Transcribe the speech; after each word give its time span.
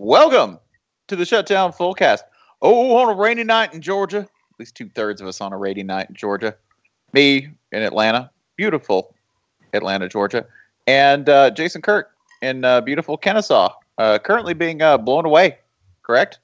Welcome 0.00 0.58
to 1.06 1.14
the 1.14 1.24
Shutdown 1.24 1.72
Fullcast. 1.72 2.22
Oh, 2.60 2.96
on 2.96 3.10
a 3.10 3.14
rainy 3.14 3.44
night 3.44 3.74
in 3.74 3.80
Georgia, 3.80 4.18
at 4.18 4.58
least 4.58 4.74
two 4.74 4.88
thirds 4.88 5.20
of 5.20 5.28
us 5.28 5.40
on 5.40 5.52
a 5.52 5.56
rainy 5.56 5.84
night 5.84 6.08
in 6.08 6.16
Georgia. 6.16 6.56
Me 7.12 7.48
in 7.70 7.82
Atlanta, 7.82 8.28
beautiful 8.56 9.14
Atlanta, 9.72 10.08
Georgia, 10.08 10.46
and 10.88 11.28
uh, 11.28 11.52
Jason 11.52 11.80
Kirk 11.80 12.10
in 12.42 12.64
uh, 12.64 12.80
beautiful 12.80 13.16
Kennesaw, 13.16 13.72
uh, 13.98 14.18
currently 14.18 14.52
being 14.52 14.82
uh, 14.82 14.98
blown 14.98 15.26
away. 15.26 15.58
Correct? 16.02 16.40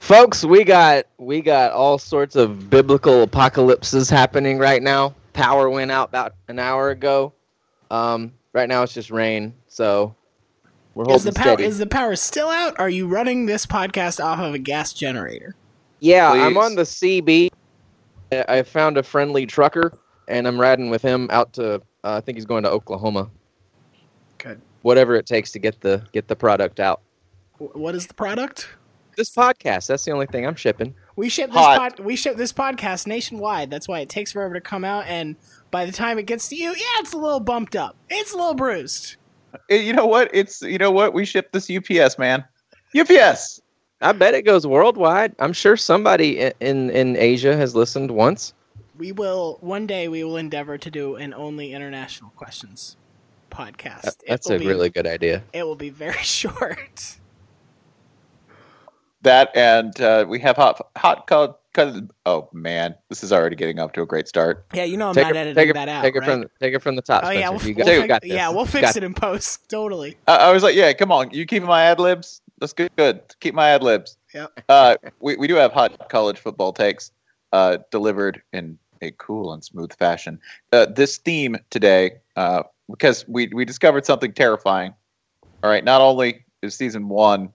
Folks, 0.00 0.44
we 0.44 0.64
got 0.64 1.06
we 1.18 1.42
got 1.42 1.70
all 1.70 1.98
sorts 1.98 2.34
of 2.34 2.68
biblical 2.68 3.22
apocalypses 3.22 4.10
happening 4.10 4.58
right 4.58 4.82
now. 4.82 5.14
Power 5.34 5.70
went 5.70 5.92
out 5.92 6.08
about 6.08 6.34
an 6.48 6.58
hour 6.58 6.90
ago. 6.90 7.32
Um, 7.92 8.32
right 8.52 8.68
now 8.68 8.82
it's 8.82 8.92
just 8.92 9.12
rain, 9.12 9.54
so 9.68 10.16
we're 10.96 11.14
Is 11.14 11.24
the 11.24 11.32
power 11.32 11.44
steady. 11.54 11.64
is 11.64 11.78
the 11.78 11.86
power 11.86 12.16
still 12.16 12.48
out? 12.48 12.78
Are 12.80 12.88
you 12.88 13.06
running 13.06 13.44
this 13.46 13.66
podcast 13.66 14.22
off 14.24 14.40
of 14.40 14.54
a 14.54 14.58
gas 14.58 14.92
generator? 14.92 15.54
yeah, 16.00 16.30
I'm 16.32 16.56
on 16.56 16.74
the 16.74 16.82
CB. 16.82 17.50
I 18.32 18.44
I 18.48 18.62
found 18.62 18.96
a 18.98 19.02
friendly 19.02 19.44
trucker, 19.46 19.92
and 20.26 20.48
I'm 20.48 20.58
riding 20.60 20.88
with 20.90 21.02
him 21.02 21.28
out 21.30 21.52
to. 21.54 21.74
Uh, 22.02 22.16
I 22.16 22.20
think 22.20 22.36
he's 22.38 22.46
going 22.46 22.62
to 22.64 22.70
Oklahoma. 22.70 23.30
Good. 24.38 24.60
Whatever 24.82 25.16
it 25.16 25.26
takes 25.26 25.52
to 25.52 25.58
get 25.58 25.80
the 25.80 26.02
get 26.12 26.28
the 26.28 26.36
product 26.36 26.80
out. 26.80 27.02
What 27.58 27.94
is 27.94 28.06
the 28.06 28.14
product? 28.14 28.68
This 29.16 29.30
podcast. 29.34 29.86
That's 29.88 30.04
the 30.04 30.12
only 30.12 30.26
thing 30.26 30.46
I'm 30.46 30.54
shipping. 30.56 30.94
We 31.16 31.28
ship 31.30 31.50
this 31.50 31.56
Hot. 31.58 31.96
pod, 31.96 32.04
we 32.04 32.16
ship 32.16 32.36
this 32.36 32.52
podcast 32.52 33.06
nationwide. 33.06 33.70
That's 33.70 33.88
why 33.88 34.00
it 34.00 34.08
takes 34.10 34.32
forever 34.32 34.52
to 34.54 34.60
come 34.60 34.84
out 34.84 35.06
and 35.06 35.36
by 35.70 35.86
the 35.86 35.92
time 35.92 36.18
it 36.18 36.26
gets 36.26 36.48
to 36.48 36.56
you, 36.56 36.70
yeah, 36.70 37.00
it's 37.00 37.14
a 37.14 37.16
little 37.18 37.40
bumped 37.40 37.74
up. 37.74 37.96
It's 38.10 38.32
a 38.34 38.36
little 38.36 38.54
bruised. 38.54 39.16
Eh, 39.70 39.76
You 39.86 39.92
know 39.92 40.06
what? 40.06 40.30
It's 40.32 40.62
you 40.62 40.78
know 40.78 40.90
what? 40.90 41.14
We 41.14 41.24
ship 41.24 41.52
this 41.52 41.70
UPS, 41.70 42.18
man. 42.18 42.44
UPS. 42.98 43.60
I 44.00 44.12
bet 44.12 44.34
it 44.34 44.42
goes 44.42 44.66
worldwide. 44.66 45.34
I'm 45.38 45.52
sure 45.52 45.76
somebody 45.76 46.38
in 46.38 46.52
in, 46.60 46.90
in 46.90 47.16
Asia 47.16 47.56
has 47.56 47.74
listened 47.74 48.10
once. 48.10 48.52
We 48.98 49.12
will 49.12 49.58
one 49.60 49.86
day 49.86 50.08
we 50.08 50.24
will 50.24 50.36
endeavor 50.36 50.78
to 50.78 50.90
do 50.90 51.16
an 51.16 51.34
only 51.34 51.72
international 51.72 52.30
questions 52.36 52.96
podcast. 53.50 54.02
That- 54.02 54.14
That's 54.26 54.50
a 54.50 54.58
be- 54.58 54.66
really 54.66 54.90
good 54.90 55.06
idea. 55.06 55.42
it 55.52 55.64
will 55.64 55.76
be 55.76 55.90
very 55.90 56.22
short. 56.22 57.16
That 59.26 59.50
and 59.56 60.00
uh, 60.00 60.24
we 60.28 60.38
have 60.38 60.54
hot 60.54 60.80
hot 60.96 61.26
colored. 61.26 62.10
Oh 62.26 62.48
man, 62.52 62.94
this 63.08 63.24
is 63.24 63.32
already 63.32 63.56
getting 63.56 63.80
up 63.80 63.92
to 63.94 64.02
a 64.02 64.06
great 64.06 64.28
start. 64.28 64.64
Yeah, 64.72 64.84
you 64.84 64.96
know 64.96 65.08
I'm 65.08 65.14
take 65.16 65.24
not 65.24 65.34
it, 65.34 65.38
editing 65.38 65.70
it, 65.70 65.72
that 65.72 65.88
out. 65.88 66.02
take 66.02 66.14
it 66.14 66.22
from 66.22 66.42
the, 66.42 66.50
take 66.60 66.74
it 66.74 66.78
from 66.80 66.94
the 66.94 67.02
top. 67.02 67.24
Oh 67.24 67.30
yeah, 67.30 67.48
Spencer. 67.48 67.66
we'll, 67.66 67.74
got, 67.74 67.86
we'll 67.86 67.94
you 67.94 68.00
fix- 68.02 68.08
got 68.08 68.24
yeah, 68.24 68.48
we'll 68.50 68.66
fix 68.66 68.86
got 68.86 68.96
it 68.96 69.02
in 69.02 69.14
post. 69.14 69.68
Totally. 69.68 70.16
I, 70.28 70.36
I 70.36 70.52
was 70.52 70.62
like, 70.62 70.76
yeah, 70.76 70.92
come 70.92 71.10
on, 71.10 71.32
you 71.32 71.44
keeping 71.44 71.66
my 71.66 71.82
ad 71.82 71.98
libs? 71.98 72.40
That's 72.60 72.72
good. 72.72 72.94
Good. 72.94 73.20
Keep 73.40 73.54
my 73.54 73.70
ad 73.70 73.82
libs. 73.82 74.16
Yep. 74.32 74.60
Uh, 74.68 74.96
we 75.18 75.34
we 75.34 75.48
do 75.48 75.56
have 75.56 75.72
hot 75.72 76.08
college 76.08 76.38
football 76.38 76.72
takes, 76.72 77.10
uh, 77.52 77.78
delivered 77.90 78.40
in 78.52 78.78
a 79.02 79.10
cool 79.18 79.52
and 79.52 79.64
smooth 79.64 79.92
fashion. 79.92 80.38
Uh, 80.72 80.86
this 80.86 81.18
theme 81.18 81.56
today, 81.70 82.12
uh, 82.36 82.62
because 82.88 83.26
we 83.26 83.48
we 83.48 83.64
discovered 83.64 84.06
something 84.06 84.32
terrifying. 84.32 84.94
All 85.64 85.70
right, 85.70 85.82
not 85.82 86.00
only 86.00 86.44
is 86.62 86.76
season 86.76 87.08
one 87.08 87.50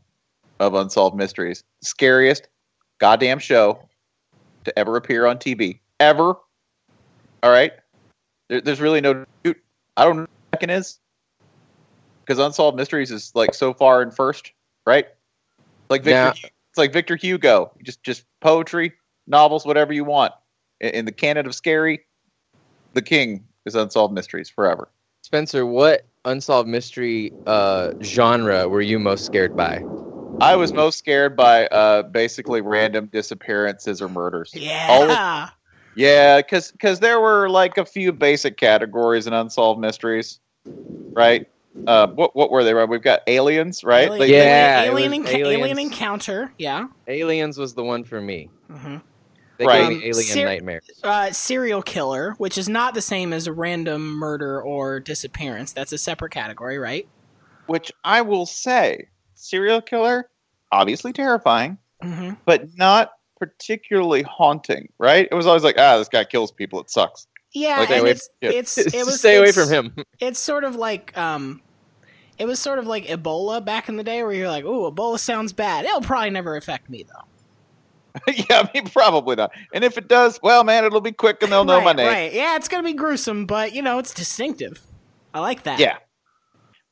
of 0.61 0.75
Unsolved 0.75 1.15
Mysteries 1.17 1.63
scariest 1.81 2.47
goddamn 2.99 3.39
show 3.39 3.89
to 4.65 4.79
ever 4.79 4.95
appear 4.95 5.25
on 5.25 5.39
TV 5.39 5.81
ever. 5.99 6.35
All 7.43 7.51
right, 7.51 7.73
there, 8.49 8.61
there's 8.61 8.79
really 8.79 9.01
no. 9.01 9.25
I 9.97 10.05
don't 10.05 10.17
know 10.17 10.21
what 10.21 10.29
the 10.51 10.57
second 10.57 10.69
is 10.69 10.99
because 12.23 12.39
Unsolved 12.39 12.77
Mysteries 12.77 13.11
is 13.11 13.31
like 13.33 13.55
so 13.55 13.73
far 13.73 14.03
in 14.03 14.11
first, 14.11 14.51
right? 14.85 15.07
Like 15.89 16.03
Victor, 16.03 16.27
Yeah. 16.27 16.49
it's 16.69 16.77
like 16.77 16.93
Victor 16.93 17.15
Hugo, 17.15 17.71
just 17.83 18.03
just 18.03 18.23
poetry, 18.39 18.93
novels, 19.27 19.65
whatever 19.65 19.91
you 19.93 20.05
want. 20.05 20.31
In, 20.79 20.89
in 20.91 21.05
the 21.05 21.11
canon 21.11 21.47
of 21.47 21.55
scary, 21.55 22.01
the 22.93 23.01
king 23.01 23.47
is 23.65 23.73
Unsolved 23.73 24.13
Mysteries 24.13 24.49
forever. 24.49 24.89
Spencer, 25.23 25.65
what 25.65 26.05
unsolved 26.25 26.69
mystery 26.69 27.33
uh, 27.47 27.91
genre 28.03 28.69
were 28.69 28.81
you 28.81 28.99
most 28.99 29.23
scared 29.23 29.55
by? 29.55 29.85
I 30.41 30.55
was 30.55 30.73
most 30.73 30.97
scared 30.97 31.35
by 31.37 31.67
uh, 31.67 32.03
basically 32.03 32.61
random 32.61 33.07
disappearances 33.07 34.01
or 34.01 34.09
murders. 34.09 34.53
All 34.89 35.03
of- 35.03 35.09
Yeah. 35.09 35.49
Yeah, 35.93 36.37
because 36.37 36.99
there 37.01 37.19
were 37.19 37.49
like 37.49 37.77
a 37.77 37.85
few 37.85 38.13
basic 38.13 38.55
categories 38.57 39.27
in 39.27 39.33
unsolved 39.33 39.79
mysteries, 39.79 40.39
right? 41.13 41.45
Uh, 41.85 42.07
what 42.15 42.33
what 42.35 42.49
were 42.49 42.63
they? 42.63 42.73
Right, 42.73 42.87
we've 42.87 43.01
got 43.01 43.21
aliens, 43.27 43.83
right? 43.83 44.03
Alien, 44.09 44.19
Like, 44.19 44.29
Yeah, 44.29 44.83
it 44.83 44.87
alien, 44.87 45.11
was 45.11 45.19
enca- 45.19 45.35
alien 45.35 45.79
encounter. 45.79 46.53
Yeah. 46.57 46.87
Aliens 47.07 47.57
was 47.57 47.73
the 47.73 47.83
one 47.83 48.05
for 48.05 48.21
me. 48.21 48.49
hmm 48.69 48.97
They 49.57 49.65
Right. 49.65 49.79
gave 49.81 49.89
me 49.89 49.95
Um, 49.97 50.01
alien 50.03 50.23
ser- 50.23 50.45
nightmares. 50.45 50.83
Uh, 51.03 51.31
serial 51.33 51.81
killer, 51.81 52.35
which 52.37 52.57
is 52.57 52.69
not 52.69 52.93
the 52.93 53.01
same 53.01 53.33
as 53.33 53.47
a 53.47 53.51
random 53.53 54.13
murder 54.13 54.61
or 54.61 54.99
disappearance. 55.01 55.73
That's 55.73 55.91
a 55.91 55.97
separate 55.97 56.31
category, 56.31 56.77
right? 56.77 57.05
which 57.67 57.91
I 58.03 58.21
will 58.21 58.45
say, 58.45 59.07
serial 59.35 59.81
killer, 59.81 60.29
obviously 60.71 61.13
terrifying, 61.13 61.77
Mm-hmm. 62.03 62.31
but 62.45 62.65
not 62.77 63.11
particularly 63.37 64.23
haunting, 64.23 64.89
right? 64.97 65.27
It 65.31 65.35
was 65.35 65.45
always 65.45 65.63
like, 65.63 65.75
ah, 65.77 65.97
this 65.99 66.09
guy 66.09 66.23
kills 66.23 66.51
people. 66.51 66.79
It 66.81 66.89
sucks. 66.89 67.27
Yeah, 67.53 67.79
Like, 67.79 67.89
and 67.91 68.07
it's, 68.07 68.29
it's 68.41 68.77
it 68.79 69.05
was 69.05 69.19
Stay 69.19 69.37
away 69.37 69.51
from 69.51 69.69
him. 69.69 69.95
It's 70.19 70.39
sort 70.39 70.63
of 70.63 70.75
like 70.75 71.15
um, 71.17 71.61
it 72.37 72.45
was 72.45 72.59
sort 72.59 72.79
of 72.79 72.87
like 72.87 73.05
Ebola 73.05 73.63
back 73.63 73.89
in 73.89 73.97
the 73.97 74.03
day, 74.03 74.23
where 74.23 74.33
you're 74.33 74.47
like, 74.47 74.63
"Ooh, 74.63 74.89
Ebola 74.91 75.19
sounds 75.19 75.51
bad. 75.53 75.85
It'll 75.85 76.01
probably 76.01 76.29
never 76.29 76.55
affect 76.55 76.89
me 76.89 77.03
though." 77.03 78.23
yeah, 78.33 78.63
I 78.63 78.69
mean, 78.73 78.87
probably 78.87 79.35
not. 79.35 79.51
And 79.73 79.83
if 79.83 79.97
it 79.97 80.07
does, 80.07 80.39
well, 80.41 80.63
man, 80.63 80.85
it'll 80.85 81.01
be 81.01 81.11
quick 81.11 81.41
and 81.43 81.51
they'll 81.51 81.65
know 81.65 81.77
right, 81.77 81.85
my 81.85 81.93
name. 81.93 82.07
Right? 82.07 82.33
Yeah, 82.33 82.55
it's 82.55 82.67
gonna 82.67 82.83
be 82.83 82.93
gruesome, 82.93 83.45
but 83.45 83.73
you 83.73 83.81
know, 83.81 83.99
it's 83.99 84.13
distinctive. 84.13 84.81
I 85.33 85.39
like 85.39 85.63
that. 85.63 85.79
Yeah. 85.79 85.97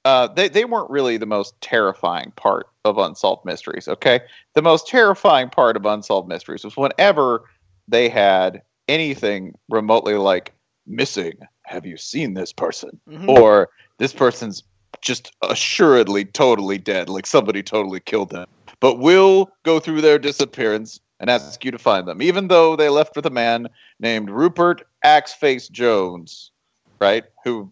Uh, 0.06 0.28
they, 0.28 0.48
they 0.48 0.64
weren't 0.64 0.90
really 0.90 1.18
the 1.18 1.26
most 1.26 1.60
terrifying 1.60 2.32
part 2.38 2.68
of 2.86 2.98
Unsolved 2.98 3.46
Mysteries, 3.46 3.88
okay? 3.88 4.22
The 4.56 4.62
most 4.62 4.88
terrifying 4.88 5.50
part 5.50 5.76
of 5.76 5.86
Unsolved 5.86 6.28
Mysteries 6.28 6.64
was 6.64 6.78
whenever 6.78 7.44
they 7.88 8.10
had 8.10 8.62
anything 8.88 9.58
remotely 9.70 10.16
like 10.16 10.54
missing, 10.88 11.34
have 11.64 11.86
you 11.86 11.98
seen 11.98 12.34
this 12.34 12.54
person? 12.54 13.00
Mhm. 13.08 13.30
Or 13.30 13.70
this 13.98 14.14
person's 14.14 14.64
just 15.02 15.32
assuredly 15.42 16.26
totally 16.26 16.78
dead, 16.78 17.10
like 17.10 17.28
somebody 17.28 17.62
totally 17.62 18.00
killed 18.00 18.30
them. 18.30 18.48
But 18.80 18.96
we'll 18.96 19.52
go 19.64 19.80
through 19.80 20.02
their 20.02 20.18
disappearance 20.18 21.00
and 21.20 21.30
ask 21.30 21.64
you 21.66 21.72
to 21.72 21.78
find 21.78 22.08
them, 22.08 22.22
even 22.22 22.48
though 22.48 22.76
they 22.76 22.90
left 22.90 23.16
with 23.16 23.26
a 23.26 23.32
man 23.32 23.68
named 24.00 24.30
Rupert 24.30 24.88
Axeface 25.06 25.70
Jones, 25.70 26.52
right? 27.02 27.26
Who 27.44 27.72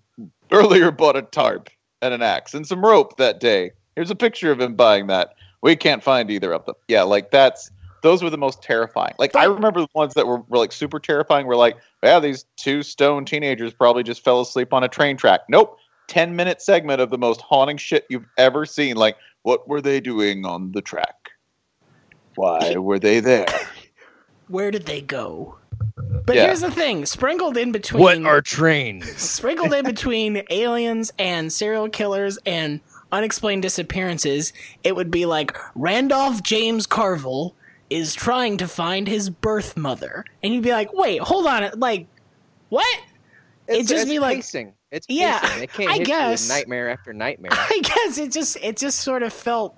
earlier 0.52 0.92
bought 0.92 1.16
a 1.16 1.22
tarp 1.22 1.70
and 2.02 2.14
an 2.14 2.22
axe 2.22 2.54
and 2.54 2.68
some 2.68 2.86
rope 2.86 3.18
that 3.18 3.40
day. 3.40 3.72
Here's 3.98 4.12
a 4.12 4.16
picture 4.16 4.52
of 4.52 4.62
him 4.62 4.76
buying 4.76 5.08
that. 5.08 5.34
We 5.64 5.76
can't 5.76 6.04
find 6.04 6.30
either 6.30 6.54
of 6.54 6.64
them. 6.66 6.76
Yeah, 6.88 7.02
like 7.02 7.32
that's 7.32 7.72
those 8.04 8.22
were 8.22 8.30
the 8.30 8.38
most 8.38 8.62
terrifying. 8.62 9.16
Like 9.18 9.36
I 9.36 9.46
remember 9.46 9.82
the 9.82 9.88
ones 9.96 10.14
that 10.14 10.28
were, 10.28 10.42
were 10.42 10.60
like 10.60 10.72
super 10.72 11.00
terrifying. 11.00 11.48
Were 11.48 11.56
like, 11.56 11.78
yeah, 12.04 12.20
these 12.20 12.46
two 12.58 12.84
stone 12.84 13.26
teenagers 13.26 13.74
probably 13.74 14.04
just 14.04 14.24
fell 14.24 14.40
asleep 14.40 14.72
on 14.72 14.84
a 14.84 14.88
train 14.88 15.18
track. 15.18 15.42
Nope. 15.50 15.80
10 16.10 16.36
minute 16.36 16.62
segment 16.62 17.02
of 17.02 17.10
the 17.10 17.18
most 17.18 17.42
haunting 17.42 17.78
shit 17.78 18.06
you've 18.08 18.28
ever 18.38 18.68
seen. 18.68 18.98
Like, 18.98 19.18
what 19.42 19.68
were 19.68 19.82
they 19.82 20.00
doing 20.00 20.46
on 20.46 20.74
the 20.74 20.82
track? 20.84 21.32
Why 22.36 22.76
were 22.78 23.00
they 23.00 23.20
there? 23.20 23.48
Where 24.48 24.70
did 24.70 24.86
they 24.86 25.02
go? 25.02 25.58
But 26.28 26.36
Yeah. 26.36 26.46
here's 26.46 26.62
the 26.62 26.70
thing: 26.70 27.08
sprinkled 27.08 27.58
in 27.58 27.72
between 27.72 28.04
What 28.04 28.24
are 28.32 28.42
trains? 28.42 29.10
sprinkled 29.18 29.74
in 29.74 29.86
between 29.86 30.44
aliens 30.52 31.12
and 31.18 31.52
serial 31.52 31.90
killers 31.90 32.38
and 32.46 32.80
unexplained 33.12 33.62
disappearances, 33.62 34.54
it 34.84 34.96
would 34.96 35.12
be 35.12 35.26
like 35.26 35.56
Randolph 35.76 36.44
James 36.44 36.86
Carville 36.88 37.56
is 37.90 38.14
trying 38.14 38.58
to 38.58 38.68
find 38.68 39.08
his 39.08 39.30
birth 39.30 39.78
mother, 39.78 40.26
and 40.44 40.54
you'd 40.54 40.64
be 40.64 40.72
like, 40.72 40.94
"Wait, 40.94 41.22
hold 41.22 41.48
on, 41.48 41.70
like, 41.78 42.08
what?" 42.70 43.00
It'd 43.68 43.88
just 43.88 44.04
it's 44.04 44.10
be 44.12 44.20
like- 44.20 44.38
pacing. 44.38 44.74
It's 44.92 45.06
Yeah, 45.10 45.40
pacing. 45.40 45.64
It 45.64 45.74
can't 45.74 45.92
I 45.92 45.98
guess. 46.00 46.48
nightmare 46.48 46.90
after 46.90 47.12
nightmare. 47.14 47.52
I 47.54 47.82
guess 47.84 48.18
it 48.18 48.32
just 48.32 48.58
it 48.62 48.78
just 48.78 49.00
sort 49.02 49.22
of 49.24 49.34
felt 49.34 49.78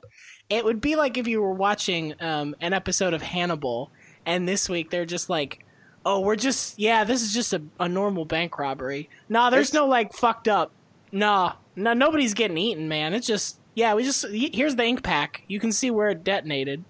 it 0.50 0.64
would 0.66 0.80
be 0.82 0.96
like 0.96 1.18
if 1.18 1.28
you 1.28 1.42
were 1.42 1.54
watching 1.54 2.14
um, 2.20 2.56
an 2.62 2.74
episode 2.74 3.14
of 3.16 3.22
Hannibal, 3.24 3.92
and 4.26 4.48
this 4.48 4.70
week 4.70 4.92
they're 4.92 5.06
just 5.08 5.28
like, 5.30 5.66
"Oh, 6.06 6.20
we're 6.20 6.36
just 6.36 6.78
yeah, 6.78 7.04
this 7.04 7.24
is 7.24 7.34
just 7.34 7.54
a, 7.54 7.62
a 7.80 7.90
normal 7.90 8.26
bank 8.26 8.60
robbery." 8.60 9.10
Nah, 9.30 9.50
there's 9.50 9.70
It's- 9.70 9.74
no 9.82 9.88
like 9.88 10.14
fucked 10.14 10.48
up. 10.48 10.72
Nah, 11.12 11.54
no, 11.76 11.94
nobody's 11.94 12.34
getting 12.34 12.58
eaten, 12.58 12.88
man. 12.88 13.14
It's 13.14 13.28
just 13.28 13.60
yeah, 13.76 13.94
we 13.94 14.04
just 14.04 14.26
here's 14.30 14.76
the 14.76 14.84
ink 14.84 15.04
pack. 15.04 15.44
You 15.48 15.60
can 15.60 15.72
see 15.72 15.92
where 15.92 16.10
it 16.10 16.24
detonated. 16.24 16.84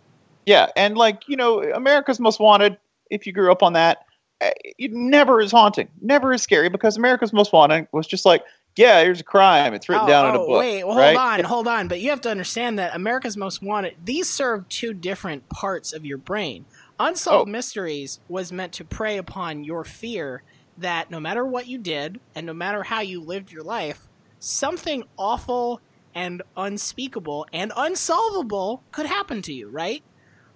Yeah, 0.45 0.67
and 0.75 0.97
like 0.97 1.27
you 1.27 1.35
know, 1.35 1.61
America's 1.61 2.19
Most 2.19 2.39
Wanted. 2.39 2.77
If 3.09 3.25
you 3.25 3.33
grew 3.33 3.51
up 3.51 3.63
on 3.63 3.73
that, 3.73 4.05
eh, 4.41 4.51
it 4.77 4.91
never 4.91 5.41
is 5.41 5.51
haunting, 5.51 5.89
never 6.01 6.31
is 6.33 6.41
scary 6.41 6.69
because 6.69 6.95
America's 6.97 7.33
Most 7.33 7.51
Wanted 7.53 7.87
was 7.91 8.07
just 8.07 8.25
like 8.25 8.43
yeah, 8.75 9.01
here's 9.01 9.19
a 9.19 9.23
crime. 9.25 9.73
It's 9.73 9.89
written 9.89 10.05
oh, 10.05 10.07
down 10.07 10.29
in 10.29 10.35
a 10.35 10.39
oh, 10.39 10.47
book. 10.47 10.59
Wait, 10.59 10.83
well, 10.83 10.97
right? 10.97 11.15
hold 11.15 11.17
on, 11.17 11.43
hold 11.43 11.67
on. 11.67 11.87
But 11.87 11.99
you 11.99 12.11
have 12.11 12.21
to 12.21 12.29
understand 12.29 12.79
that 12.79 12.95
America's 12.95 13.35
Most 13.35 13.61
Wanted, 13.61 13.95
these 14.03 14.29
serve 14.29 14.69
two 14.69 14.93
different 14.93 15.49
parts 15.49 15.91
of 15.91 16.05
your 16.05 16.17
brain. 16.17 16.65
Unsolved 16.99 17.49
Oh. 17.49 17.51
Mysteries 17.51 18.19
was 18.27 18.51
meant 18.51 18.73
to 18.73 18.83
prey 18.83 19.17
upon 19.17 19.63
your 19.63 19.83
fear 19.83 20.43
that 20.77 21.11
no 21.11 21.19
matter 21.19 21.45
what 21.45 21.67
you 21.67 21.77
did 21.77 22.19
and 22.35 22.45
no 22.45 22.53
matter 22.53 22.83
how 22.83 23.01
you 23.01 23.21
lived 23.21 23.51
your 23.51 23.63
life, 23.63 24.08
something 24.39 25.03
awful 25.17 25.81
and 26.15 26.41
unspeakable 26.57 27.47
and 27.53 27.71
unsolvable 27.75 28.83
could 28.91 29.05
happen 29.05 29.41
to 29.43 29.53
you, 29.53 29.69
right? 29.69 30.03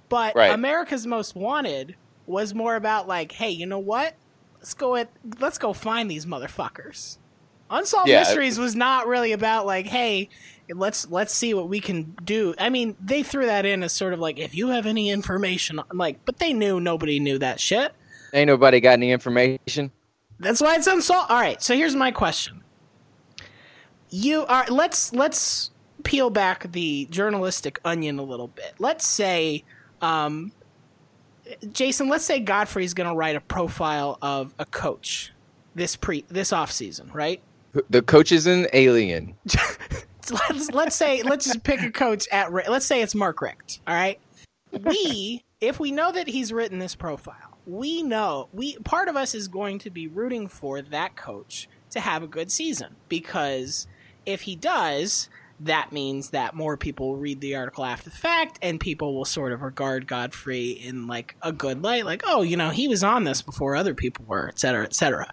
But 0.09 0.35
Right. 0.35 0.51
America's 0.51 1.06
Most 1.06 1.35
Wanted 1.35 1.95
was 2.25 2.53
more 2.53 2.75
about 2.75 3.07
like, 3.07 3.33
hey, 3.33 3.50
you 3.50 3.65
know 3.65 3.80
what? 3.80 4.15
Let's 4.57 4.74
go 4.74 4.95
at 4.95 5.09
let's 5.39 5.57
go 5.57 5.74
find 5.74 6.09
these 6.09 6.25
motherfuckers. 6.25 7.18
Unsolved 7.69 8.09
Yeah. 8.09 8.19
Mysteries 8.19 8.57
was 8.57 8.75
not 8.75 9.07
really 9.07 9.31
about 9.31 9.65
like, 9.65 9.88
hey, 9.88 10.30
let's 10.69 11.09
let's 11.09 11.33
see 11.33 11.53
what 11.53 11.68
we 11.68 11.80
can 11.80 12.15
do. 12.24 12.53
I 12.59 12.69
mean, 12.69 12.95
they 13.03 13.24
threw 13.24 13.45
that 13.45 13.65
in 13.65 13.83
as 13.83 13.91
sort 13.91 14.13
of 14.13 14.19
like, 14.19 14.39
if 14.39 14.56
you 14.56 14.69
have 14.69 14.85
any 14.85 15.09
information, 15.09 15.80
I'm 15.80 15.97
like, 15.97 16.24
but 16.25 16.39
they 16.39 16.53
knew 16.53 16.80
nobody 16.80 17.19
knew 17.19 17.38
that 17.39 17.59
shit. 17.59 17.94
Ain't 18.33 18.47
nobody 18.47 18.80
got 18.80 18.94
any 18.94 19.12
information. 19.12 19.91
That's 20.39 20.62
why 20.62 20.75
it's 20.75 20.88
unsolved. 20.88 21.30
All 21.30 21.39
right, 21.39 21.62
so 21.62 21.75
here's 21.75 21.95
my 21.95 22.12
question. 22.12 22.62
You 24.15 24.45
are 24.45 24.68
let's 24.68 25.12
let's 25.12 25.71
peel 26.04 26.30
back 26.30 26.71
the 26.71 27.07
journalistic 27.10 27.80
onion 27.83 28.19
a 28.19 28.21
little 28.21 28.48
bit. 28.48 28.75
Let's 28.77 29.07
say 29.07 29.63
um 30.04 30.51
Jason, 31.71 32.10
let's 32.10 32.24
say 32.24 32.39
Godfrey's 32.39 32.94
going 32.94 33.10
to 33.10 33.15
write 33.15 33.36
a 33.36 33.42
profile 33.42 34.19
of 34.21 34.54
a 34.60 34.68
coach 34.68 35.33
this 35.74 35.95
pre 35.95 36.25
this 36.27 36.54
off 36.54 36.71
season, 36.71 37.10
right? 37.12 37.42
The 37.89 38.04
coach 38.04 38.31
is 38.31 38.45
an 38.45 38.68
alien. 38.74 39.33
let's 40.30 40.69
let's 40.69 40.95
say 40.95 41.24
let's 41.24 41.45
just 41.45 41.63
pick 41.63 41.81
a 41.81 41.89
coach 41.89 42.27
at 42.31 42.54
let's 42.54 42.86
say 42.86 43.01
it's 43.01 43.16
Mark 43.16 43.42
Richt. 43.42 43.80
All 43.88 43.95
right, 43.95 44.19
we 44.71 45.44
if 45.59 45.80
we 45.80 45.92
know 45.92 46.12
that 46.12 46.27
he's 46.27 46.54
written 46.54 46.77
this 46.77 46.94
profile, 46.94 47.57
we 47.66 48.04
know 48.04 48.48
we 48.54 48.77
part 48.77 49.07
of 49.07 49.16
us 49.16 49.33
is 49.33 49.48
going 49.48 49.80
to 49.80 49.89
be 49.89 50.07
rooting 50.07 50.48
for 50.48 50.83
that 50.83 51.16
coach 51.16 51.68
to 51.89 52.00
have 52.00 52.21
a 52.21 52.27
good 52.27 52.51
season 52.51 52.95
because 53.09 53.88
if 54.25 54.42
he 54.42 54.56
does, 54.56 55.30
that 55.60 55.92
means 55.92 56.31
that 56.31 56.56
more 56.56 56.75
people 56.75 57.10
will 57.10 57.18
read 57.18 57.40
the 57.40 57.56
article 57.56 57.86
after 57.86 58.10
the 58.10 58.16
fact 58.16 58.60
and 58.62 58.80
people 58.80 59.16
will 59.16 59.25
sort 59.25 59.54
of 59.54 59.62
regard 59.62 60.08
Godfrey 60.08 60.72
in 60.72 61.08
like 61.08 61.36
a 61.42 61.54
good 61.54 61.84
light 61.84 62.06
like 62.06 62.24
oh 62.25 62.42
you 62.42 62.58
know 62.58 62.72
he 62.72 62.88
was 62.88 63.04
on 63.04 63.24
this 63.24 63.42
before 63.42 63.75
other 63.75 63.94
people 63.94 64.25
were 64.28 64.50
et 64.50 64.60
cetera 64.60 64.84
et 64.84 64.96
cetera 64.96 65.31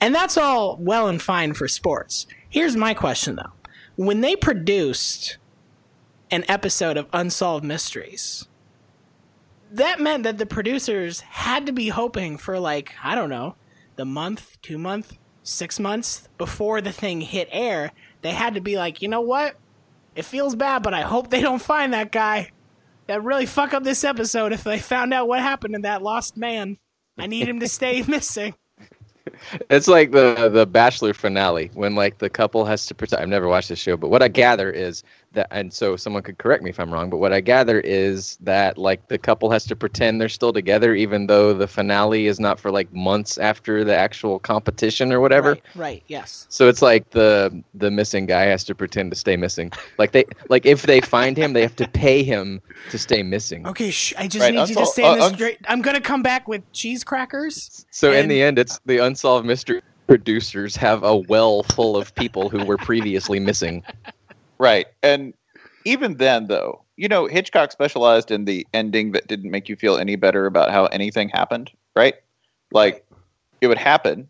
and 0.00 0.14
that's 0.14 0.38
all 0.38 0.76
well 0.76 1.08
and 1.08 1.20
fine 1.20 1.52
for 1.52 1.66
sports 1.66 2.26
here's 2.48 2.76
my 2.76 2.94
question 2.94 3.36
though 3.36 3.52
when 3.96 4.20
they 4.20 4.36
produced 4.36 5.36
an 6.30 6.44
episode 6.48 6.96
of 6.96 7.06
Unsolved 7.12 7.64
Mysteries, 7.64 8.46
that 9.70 10.00
meant 10.00 10.22
that 10.24 10.38
the 10.38 10.46
producers 10.46 11.20
had 11.20 11.66
to 11.66 11.72
be 11.72 11.88
hoping 11.88 12.36
for 12.36 12.58
like, 12.58 12.94
I 13.02 13.14
don't 13.14 13.30
know, 13.30 13.56
the 13.96 14.04
month, 14.04 14.60
two 14.62 14.78
month, 14.78 15.18
six 15.42 15.78
months 15.78 16.28
before 16.38 16.80
the 16.80 16.92
thing 16.92 17.22
hit 17.22 17.48
air. 17.50 17.92
They 18.26 18.32
had 18.32 18.54
to 18.54 18.60
be 18.60 18.76
like, 18.76 19.02
you 19.02 19.08
know 19.08 19.20
what? 19.20 19.54
It 20.16 20.24
feels 20.24 20.56
bad, 20.56 20.82
but 20.82 20.92
I 20.92 21.02
hope 21.02 21.30
they 21.30 21.40
don't 21.40 21.62
find 21.62 21.92
that 21.92 22.10
guy. 22.10 22.50
That 23.06 23.22
really 23.22 23.46
fuck 23.46 23.72
up 23.72 23.84
this 23.84 24.02
episode 24.02 24.52
if 24.52 24.64
they 24.64 24.80
found 24.80 25.14
out 25.14 25.28
what 25.28 25.38
happened 25.38 25.74
to 25.74 25.82
that 25.82 26.02
lost 26.02 26.36
man. 26.36 26.76
I 27.16 27.28
need 27.28 27.48
him 27.48 27.60
to 27.60 27.68
stay 27.68 28.02
missing. 28.08 28.56
It's 29.70 29.86
like 29.86 30.10
the 30.10 30.48
the 30.52 30.66
Bachelor 30.66 31.14
finale 31.14 31.70
when 31.74 31.94
like 31.94 32.18
the 32.18 32.28
couple 32.28 32.64
has 32.64 32.86
to 32.86 32.96
pretend. 32.96 33.22
I've 33.22 33.28
never 33.28 33.46
watched 33.46 33.68
this 33.68 33.78
show, 33.78 33.96
but 33.96 34.08
what 34.08 34.24
I 34.24 34.28
gather 34.28 34.72
is 34.72 35.04
that, 35.36 35.46
and 35.52 35.72
so 35.72 35.96
someone 35.96 36.22
could 36.22 36.36
correct 36.38 36.62
me 36.62 36.70
if 36.70 36.80
I'm 36.80 36.92
wrong, 36.92 37.08
but 37.08 37.18
what 37.18 37.32
I 37.32 37.40
gather 37.40 37.80
is 37.80 38.36
that 38.40 38.76
like 38.76 39.06
the 39.08 39.16
couple 39.16 39.50
has 39.50 39.64
to 39.66 39.76
pretend 39.76 40.20
they're 40.20 40.28
still 40.28 40.52
together, 40.52 40.94
even 40.94 41.28
though 41.28 41.54
the 41.54 41.68
finale 41.68 42.26
is 42.26 42.40
not 42.40 42.58
for 42.58 42.70
like 42.70 42.92
months 42.92 43.38
after 43.38 43.84
the 43.84 43.96
actual 43.96 44.38
competition 44.40 45.12
or 45.12 45.20
whatever. 45.20 45.50
Right, 45.52 45.62
right, 45.74 46.02
yes. 46.08 46.46
So 46.50 46.68
it's 46.68 46.82
like 46.82 47.08
the 47.10 47.62
the 47.74 47.90
missing 47.90 48.26
guy 48.26 48.46
has 48.46 48.64
to 48.64 48.74
pretend 48.74 49.12
to 49.12 49.16
stay 49.16 49.36
missing. 49.36 49.70
Like 49.98 50.12
they 50.12 50.24
like 50.48 50.66
if 50.66 50.82
they 50.82 51.00
find 51.00 51.36
him, 51.36 51.52
they 51.52 51.62
have 51.62 51.76
to 51.76 51.88
pay 51.88 52.22
him 52.24 52.60
to 52.90 52.98
stay 52.98 53.22
missing. 53.22 53.66
Okay, 53.66 53.90
shh, 53.90 54.12
I 54.18 54.26
just 54.26 54.42
Right, 54.42 54.54
need 54.54 54.68
you 54.68 54.74
to 54.74 54.80
unsol- 54.82 54.86
stay 54.86 55.02
in 55.04 55.08
uh, 55.10 55.14
this 55.14 55.24
uns- 55.24 55.34
straight. 55.36 55.58
I'm 55.68 55.82
gonna 55.82 56.00
come 56.00 56.22
back 56.22 56.48
with 56.48 56.70
cheese 56.72 57.04
crackers. 57.04 57.86
So 57.90 58.12
in 58.12 58.28
the 58.28 58.42
end, 58.42 58.58
it's 58.58 58.80
the 58.86 58.98
unsolved 58.98 59.46
mystery 59.46 59.82
producers 60.06 60.76
have 60.76 61.02
a 61.02 61.16
well 61.16 61.62
full 61.64 61.96
of 61.96 62.14
people 62.14 62.48
who 62.48 62.64
were 62.64 62.76
previously 62.76 63.40
missing. 63.40 63.82
Right. 64.58 64.86
And 65.02 65.34
even 65.84 66.16
then, 66.16 66.46
though, 66.46 66.82
you 66.96 67.08
know, 67.08 67.26
Hitchcock 67.26 67.72
specialized 67.72 68.30
in 68.30 68.44
the 68.44 68.66
ending 68.72 69.12
that 69.12 69.26
didn't 69.28 69.50
make 69.50 69.68
you 69.68 69.76
feel 69.76 69.96
any 69.96 70.16
better 70.16 70.46
about 70.46 70.70
how 70.70 70.86
anything 70.86 71.28
happened, 71.28 71.70
right? 71.94 72.14
Like, 72.72 73.04
it 73.60 73.66
would 73.68 73.78
happen, 73.78 74.28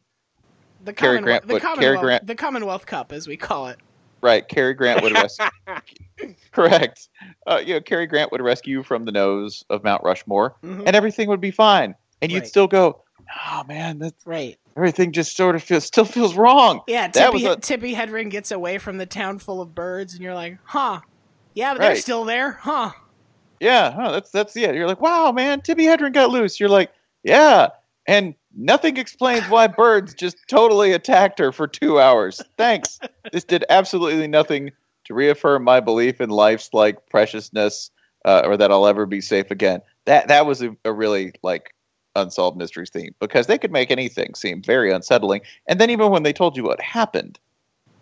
The 0.84 0.92
Cary 0.92 1.20
Grant 1.20 1.46
the, 1.46 1.54
would- 1.54 1.62
Commonwealth 1.62 2.00
Grant- 2.00 2.26
the 2.26 2.34
Commonwealth 2.34 2.86
Cup, 2.86 3.12
as 3.12 3.26
we 3.28 3.36
call 3.36 3.68
it. 3.68 3.78
right? 4.22 4.46
Cary 4.48 4.74
Grant 4.74 5.02
would 5.02 5.12
rescue. 5.12 5.46
Correct. 6.52 7.08
Uh, 7.46 7.60
you 7.64 7.74
know, 7.74 7.80
Cary 7.80 8.06
Grant 8.06 8.32
would 8.32 8.40
rescue 8.40 8.78
you 8.78 8.82
from 8.82 9.04
the 9.04 9.12
nose 9.12 9.64
of 9.70 9.84
Mount 9.84 10.02
Rushmore, 10.02 10.56
Mhm. 10.64 10.84
and 10.86 10.96
everything 10.96 11.28
would 11.28 11.40
be 11.40 11.50
fine. 11.50 11.94
And 12.22 12.32
you'd 12.32 12.40
Right. 12.40 12.48
still 12.48 12.66
go, 12.66 13.02
oh, 13.50 13.64
man, 13.64 13.98
that's, 13.98 14.26
Right. 14.26 14.58
everything 14.76 15.12
just 15.12 15.36
sort 15.36 15.56
of 15.56 15.62
feels, 15.62 15.84
still 15.84 16.04
feels 16.04 16.36
wrong. 16.36 16.80
Yeah, 16.86 17.08
Tippi, 17.08 17.50
a- 17.50 17.56
Tippi 17.56 17.94
Hedren 17.94 18.30
gets 18.30 18.50
away 18.50 18.78
from 18.78 18.98
the 18.98 19.06
town 19.06 19.38
full 19.38 19.60
of 19.60 19.74
birds, 19.74 20.14
and 20.14 20.22
you're 20.22 20.34
like, 20.34 20.58
huh. 20.64 21.00
Yeah, 21.54 21.72
but 21.72 21.80
they're 21.80 21.96
still 21.96 22.24
there, 22.24 22.52
huh? 22.52 22.90
Yeah, 23.60 23.90
huh, 23.92 24.12
that's 24.12 24.30
that's 24.30 24.54
yeah. 24.54 24.72
You're 24.72 24.86
like, 24.86 25.00
wow, 25.00 25.32
man, 25.32 25.62
Tippi 25.62 25.84
Hedren 25.84 26.12
got 26.12 26.28
loose. 26.28 26.60
You're 26.60 26.68
like, 26.68 26.90
yeah, 27.22 27.68
and 28.06 28.34
nothing 28.54 28.98
explains 28.98 29.44
why 29.48 29.66
birds 29.66 30.12
just 30.12 30.36
totally 30.48 30.92
attacked 30.92 31.38
her 31.38 31.52
for 31.52 31.66
two 31.66 31.98
hours. 31.98 32.42
Thanks. 32.58 33.00
this 33.32 33.44
did 33.44 33.64
absolutely 33.70 34.26
nothing 34.26 34.70
to 35.06 35.14
reaffirm 35.14 35.64
my 35.64 35.80
belief 35.80 36.20
in 36.20 36.28
life's 36.28 36.68
like 36.74 37.08
preciousness, 37.08 37.90
uh, 38.26 38.42
or 38.44 38.58
that 38.58 38.70
I'll 38.70 38.86
ever 38.86 39.06
be 39.06 39.22
safe 39.22 39.50
again. 39.50 39.80
That 40.04 40.28
that 40.28 40.44
was 40.44 40.60
a, 40.62 40.76
a 40.84 40.92
really 40.92 41.32
like 41.42 41.72
unsolved 42.16 42.56
mysteries 42.56 42.90
theme 42.90 43.14
because 43.20 43.46
they 43.46 43.58
could 43.58 43.70
make 43.72 43.90
anything 43.90 44.34
seem 44.34 44.62
very 44.62 44.92
unsettling, 44.92 45.40
and 45.68 45.80
then 45.80 45.90
even 45.90 46.10
when 46.10 46.22
they 46.22 46.32
told 46.32 46.56
you 46.56 46.64
what 46.64 46.80
happened, 46.80 47.38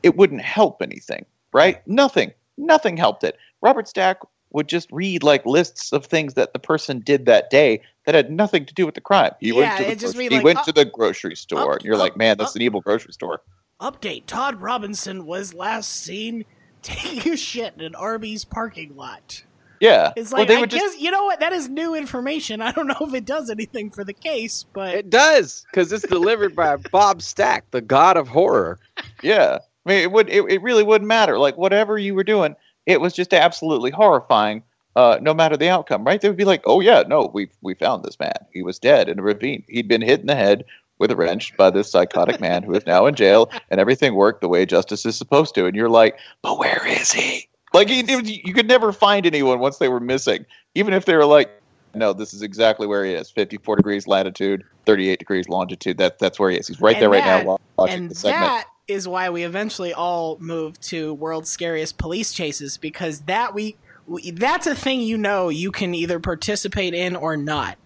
it 0.02 0.16
wouldn't 0.16 0.42
help 0.42 0.80
anything, 0.82 1.24
right? 1.52 1.86
Nothing, 1.86 2.32
nothing 2.56 2.96
helped 2.96 3.24
it. 3.24 3.36
Robert 3.62 3.88
Stack 3.88 4.18
would 4.52 4.68
just 4.68 4.88
read 4.92 5.22
like 5.22 5.44
lists 5.44 5.92
of 5.92 6.06
things 6.06 6.34
that 6.34 6.52
the 6.52 6.58
person 6.58 7.00
did 7.00 7.26
that 7.26 7.50
day 7.50 7.80
that 8.06 8.14
had 8.14 8.30
nothing 8.30 8.64
to 8.66 8.74
do 8.74 8.86
with 8.86 8.94
the 8.94 9.00
crime. 9.00 9.32
He 9.40 9.48
Yeah, 9.48 9.54
went 9.54 9.76
to 9.78 9.84
the 9.84 9.96
grocery, 9.96 10.28
he 10.28 10.36
like, 10.36 10.44
went 10.44 10.58
up- 10.60 10.64
to 10.66 10.72
the 10.72 10.84
grocery 10.84 11.36
store, 11.36 11.72
up- 11.72 11.76
and 11.78 11.84
you're 11.84 11.96
like, 11.96 12.16
man, 12.16 12.38
that's 12.38 12.50
up- 12.50 12.56
an 12.56 12.62
evil 12.62 12.80
grocery 12.80 13.12
store. 13.12 13.40
Update 13.80 14.26
Todd 14.26 14.60
Robinson 14.62 15.26
was 15.26 15.52
last 15.52 15.90
seen 15.90 16.44
taking 16.82 17.32
a 17.32 17.36
shit 17.36 17.74
in 17.74 17.80
an 17.80 17.94
Arby's 17.96 18.44
parking 18.44 18.94
lot. 18.94 19.42
Yeah, 19.84 20.12
It's 20.16 20.32
Well, 20.32 20.40
like, 20.42 20.48
they 20.48 20.56
I 20.56 20.66
guess, 20.66 20.80
just 20.80 21.00
you 21.00 21.10
know 21.10 21.24
what? 21.24 21.40
That 21.40 21.52
is 21.52 21.68
new 21.68 21.94
information. 21.94 22.60
I 22.68 22.72
don't 22.72 22.86
know 22.86 22.96
if 23.02 23.14
it 23.14 23.24
does 23.26 23.50
anything 23.50 23.90
for 23.90 24.02
the 24.04 24.12
case, 24.12 24.64
but 24.72 24.94
It 24.94 25.10
does 25.10 25.64
because 25.70 25.92
it's 25.92 26.06
delivered 26.06 26.56
by 26.56 26.76
Bob 26.92 27.20
Stack, 27.22 27.70
the 27.70 27.80
god 27.80 28.16
of 28.16 28.28
horror. 28.28 28.78
yeah. 29.22 29.58
I 29.86 29.90
mean, 29.90 29.98
it 30.02 30.12
would 30.12 30.30
it, 30.30 30.42
it 30.50 30.62
really 30.62 30.82
wouldn't 30.82 31.08
matter. 31.08 31.38
Like 31.38 31.58
whatever 31.58 31.98
you 31.98 32.14
were 32.14 32.24
doing, 32.24 32.56
it 32.86 33.00
was 33.00 33.12
just 33.12 33.34
absolutely 33.34 33.90
horrifying. 33.90 34.62
Uh, 34.96 35.18
no 35.20 35.34
matter 35.34 35.56
the 35.56 35.68
outcome, 35.68 36.04
right? 36.04 36.20
They 36.20 36.28
would 36.28 36.36
be 36.36 36.44
like, 36.44 36.62
"Oh 36.66 36.78
yeah, 36.80 37.02
no, 37.06 37.28
we 37.34 37.50
we 37.62 37.74
found 37.74 38.04
this 38.04 38.18
man. 38.20 38.32
He 38.52 38.62
was 38.62 38.78
dead 38.78 39.08
in 39.08 39.18
a 39.18 39.22
ravine. 39.22 39.64
He'd 39.68 39.88
been 39.88 40.00
hit 40.00 40.20
in 40.20 40.26
the 40.26 40.36
head 40.36 40.64
with 41.00 41.10
a 41.10 41.16
wrench 41.16 41.52
by 41.56 41.70
this 41.70 41.90
psychotic 41.90 42.40
man 42.40 42.62
who 42.62 42.72
is 42.74 42.86
now 42.86 43.04
in 43.06 43.16
jail, 43.16 43.50
and 43.70 43.80
everything 43.80 44.14
worked 44.14 44.40
the 44.40 44.48
way 44.48 44.64
justice 44.64 45.04
is 45.04 45.16
supposed 45.16 45.54
to." 45.56 45.66
And 45.66 45.74
you're 45.74 45.90
like, 45.90 46.16
"But 46.42 46.60
where 46.60 46.86
is 46.86 47.10
he?" 47.12 47.48
Like 47.74 47.88
it 47.90 48.08
you 48.46 48.54
could 48.54 48.68
never 48.68 48.92
find 48.92 49.26
anyone 49.26 49.58
once 49.58 49.78
they 49.78 49.88
were 49.88 50.00
missing, 50.00 50.46
even 50.76 50.94
if 50.94 51.04
they 51.04 51.16
were 51.16 51.26
like, 51.26 51.60
"No, 51.92 52.12
this 52.12 52.32
is 52.32 52.40
exactly 52.40 52.86
where 52.86 53.04
he 53.04 53.12
is. 53.12 53.30
54 53.30 53.76
degrees 53.76 54.06
latitude, 54.06 54.62
38 54.86 55.18
degrees 55.18 55.48
longitude. 55.48 55.98
That 55.98 56.20
that's 56.20 56.38
where 56.38 56.50
he 56.50 56.56
is. 56.56 56.68
He's 56.68 56.80
right 56.80 56.94
And 56.94 57.02
there 57.02 57.10
right 57.10 57.24
now 57.24 57.44
wa- 57.44 57.58
watching 57.76 57.94
and 57.94 58.10
the 58.10 58.14
segment." 58.14 58.42
that 58.42 58.66
is 58.86 59.08
why 59.08 59.30
we 59.30 59.42
eventually 59.42 59.92
all 59.92 60.36
moved 60.38 60.82
to 60.82 61.14
world's 61.14 61.50
scariest 61.50 61.98
police 61.98 62.32
chases 62.32 62.76
because 62.76 63.20
that 63.22 63.54
we, 63.54 63.76
we 64.06 64.30
that's 64.30 64.66
a 64.66 64.74
thing 64.74 65.00
you 65.00 65.16
know 65.16 65.48
you 65.48 65.72
can 65.72 65.94
either 65.94 66.20
participate 66.20 66.92
in 66.92 67.16
or 67.16 67.36
not 67.36 67.78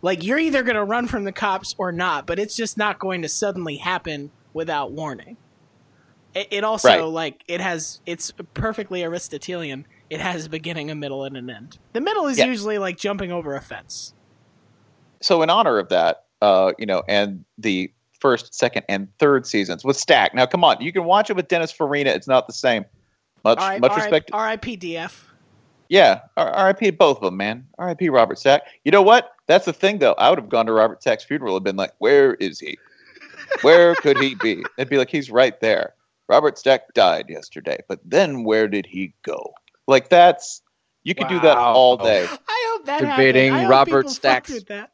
like 0.00 0.22
you're 0.22 0.38
either 0.38 0.62
going 0.62 0.76
to 0.76 0.84
run 0.84 1.08
from 1.08 1.24
the 1.24 1.32
cops 1.32 1.74
or 1.76 1.90
not 1.90 2.26
but 2.26 2.38
it's 2.38 2.54
just 2.54 2.78
not 2.78 3.00
going 3.00 3.20
to 3.22 3.28
suddenly 3.28 3.78
happen 3.78 4.30
without 4.52 4.92
warning 4.92 5.36
it, 6.34 6.48
it 6.50 6.64
also 6.64 6.88
Right. 6.88 7.00
like 7.02 7.44
it 7.48 7.60
has 7.60 8.00
it's 8.06 8.32
perfectly 8.54 9.02
aristotelian 9.04 9.86
it 10.10 10.20
has 10.20 10.46
a 10.46 10.50
beginning 10.50 10.90
a 10.90 10.94
middle 10.94 11.24
and 11.24 11.36
an 11.36 11.48
end 11.50 11.78
the 11.92 12.00
middle 12.00 12.26
is 12.26 12.38
Yeah. 12.38 12.46
usually 12.46 12.78
like 12.78 12.96
jumping 12.96 13.30
over 13.32 13.54
a 13.54 13.60
fence 13.60 14.14
so 15.20 15.40
in 15.42 15.48
honor 15.48 15.78
of 15.78 15.88
that, 15.88 16.24
uh, 16.42 16.72
you 16.78 16.84
know, 16.84 17.02
and 17.08 17.46
the 17.56 17.90
first, 18.20 18.52
second, 18.54 18.84
and 18.90 19.08
third 19.18 19.46
seasons 19.46 19.82
with 19.82 19.96
Stack. 19.96 20.34
Now, 20.34 20.44
come 20.44 20.62
on, 20.64 20.82
you 20.82 20.92
can 20.92 21.04
watch 21.04 21.30
it 21.30 21.32
with 21.36 21.48
Dennis 21.48 21.72
Farina. 21.72 22.10
It's 22.10 22.28
not 22.28 22.46
the 22.46 22.52
same. 22.52 22.84
Much 23.42 23.56
right, 23.58 23.80
much 23.80 23.92
right, 23.92 24.02
respect. 24.02 24.28
R.I.P. 24.34 24.76
DF. 24.76 25.30
Yeah, 25.88 26.20
R- 26.36 26.50
R.I.P. 26.50 26.90
both 26.90 27.16
of 27.18 27.22
them, 27.22 27.38
man. 27.38 27.66
R.I.P. 27.78 28.10
Robert 28.10 28.38
Stack. 28.38 28.64
You 28.84 28.92
know 28.92 29.00
what? 29.00 29.32
That's 29.46 29.64
the 29.64 29.72
thing, 29.72 29.98
though. 29.98 30.12
I 30.18 30.28
would 30.28 30.38
have 30.38 30.50
gone 30.50 30.66
to 30.66 30.72
Robert 30.74 31.00
Stack's 31.00 31.24
funeral 31.24 31.56
and 31.56 31.64
been 31.64 31.76
like, 31.76 31.92
"Where 31.98 32.34
is 32.34 32.58
he? 32.60 32.76
Where 33.62 33.94
could 33.94 34.18
he 34.18 34.34
be?" 34.34 34.62
It'd 34.76 34.90
be 34.90 34.98
like 34.98 35.08
he's 35.10 35.30
right 35.30 35.58
there. 35.60 35.94
Robert 36.28 36.58
Stack 36.58 36.94
died 36.94 37.26
yesterday, 37.28 37.78
but 37.88 38.00
then 38.04 38.44
where 38.44 38.68
did 38.68 38.86
he 38.86 39.14
go? 39.22 39.54
Like 39.86 40.08
that's 40.08 40.62
you 41.02 41.14
could 41.14 41.28
do 41.28 41.38
that 41.40 41.58
all 41.58 41.96
day. 41.96 42.26
I 42.48 42.72
hope 42.72 42.86
that 42.86 43.00
Debating. 43.00 43.52
I 43.52 43.62
hope 43.62 43.70
Robert 43.70 44.06
people 44.06 44.14
fucked 44.14 44.46
Stack's- 44.46 44.64
that. 44.64 44.90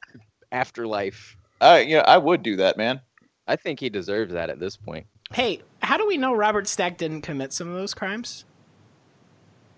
Afterlife. 0.52 1.36
I 1.60 1.80
you 1.80 1.96
know 1.96 2.02
I 2.02 2.18
would 2.18 2.42
do 2.42 2.56
that, 2.56 2.76
man. 2.76 3.00
I 3.46 3.56
think 3.56 3.80
he 3.80 3.88
deserves 3.88 4.32
that 4.32 4.50
at 4.50 4.58
this 4.58 4.76
point. 4.76 5.06
Hey, 5.32 5.60
how 5.82 5.96
do 5.96 6.06
we 6.06 6.16
know 6.16 6.34
Robert 6.34 6.66
Stack 6.66 6.98
didn't 6.98 7.22
commit 7.22 7.52
some 7.52 7.68
of 7.68 7.74
those 7.74 7.94
crimes? 7.94 8.44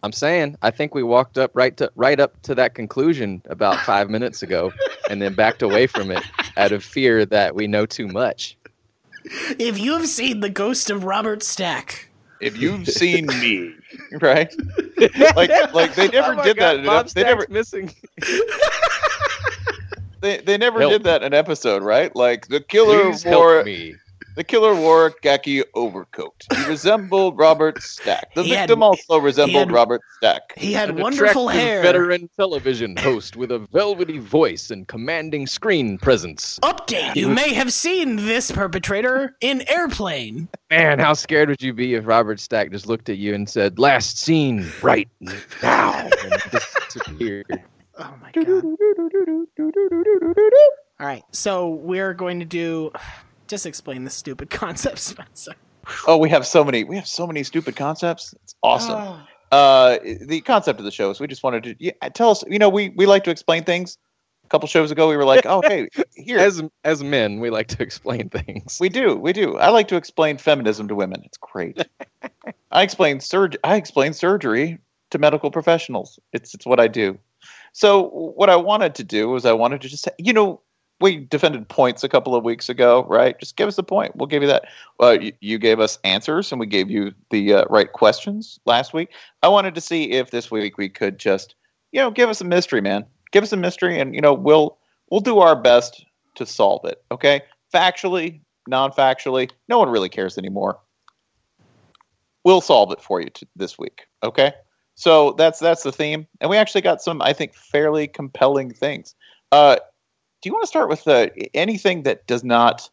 I'm 0.03 0.13
saying 0.13 0.57
I 0.63 0.71
think 0.71 0.95
we 0.95 1.03
walked 1.03 1.39
up 1.39 1.51
right 1.55 1.77
to 1.77 1.93
right 1.95 2.19
up 2.19 2.41
to 2.43 2.55
that 2.55 2.75
conclusion 2.75 3.43
about 3.51 3.79
five 3.81 4.09
minutes 4.09 4.43
ago, 4.43 4.73
and 5.11 5.21
then 5.21 5.35
backed 5.35 5.63
away 5.63 5.87
from 5.87 6.11
it 6.11 6.23
out 6.57 6.73
of 6.73 6.83
fear 6.83 7.27
that 7.27 7.55
we 7.55 7.67
know 7.67 7.85
too 7.85 8.09
much. 8.09 8.57
If 9.25 9.79
you 9.79 9.93
have 9.97 10.09
seen 10.09 10.41
the 10.41 10.51
ghost 10.51 10.91
of 10.91 11.05
Robert 11.05 11.43
Stack, 11.43 12.09
If 12.41 12.57
you've 12.57 12.89
seen 12.89 13.27
me, 13.41 13.75
right? 14.21 14.53
Like 15.37 15.73
like 15.75 15.95
they 15.95 16.09
never 16.09 16.39
Oh 16.41 16.45
did 16.45 16.57
God, 16.57 16.75
that. 16.75 16.79
in 16.81 16.87
Bob 16.87 17.07
ep- 17.07 17.13
they 17.13 17.23
never 17.23 17.47
missing. 17.49 17.93
they, 20.21 20.39
they 20.39 20.59
never 20.59 20.81
Help. 20.81 20.93
did 20.93 21.05
that 21.05 21.23
in 21.23 21.29
an 21.29 21.35
episode, 21.35 21.83
right? 21.83 22.15
Like 22.15 22.49
the 22.49 22.61
killer 22.61 23.11
Please 23.11 23.25
wore 23.25 23.55
help 23.55 23.67
me. 23.67 23.95
The 24.35 24.45
killer 24.45 24.75
wore 24.75 25.07
a 25.07 25.13
khaki 25.13 25.63
overcoat. 25.75 26.47
He 26.57 26.65
resembled 26.69 27.37
Robert 27.39 27.83
Stack. 27.83 28.35
The 28.35 28.43
He 28.43 28.51
had- 28.51 28.69
victim 28.69 28.83
also 28.83 29.19
resembled 29.19 29.67
had- 29.69 29.73
Robert 29.73 30.01
Stack. 30.17 30.41
he 30.57 30.73
had 30.73 30.91
An 30.91 30.97
wonderful 30.97 31.49
hair. 31.49 31.83
Veteran 31.83 32.31
television 32.37 32.97
host 32.97 33.37
with 33.37 33.53
a 33.53 33.59
velvety 33.73 34.19
voice 34.19 34.71
and 34.71 34.89
commanding 34.89 35.47
screen 35.47 35.99
presence. 35.99 36.59
Update: 36.63 37.15
You 37.15 37.29
may 37.29 37.53
have 37.53 37.73
seen 37.73 38.17
this 38.17 38.51
perpetrator 38.51 39.37
in 39.43 39.69
Airplane. 39.69 40.49
Man, 40.71 40.99
how 40.99 41.13
scared 41.13 41.51
would 41.51 41.61
you 41.63 41.75
be 41.75 41.95
if 41.95 42.07
Robert 42.07 42.41
Stack 42.41 42.71
just 42.71 42.87
looked 42.87 43.09
at 43.11 43.19
you 43.19 43.35
and 43.35 43.49
said, 43.49 43.79
"Last 43.79 44.19
seen 44.19 44.67
right 44.83 45.09
now," 45.63 46.09
and 46.25 46.43
disappeared? 46.91 47.47
Oh 47.99 48.15
my 48.23 48.31
god! 48.33 48.65
All 51.01 51.07
right, 51.07 51.25
so 51.33 51.69
we're 51.69 52.15
going 52.15 52.39
to 52.41 52.47
do. 52.47 52.93
Just 53.53 53.67
explain 53.67 54.05
this 54.05 54.15
stupid 54.15 54.49
concept, 54.65 54.99
Spencer. 54.99 55.53
Oh, 56.07 56.17
we 56.17 56.31
have 56.31 56.47
so 56.47 56.65
many. 56.65 56.85
We 56.85 56.97
have 56.97 57.07
so 57.07 57.27
many 57.27 57.43
stupid 57.43 57.77
concepts. 57.77 58.35
It's 58.43 58.55
awesome. 58.63 58.99
Oh. 58.99 59.21
Uh, 59.55 59.99
the 60.23 60.41
concept 60.41 60.79
of 60.79 60.87
the 60.87 60.91
show 60.91 61.11
is 61.11 61.21
we 61.21 61.27
just 61.27 61.43
wanted 61.43 61.65
to 61.65 61.77
yeah, 61.79 61.93
tell 62.15 62.31
us. 62.31 62.43
You 62.49 62.59
know, 62.59 62.71
we 62.71 62.95
we 62.97 63.05
like 63.05 63.25
to 63.25 63.31
explain 63.31 63.65
things. 63.65 63.99
A 64.45 64.49
couple 64.49 64.67
shows 64.69 64.91
ago, 64.91 65.07
we 65.07 65.19
were 65.19 65.27
like, 65.27 65.45
"Oh, 65.45 65.61
hey, 65.67 65.89
here." 66.15 66.39
As 66.39 66.63
as 66.85 67.05
men, 67.05 67.41
we 67.41 67.51
like 67.51 67.69
to 67.69 67.83
explain 67.83 68.31
things. 68.31 68.79
we 68.81 68.89
do, 68.89 69.17
we 69.17 69.35
do. 69.35 69.59
I 69.59 69.69
like 69.69 69.89
to 69.89 69.97
explain 69.97 70.39
feminism 70.39 70.89
to 70.89 70.95
women. 70.95 71.21
It's 71.23 71.37
great. 71.37 71.87
I 72.73 72.83
explain 72.83 73.21
surg. 73.21 73.59
I 73.65 73.77
explain 73.77 74.15
surgery 74.15 74.79
to 75.11 75.19
medical 75.19 75.51
professionals. 75.51 76.19
It's 76.33 76.55
it's 76.55 76.65
what 76.65 76.81
I 76.81 76.89
do. 76.89 77.19
So 77.75 78.09
what 78.09 78.49
I 78.49 78.57
wanted 78.57 78.95
to 78.95 79.05
do 79.05 79.29
was 79.29 79.45
I 79.45 79.53
wanted 79.53 79.83
to 79.83 79.91
just 79.91 80.05
say, 80.05 80.13
you 80.17 80.33
know, 80.33 80.63
we 81.01 81.17
defended 81.17 81.69
points 81.69 82.05
a 82.05 82.09
couple 82.09 82.35
of 82.35 82.45
weeks 82.45 82.69
ago, 82.69 83.05
right? 83.09 83.39
Just 83.39 83.57
give 83.57 83.69
us 83.69 83.77
a 83.77 83.83
point. 83.83 84.15
We'll 84.15 84.29
give 84.29 84.43
you 84.43 84.49
that. 84.49 84.65
Uh, 85.01 85.19
you, 85.21 85.33
you 85.41 85.59
gave 85.59 85.81
us 85.81 85.99
answers 86.05 86.53
and 86.53 86.61
we 86.61 86.67
gave 86.67 86.91
you 86.91 87.13
the 87.31 87.55
uh, 87.55 87.65
right 87.69 87.93
questions 87.93 88.61
last 88.67 88.95
week. 88.95 89.11
I 89.43 89.49
wanted 89.49 89.75
to 89.75 89.81
see 89.81 90.13
if 90.13 90.31
this 90.31 90.51
week 90.51 90.79
we 90.79 90.89
could 90.89 91.19
just, 91.19 91.57
you 91.91 92.01
know, 92.01 92.11
give 92.11 92.29
us 92.29 92.41
a 92.41 92.45
mystery, 92.45 92.81
man. 92.81 93.05
Give 93.33 93.43
us 93.43 93.53
a 93.53 93.57
mystery, 93.57 93.99
and 93.99 94.15
you 94.15 94.21
know, 94.21 94.35
we'll 94.35 94.79
we'll 95.11 95.21
do 95.21 95.39
our 95.39 95.57
best 95.57 96.05
to 96.35 96.47
solve 96.47 96.85
it. 96.85 97.03
Okay, 97.11 97.41
factually, 97.73 98.41
non-factually, 98.69 99.51
no 99.69 99.79
one 99.79 99.89
really 99.89 100.11
cares 100.11 100.37
anymore. 100.37 100.79
We'll 102.45 102.61
solve 102.61 102.93
it 102.93 103.01
for 103.01 103.23
you 103.23 103.31
t- 103.31 103.49
this 103.57 103.79
week. 103.79 104.03
Okay, 104.23 104.53
so 104.97 105.33
that's 105.33 105.59
that's 105.61 105.83
the 105.83 105.93
theme, 105.93 106.27
and 106.43 106.51
we 106.51 106.59
actually 106.59 106.83
got 106.83 107.01
some, 107.01 107.23
I 107.23 107.33
think, 107.33 107.55
fairly 107.55 108.07
compelling 108.07 108.75
things. 108.75 109.15
Uh, 109.51 109.77
do 110.43 110.49
you 110.49 110.53
want 110.53 110.63
to 110.65 110.67
start 110.69 110.89
with 110.89 111.07
uh, 111.09 111.29
anything 111.55 112.03
that 112.03 112.27
does 112.27 112.45
not 112.45 112.91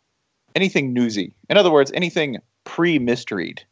anything 0.55 0.93
newsy? 0.93 1.33
In 1.49 1.57
other 1.57 1.71
words, 1.71 1.91
anything 1.93 2.37
pre-mysteried 2.63 3.63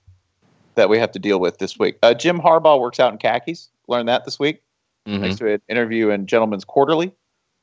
that 0.75 0.89
we 0.89 0.97
have 0.99 1.11
to 1.11 1.19
deal 1.19 1.39
with 1.39 1.57
this 1.59 1.79
week. 1.79 1.97
Uh, 2.03 2.13
Jim 2.13 2.39
Harbaugh 2.39 2.79
works 2.79 2.99
out 2.99 3.11
in 3.11 3.17
khakis. 3.17 3.69
Learned 3.87 4.09
that 4.09 4.25
this 4.25 4.37
week. 4.37 4.61
Mhm. 5.07 5.21
Thanks 5.21 5.37
to 5.37 5.53
an 5.53 5.61
interview 5.69 6.09
in 6.09 6.25
Gentleman's 6.27 6.65
Quarterly 6.65 7.11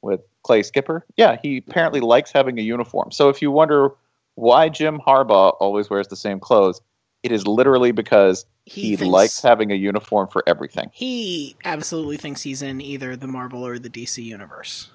with 0.02 0.20
Clay 0.42 0.62
Skipper. 0.62 1.04
Yeah, 1.16 1.36
he 1.42 1.58
apparently 1.58 2.00
likes 2.00 2.32
having 2.32 2.58
a 2.58 2.62
uniform. 2.62 3.10
So 3.12 3.28
if 3.28 3.42
you 3.42 3.50
wonder 3.50 3.90
why 4.36 4.68
Jim 4.68 5.00
Harbaugh 5.06 5.54
always 5.60 5.90
wears 5.90 6.08
the 6.08 6.16
same 6.16 6.40
clothes, 6.40 6.80
it 7.22 7.30
is 7.32 7.46
literally 7.46 7.92
because 7.92 8.46
he, 8.66 8.96
thinks- 8.96 9.12
likes 9.12 9.42
having 9.42 9.70
a 9.70 9.74
uniform 9.76 10.28
for 10.28 10.42
everything. 10.46 10.90
He 10.92 11.56
absolutely 11.64 12.16
thinks 12.16 12.42
he's 12.42 12.62
in 12.62 12.80
either 12.80 13.14
the 13.16 13.26
Marvel 13.28 13.66
or 13.66 13.78
the 13.78 13.90
DC 13.90 14.22
universe. 14.24 14.90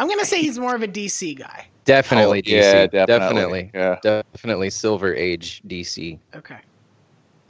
I'm 0.00 0.08
gonna 0.08 0.24
say 0.24 0.40
he's 0.40 0.58
more 0.58 0.74
of 0.74 0.82
a 0.82 0.88
DC 0.88 1.38
guy. 1.38 1.66
Definitely 1.84 2.38
Oh, 2.38 2.42
DC. 2.42 2.52
Yeah, 2.52 2.86
definitely. 2.86 3.04
definitely. 3.06 3.70
Yeah. 3.74 3.96
Definitely 4.02 4.70
Silver 4.70 5.14
Age 5.14 5.62
DC. 5.66 6.18
Okay. 6.34 6.56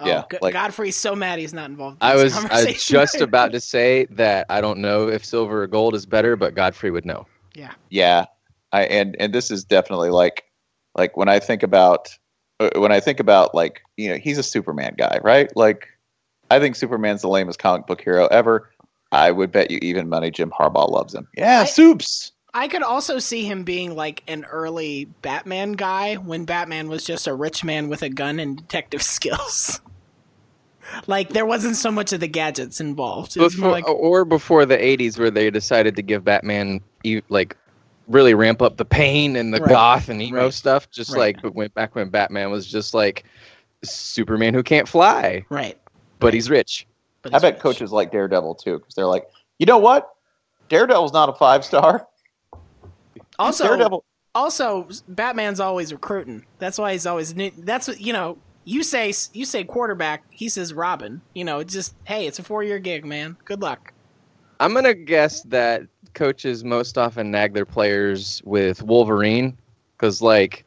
Oh, 0.00 0.06
Yeah, 0.06 0.24
Go- 0.28 0.38
like- 0.42 0.52
Godfrey's 0.54 0.96
so 0.96 1.14
mad 1.14 1.38
he's 1.38 1.52
not 1.54 1.70
involved. 1.70 1.98
In 2.02 2.08
I 2.08 2.14
this 2.16 2.24
was 2.24 2.32
I 2.34 2.36
was 2.42 2.48
conversation 2.50 2.92
just 2.94 3.20
about 3.20 3.52
to 3.52 3.60
say 3.60 4.06
that 4.10 4.46
I 4.48 4.60
don't 4.60 4.78
know 4.80 5.08
if 5.08 5.24
silver 5.24 5.62
or 5.62 5.66
gold 5.68 5.94
is 5.94 6.06
better, 6.06 6.34
but 6.36 6.54
Godfrey 6.54 6.90
would 6.90 7.04
know. 7.06 7.26
Yeah, 7.54 7.72
Yeah. 7.90 8.26
I 8.72 8.82
and 8.84 9.14
and 9.20 9.32
this 9.32 9.50
is 9.50 9.62
definitely 9.64 10.10
like 10.10 10.44
like 10.96 11.16
when 11.16 11.28
I 11.28 11.38
think 11.38 11.62
about 11.62 12.08
uh, 12.58 12.70
when 12.76 12.90
I 12.92 12.98
think 12.98 13.20
about 13.20 13.54
like 13.54 13.80
you 13.96 14.08
know 14.08 14.16
he's 14.16 14.38
a 14.38 14.42
Superman 14.42 14.94
guy, 14.98 15.20
right? 15.22 15.54
Like 15.56 15.86
I 16.50 16.58
think 16.58 16.74
Superman's 16.76 17.22
the 17.22 17.28
lamest 17.28 17.58
comic 17.60 17.86
book 17.86 18.00
hero 18.00 18.26
ever. 18.28 18.70
I 19.12 19.30
would 19.32 19.50
bet 19.52 19.70
you 19.72 19.78
even 19.82 20.08
money 20.08 20.30
Jim 20.30 20.50
Harbaugh 20.50 20.88
loves 20.90 21.14
him. 21.14 21.26
Yeah, 21.36 21.60
I- 21.60 21.64
soups. 21.64 22.32
I 22.52 22.68
could 22.68 22.82
also 22.82 23.18
see 23.18 23.44
him 23.44 23.62
being 23.64 23.94
like 23.94 24.22
an 24.26 24.44
early 24.44 25.04
Batman 25.22 25.72
guy 25.72 26.16
when 26.16 26.44
Batman 26.44 26.88
was 26.88 27.04
just 27.04 27.26
a 27.26 27.34
rich 27.34 27.62
man 27.64 27.88
with 27.88 28.02
a 28.02 28.08
gun 28.08 28.38
and 28.40 28.56
detective 28.56 29.02
skills. 29.16 29.80
like 31.06 31.28
there 31.30 31.46
wasn't 31.46 31.76
so 31.76 31.90
much 31.90 32.12
of 32.12 32.20
the 32.20 32.26
gadgets 32.28 32.80
involved. 32.80 33.36
It 33.36 33.40
more 33.40 33.48
Before, 33.50 33.70
like 33.70 33.88
or 33.88 34.24
before 34.24 34.66
the 34.66 34.76
'80s, 34.76 35.18
where 35.18 35.30
they 35.30 35.50
decided 35.50 35.94
to 35.96 36.02
give 36.02 36.24
Batman 36.24 36.80
e- 37.04 37.20
like 37.28 37.56
really 38.08 38.34
ramp 38.34 38.60
up 38.60 38.76
the 38.76 38.84
pain 38.84 39.36
and 39.36 39.54
the 39.54 39.60
Right. 39.60 39.68
goth 39.70 40.08
and 40.08 40.20
emo 40.20 40.44
Right. 40.44 40.54
stuff. 40.54 40.90
Just 40.90 41.12
Right. 41.12 41.18
like 41.36 41.42
but 41.42 41.54
went 41.54 41.72
back 41.74 41.94
when 41.94 42.08
Batman 42.08 42.50
was 42.50 42.66
just 42.66 42.92
like 42.94 43.24
Superman 43.84 44.52
who 44.54 44.62
can't 44.64 44.88
fly, 44.88 45.44
right. 45.48 45.78
but 46.18 46.34
he's 46.34 46.50
rich. 46.50 46.86
But 47.22 47.34
I 47.34 47.38
bet 47.38 47.54
rich. 47.54 47.62
coaches 47.62 47.92
like 47.92 48.10
Daredevil 48.10 48.56
too 48.56 48.78
because 48.78 48.94
they're 48.94 49.06
like, 49.06 49.26
you 49.60 49.66
know 49.66 49.78
what? 49.78 50.10
Daredevil's 50.68 51.12
not 51.12 51.28
a 51.28 51.32
five 51.34 51.64
star. 51.64 52.06
Also, 53.40 53.64
Daredevil. 53.64 54.04
also 54.34 54.88
Batman's 55.08 55.60
always 55.60 55.92
recruiting. 55.92 56.44
That's 56.58 56.78
why 56.78 56.92
he's 56.92 57.06
always. 57.06 57.34
new- 57.34 57.52
That's 57.58 57.88
what 57.88 58.00
you 58.00 58.12
know. 58.12 58.38
You 58.64 58.82
say 58.82 59.12
you 59.32 59.44
say 59.46 59.64
quarterback. 59.64 60.22
He 60.30 60.48
says 60.48 60.74
Robin. 60.74 61.22
You 61.34 61.44
know, 61.44 61.58
it's 61.60 61.72
just 61.72 61.94
hey, 62.04 62.26
it's 62.26 62.38
a 62.38 62.42
four 62.42 62.62
year 62.62 62.78
gig, 62.78 63.04
man. 63.04 63.36
Good 63.44 63.62
luck. 63.62 63.92
I'm 64.60 64.74
gonna 64.74 64.94
guess 64.94 65.42
that 65.44 65.82
coaches 66.14 66.62
most 66.64 66.98
often 66.98 67.30
nag 67.30 67.54
their 67.54 67.64
players 67.64 68.42
with 68.44 68.82
Wolverine, 68.82 69.56
because 69.96 70.20
like 70.20 70.64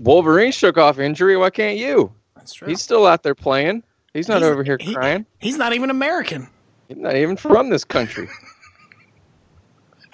Wolverine 0.00 0.50
shook 0.52 0.76
off 0.78 0.98
injury. 0.98 1.36
Why 1.36 1.50
can't 1.50 1.78
you? 1.78 2.12
That's 2.34 2.52
true. 2.54 2.68
He's 2.68 2.82
still 2.82 3.06
out 3.06 3.22
there 3.22 3.34
playing. 3.36 3.82
He's 4.12 4.28
not 4.28 4.38
He's- 4.38 4.50
over 4.50 4.64
here 4.64 4.76
he- 4.80 4.94
crying. 4.94 5.26
He's 5.38 5.56
not 5.58 5.72
even 5.74 5.90
American. 5.90 6.48
He's 6.88 6.96
not 6.98 7.16
even 7.16 7.36
from 7.36 7.70
this 7.70 7.84
country. 7.84 8.28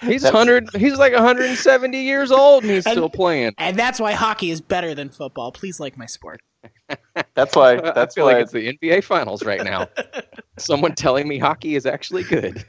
He's 0.01 0.27
hundred. 0.27 0.67
He's 0.75 0.97
like 0.97 1.13
170 1.13 2.01
years 2.01 2.31
old, 2.31 2.63
and 2.63 2.71
he's 2.71 2.85
And- 2.85 2.93
still 2.93 3.09
playing. 3.09 3.53
And 3.57 3.77
that's 3.77 3.99
why 3.99 4.13
hockey 4.13 4.51
is 4.51 4.59
better 4.61 4.93
than 4.95 5.09
football. 5.09 5.51
Please 5.51 5.79
like 5.79 5.97
my 5.97 6.05
sport. 6.05 6.41
That's 7.35 7.55
why. 7.55 7.73
I 7.77 7.91
That's 7.91 8.15
feel 8.15 8.25
why. 8.25 8.33
like 8.33 8.43
it's 8.43 8.51
the 8.51 8.77
NBA 8.77 9.03
Finals 9.03 9.43
right 9.43 9.63
now. 9.63 9.87
Someone 10.57 10.95
telling 10.95 11.27
me 11.27 11.37
hockey 11.37 11.75
is 11.75 11.85
actually 11.85 12.23
good. 12.23 12.63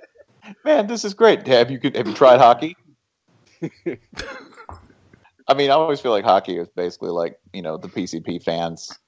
man, 0.64 0.86
this 0.86 1.04
is 1.04 1.14
great. 1.14 1.46
Have 1.46 1.70
you 1.70 1.78
have 1.94 2.06
you 2.06 2.14
tried 2.14 2.38
hockey? 2.38 2.76
I 5.46 5.54
mean, 5.54 5.70
I 5.70 5.74
always 5.74 6.00
feel 6.00 6.10
like 6.12 6.24
hockey 6.24 6.58
is 6.58 6.68
basically 6.68 7.10
like 7.10 7.38
you 7.52 7.62
know 7.62 7.76
the 7.76 7.88
PCP 7.88 8.42
fans. 8.42 8.98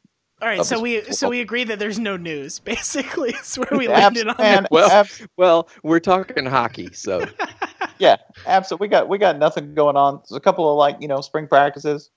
All 0.43 0.49
right, 0.49 0.65
so 0.65 0.81
we 0.81 1.03
so 1.13 1.29
we 1.29 1.41
agree 1.41 1.65
that 1.65 1.79
there's 1.79 1.99
no 1.99 2.17
news. 2.17 2.59
Basically, 2.65 3.31
is 3.31 3.57
where 3.57 3.79
we 3.79 3.89
Abs- 3.89 4.01
landed 4.17 4.29
on 4.29 4.37
man, 4.39 4.65
it. 4.65 4.71
Well- 4.71 4.91
abs- 4.91 5.27
Well, 5.37 5.69
we're 5.83 6.01
talking 6.01 6.47
hockey, 6.47 6.91
so 6.93 7.25
yeah, 7.99 8.17
absolutely. 8.47 8.87
We 8.87 8.91
got 8.91 9.09
we 9.09 9.19
got 9.19 9.39
nothing 9.39 9.75
going 9.75 9.97
on. 9.97 10.17
There's 10.29 10.37
a 10.37 10.41
couple 10.41 10.71
of 10.71 10.77
like 10.79 10.97
you 11.01 11.09
know 11.09 11.21
spring 11.21 11.47
practices, 11.47 12.11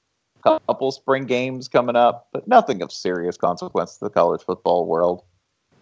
couple 0.43 0.91
spring 0.91 1.25
games 1.25 1.67
coming 1.67 1.95
up, 1.95 2.27
but 2.31 2.47
nothing 2.47 2.81
of 2.81 2.91
serious 2.91 3.35
consequence 3.37 3.97
to 3.97 4.05
the 4.05 4.09
college 4.09 4.41
football 4.41 4.85
world 4.85 5.23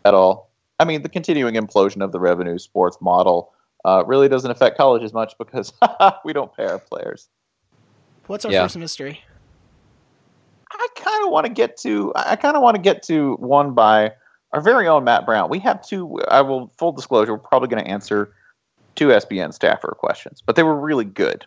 at 0.05 0.13
all. 0.15 0.51
I 0.79 0.86
mean, 0.86 1.03
the 1.03 1.10
continuing 1.10 1.53
implosion 1.55 2.03
of 2.03 2.12
the 2.12 2.19
revenue 2.19 2.57
sports 2.57 2.98
model 3.01 3.53
uh, 3.86 4.03
really 4.07 4.27
doesn't 4.29 4.50
affect 4.50 4.77
college 4.77 5.03
as 5.03 5.13
much 5.13 5.36
because 5.38 5.74
we 6.25 6.33
don't 6.33 6.51
pay 6.55 6.65
our 6.65 6.79
players. 6.79 7.29
What's 8.25 8.45
our 8.45 8.51
Yeah. 8.51 8.63
first 8.63 8.77
mystery? 8.77 9.21
I 10.74 10.88
kind 10.96 11.25
of 11.25 11.32
want 11.32 11.46
to 11.46 11.51
get 11.51 11.78
to. 11.78 12.12
I 12.16 12.36
kind 12.36 12.56
of 12.56 12.63
want 12.63 12.75
to 12.75 12.82
get 12.82 13.04
to 13.04 13.36
one 13.36 13.74
by 13.74 14.13
our 14.54 14.62
very 14.62 14.88
own 14.88 15.04
Matt 15.04 15.25
Brown. 15.25 15.50
We 15.50 15.60
have 15.60 15.86
two. 15.86 16.20
I 16.30 16.42
will 16.42 16.72
full 16.78 16.92
disclosure. 16.92 17.34
We're 17.34 17.40
probably 17.40 17.68
going 17.68 17.84
to 17.84 17.90
answer 17.90 18.34
two 18.96 19.08
SBN 19.08 19.54
staffer 19.54 19.96
questions, 19.98 20.42
but 20.46 20.56
they 20.56 20.63
were 20.63 20.80
really 20.80 21.06
good, 21.06 21.46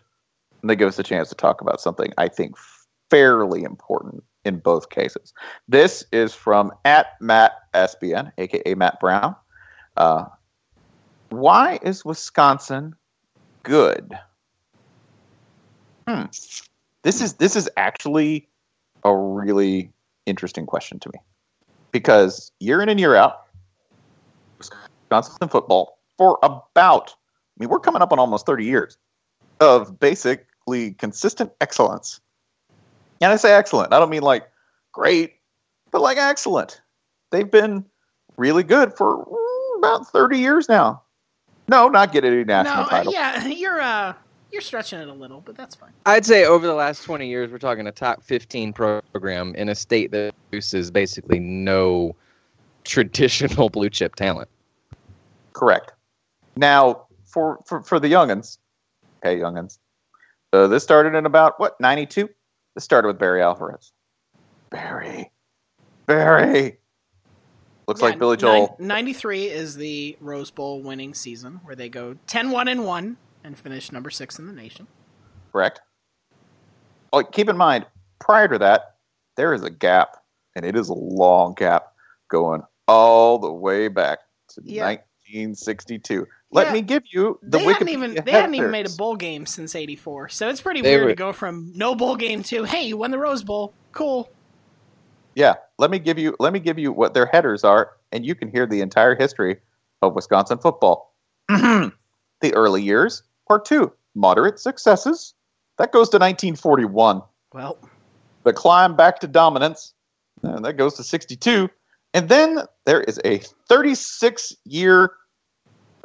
and 0.61 0.69
they 0.69 0.75
give 0.75 0.87
us 0.87 0.99
a 0.99 1.03
chance 1.03 1.29
to 1.29 1.35
talk 1.35 1.61
about 1.61 1.81
something 1.81 2.13
I 2.17 2.27
think 2.27 2.55
fairly 3.09 3.63
important 3.63 4.23
in 4.43 4.59
both 4.59 4.89
cases. 4.89 5.33
This 5.67 6.03
is 6.11 6.33
from 6.33 6.71
at 6.85 7.19
Matt 7.19 7.53
SBN, 7.73 8.31
aka 8.37 8.75
Matt 8.75 8.99
Brown. 8.99 9.35
Uh, 9.97 10.25
why 11.29 11.79
is 11.81 12.05
Wisconsin 12.05 12.95
good? 13.63 14.17
Hmm. 16.07 16.25
This 17.03 17.21
is 17.21 17.33
this 17.33 17.55
is 17.55 17.69
actually 17.77 18.47
a 19.05 19.15
really 19.15 19.91
interesting 20.25 20.65
question 20.65 20.99
to 20.99 21.09
me 21.13 21.19
because 21.91 22.51
year 22.59 22.81
in 22.81 22.89
and 22.89 22.99
year 22.99 23.15
out, 23.15 23.43
Wisconsin 24.57 25.47
football 25.47 25.99
for 26.17 26.37
about, 26.43 27.11
I 27.11 27.63
mean, 27.63 27.69
we're 27.69 27.79
coming 27.79 28.01
up 28.01 28.11
on 28.11 28.19
almost 28.19 28.45
30 28.45 28.65
years 28.65 28.97
of 29.61 29.97
basically 29.99 30.91
consistent 30.93 31.51
excellence. 31.61 32.19
And 33.21 33.31
I 33.31 33.37
say 33.37 33.53
excellent, 33.53 33.93
I 33.93 33.99
don't 33.99 34.09
mean 34.09 34.23
like 34.23 34.49
great, 34.91 35.35
but 35.91 36.01
like 36.01 36.17
excellent. 36.17 36.81
They've 37.31 37.49
been 37.49 37.85
really 38.37 38.63
good 38.63 38.93
for 38.97 39.25
about 39.77 40.07
30 40.07 40.39
years 40.39 40.67
now. 40.67 41.01
No, 41.67 41.87
not 41.87 42.11
get 42.11 42.25
any 42.25 42.43
national 42.43 42.85
no, 42.85 42.89
uh, 42.91 43.03
yeah, 43.09 43.47
you're 43.47 43.81
uh, 43.81 44.13
you're 44.55 44.61
stretching 44.61 44.99
it 45.01 45.09
a 45.09 45.13
little, 45.13 45.41
but 45.41 45.57
that's 45.57 45.75
fine. 45.75 45.91
I'd 46.05 46.25
say 46.25 46.45
over 46.45 46.65
the 46.65 46.73
last 46.73 47.03
20 47.03 47.27
years, 47.27 47.51
we're 47.51 47.57
talking 47.57 47.87
a 47.87 47.91
top 47.91 48.23
15 48.23 48.71
program 48.71 49.53
in 49.55 49.67
a 49.67 49.75
state 49.75 50.11
that 50.11 50.33
produces 50.49 50.89
basically 50.89 51.39
no 51.41 52.15
traditional 52.85 53.67
blue 53.75 53.89
chip 53.89 54.15
talent. 54.15 54.47
Correct. 55.51 55.91
Now, 56.55 57.07
for 57.25 57.59
for, 57.65 57.83
for 57.83 57.99
the 57.99 58.07
youngins, 58.09 58.59
okay, 59.25 59.37
youngins, 59.37 59.77
uh, 60.53 60.67
this 60.67 60.83
started 60.83 61.15
in 61.15 61.25
about 61.25 61.59
what 61.59 61.77
ninety 61.81 62.05
two. 62.05 62.29
This 62.75 62.85
started 62.85 63.07
with 63.09 63.19
Barry 63.19 63.41
Alvarez. 63.41 63.91
Barry, 64.69 65.31
Barry. 66.05 66.77
Looks 67.87 67.99
Yeah, 68.01 68.07
like 68.07 68.19
Billy 68.19 68.37
nine- 68.37 68.39
Joel. 68.39 68.75
93 68.79 69.43
is 69.49 69.75
the 69.75 70.17
Rose 70.19 70.49
Bowl 70.49 70.81
winning 70.81 71.13
season 71.13 71.59
where 71.63 71.75
they 71.75 71.87
go 71.87 72.15
10-1 72.27 72.67
and 72.71 72.83
1 72.83 73.17
and 73.45 73.57
finish 73.57 73.91
number 73.91 74.09
6 74.09 74.39
in 74.39 74.47
the 74.47 74.53
nation. 74.53 74.87
Correct. 75.51 75.81
Oh, 77.13 77.23
keep 77.23 77.47
in 77.47 77.55
mind, 77.57 77.85
prior 78.19 78.47
to 78.47 78.57
that, 78.57 78.95
there 79.37 79.53
is 79.53 79.63
a 79.63 79.69
gap, 79.69 80.17
and 80.55 80.65
it 80.65 80.75
is 80.75 80.89
a 80.89 80.93
long 80.93 81.53
gap 81.53 81.93
going 82.29 82.63
all 82.87 83.37
the 83.39 83.51
way 83.51 83.87
back 83.87 84.19
to 84.49 84.61
Yeah. 84.63 84.83
1962. 84.83 86.27
Let 86.51 86.67
Yeah. 86.67 86.73
me 86.73 86.81
give 86.81 87.03
you 87.11 87.39
the 87.41 87.57
they 87.57 87.63
hadn't 87.65 87.89
even 87.89 88.13
they 88.25 88.31
hadn't 88.31 88.55
even 88.55 88.71
made 88.71 88.85
a 88.85 88.95
bowl 88.95 89.15
game 89.15 89.45
since 89.45 89.75
84. 89.75 90.29
So 90.29 90.47
it's 90.49 90.61
pretty 90.61 90.81
They 90.81 90.91
weird 90.95 91.03
were- 91.03 91.09
to 91.09 91.15
go 91.15 91.33
from 91.33 91.71
no 91.75 91.95
bowl 91.95 92.15
game 92.15 92.43
to 92.43 92.63
hey, 92.63 92.83
you 92.83 92.97
won 92.97 93.11
the 93.11 93.17
Rose 93.17 93.43
Bowl. 93.43 93.73
Cool. 93.91 94.29
Yeah, 95.35 95.55
let 95.77 95.91
me 95.91 95.99
give 95.99 96.17
you 96.17 96.35
let 96.39 96.53
me 96.53 96.59
give 96.59 96.79
you 96.79 96.91
what 96.93 97.13
their 97.13 97.25
headers 97.25 97.63
are, 97.63 97.91
and 98.11 98.25
you 98.25 98.35
can 98.35 98.49
hear 98.49 98.65
the 98.65 98.81
entire 98.81 99.15
history 99.15 99.59
of 100.01 100.13
Wisconsin 100.15 100.57
football. 100.59 101.13
the 101.49 101.91
early 102.53 102.81
years, 102.83 103.23
part 103.47 103.65
two, 103.65 103.91
moderate 104.15 104.59
successes. 104.59 105.33
That 105.77 105.91
goes 105.91 106.09
to 106.09 106.17
1941. 106.17 107.21
Well, 107.53 107.77
The 108.43 108.53
climb 108.53 108.95
back 108.95 109.19
to 109.19 109.27
dominance, 109.27 109.93
and 110.43 110.63
that 110.65 110.73
goes 110.73 110.95
to 110.95 111.03
62. 111.03 111.69
And 112.13 112.29
then 112.29 112.59
there 112.85 113.01
is 113.01 113.19
a 113.25 113.39
36 113.67 114.55
year, 114.65 115.11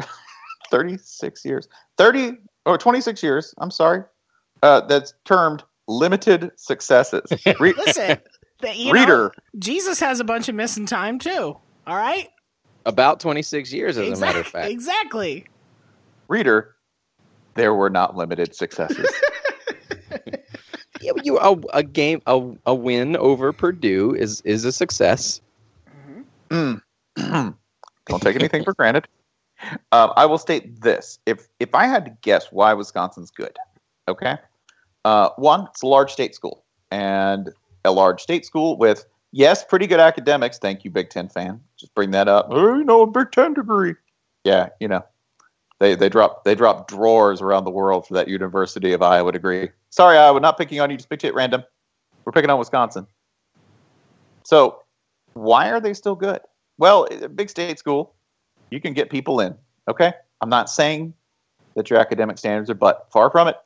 36 0.71 1.45
years, 1.45 1.69
30 1.99 2.39
or 2.67 2.79
26 2.79 3.23
years. 3.23 3.55
I'm 3.59 3.71
sorry, 3.71 4.03
uh, 4.63 4.81
that's 4.83 5.15
termed 5.25 5.63
limited 5.87 6.51
successes. 6.57 7.31
Re- 7.61 7.75
listen, 7.75 8.19
the, 8.61 8.75
you 8.75 8.87
know, 8.87 9.01
reader, 9.01 9.33
Jesus 9.59 10.01
has 10.01 10.21
a 10.21 10.25
bunch 10.25 10.49
of 10.49 10.55
missing 10.55 10.87
time 10.87 11.19
too. 11.19 11.57
All 11.87 11.97
right? 11.97 12.29
About 12.87 13.21
26 13.21 13.73
years, 13.73 13.99
as 13.99 14.19
a 14.19 14.21
matter 14.21 14.41
of 14.41 14.47
fact. 14.47 14.71
Exactly. 14.71 15.47
reader, 16.29 16.75
there 17.55 17.75
were 17.75 17.91
not 17.91 18.17
limited 18.17 18.55
successes. 18.55 19.09
Yeah, 21.01 21.13
you 21.23 21.39
a, 21.39 21.59
a 21.73 21.83
game 21.83 22.21
a, 22.27 22.53
a 22.67 22.75
win 22.75 23.17
over 23.17 23.53
Purdue 23.53 24.15
is 24.15 24.43
is 24.43 24.65
a 24.65 24.73
success. 24.73 25.41
Mm. 26.51 26.83
Don't 27.17 28.23
take 28.23 28.37
anything 28.37 28.65
for 28.65 28.75
granted. 28.75 29.09
Um, 29.93 30.13
I 30.17 30.27
will 30.27 30.39
state 30.39 30.83
this: 30.83 31.19
if 31.27 31.49
if 31.59 31.75
I 31.75 31.87
had 31.87 32.05
to 32.05 32.17
guess 32.21 32.49
why 32.51 32.75
Wisconsin's 32.75 33.31
good, 33.31 33.57
okay, 34.09 34.37
uh, 35.05 35.31
one, 35.37 35.69
it's 35.71 35.83
a 35.83 35.87
large 35.87 36.13
state 36.13 36.35
school, 36.35 36.65
and 36.91 37.49
a 37.85 37.93
large 37.93 38.21
state 38.21 38.45
school 38.45 38.77
with 38.77 39.07
yes, 39.33 39.65
pretty 39.65 39.87
good 39.87 40.01
academics. 40.01 40.59
Thank 40.59 40.85
you, 40.85 40.91
Big 40.91 41.09
Ten 41.09 41.29
fan. 41.29 41.61
Just 41.79 41.95
bring 41.95 42.11
that 42.11 42.29
up. 42.29 42.49
Oh, 42.51 42.77
you 42.77 42.85
know, 42.85 43.03
a 43.03 43.07
Big 43.07 43.33
Ten 43.33 43.55
degree. 43.55 43.95
Yeah, 44.45 44.69
you 44.81 44.89
know, 44.89 45.05
they 45.81 45.95
they 45.95 46.09
drop 46.09 46.45
they 46.45 46.55
drop 46.55 46.87
drawers 46.87 47.41
around 47.41 47.65
the 47.65 47.71
world 47.71 48.07
for 48.07 48.15
that 48.15 48.29
University 48.29 48.93
of 48.93 49.03
Iowa 49.03 49.33
degree. 49.33 49.71
Sorry, 49.89 50.17
Iowa, 50.17 50.39
not 50.39 50.57
picking 50.57 50.79
on 50.81 50.91
you. 50.91 50.97
Just 50.97 51.09
picked 51.09 51.25
it 51.25 51.29
at 51.29 51.35
random. 51.35 51.65
We're 52.25 52.33
picking 52.33 52.51
on 52.51 52.59
Wisconsin. 52.59 53.07
So 54.45 54.83
why 55.33 55.71
are 55.71 55.81
they 55.81 55.95
still 55.95 56.15
good? 56.15 56.41
Well, 56.79 57.09
a 57.23 57.29
big 57.29 57.51
state 57.51 57.79
school, 57.79 58.15
you 58.71 58.81
can 58.81 58.93
get 58.93 59.11
people 59.11 59.41
in. 59.41 59.57
Okay, 59.89 60.13
I'm 60.41 60.51
not 60.51 60.71
saying 60.71 61.15
that 61.75 61.89
your 61.89 61.99
academic 61.99 62.39
standards 62.39 62.71
are, 62.71 62.75
but 62.75 63.09
far 63.11 63.31
from 63.31 63.49
it. 63.49 63.57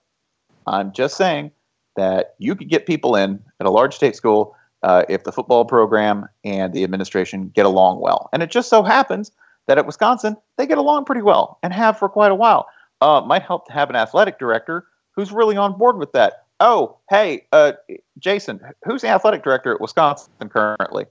I'm 0.66 0.92
just 0.92 1.16
saying 1.16 1.50
that 1.96 2.34
you 2.38 2.54
could 2.54 2.68
get 2.68 2.86
people 2.86 3.16
in 3.16 3.42
at 3.60 3.66
a 3.66 3.70
large 3.70 3.94
state 3.94 4.16
school 4.16 4.56
uh, 4.82 5.04
if 5.08 5.24
the 5.24 5.32
football 5.32 5.64
program 5.64 6.28
and 6.44 6.72
the 6.72 6.84
administration 6.84 7.50
get 7.54 7.66
along 7.66 8.00
well. 8.00 8.28
And 8.32 8.42
it 8.42 8.50
just 8.50 8.68
so 8.68 8.82
happens 8.82 9.32
that 9.66 9.78
at 9.78 9.86
Wisconsin 9.86 10.36
they 10.56 10.66
get 10.66 10.78
along 10.78 11.04
pretty 11.04 11.22
well 11.22 11.58
and 11.62 11.72
have 11.72 11.98
for 11.98 12.08
quite 12.08 12.32
a 12.32 12.34
while. 12.34 12.66
Uh, 13.00 13.20
might 13.20 13.42
help 13.42 13.66
to 13.66 13.72
have 13.72 13.90
an 13.90 13.96
athletic 13.96 14.38
director 14.38 14.86
who's 15.12 15.32
really 15.32 15.56
on 15.56 15.76
board 15.76 15.98
with 15.98 16.12
that. 16.12 16.44
Oh, 16.60 16.98
hey, 17.10 17.46
uh, 17.52 17.72
Jason, 18.18 18.60
who's 18.84 19.02
the 19.02 19.08
athletic 19.08 19.42
director 19.42 19.74
at 19.74 19.80
Wisconsin 19.80 20.48
currently? 20.48 21.06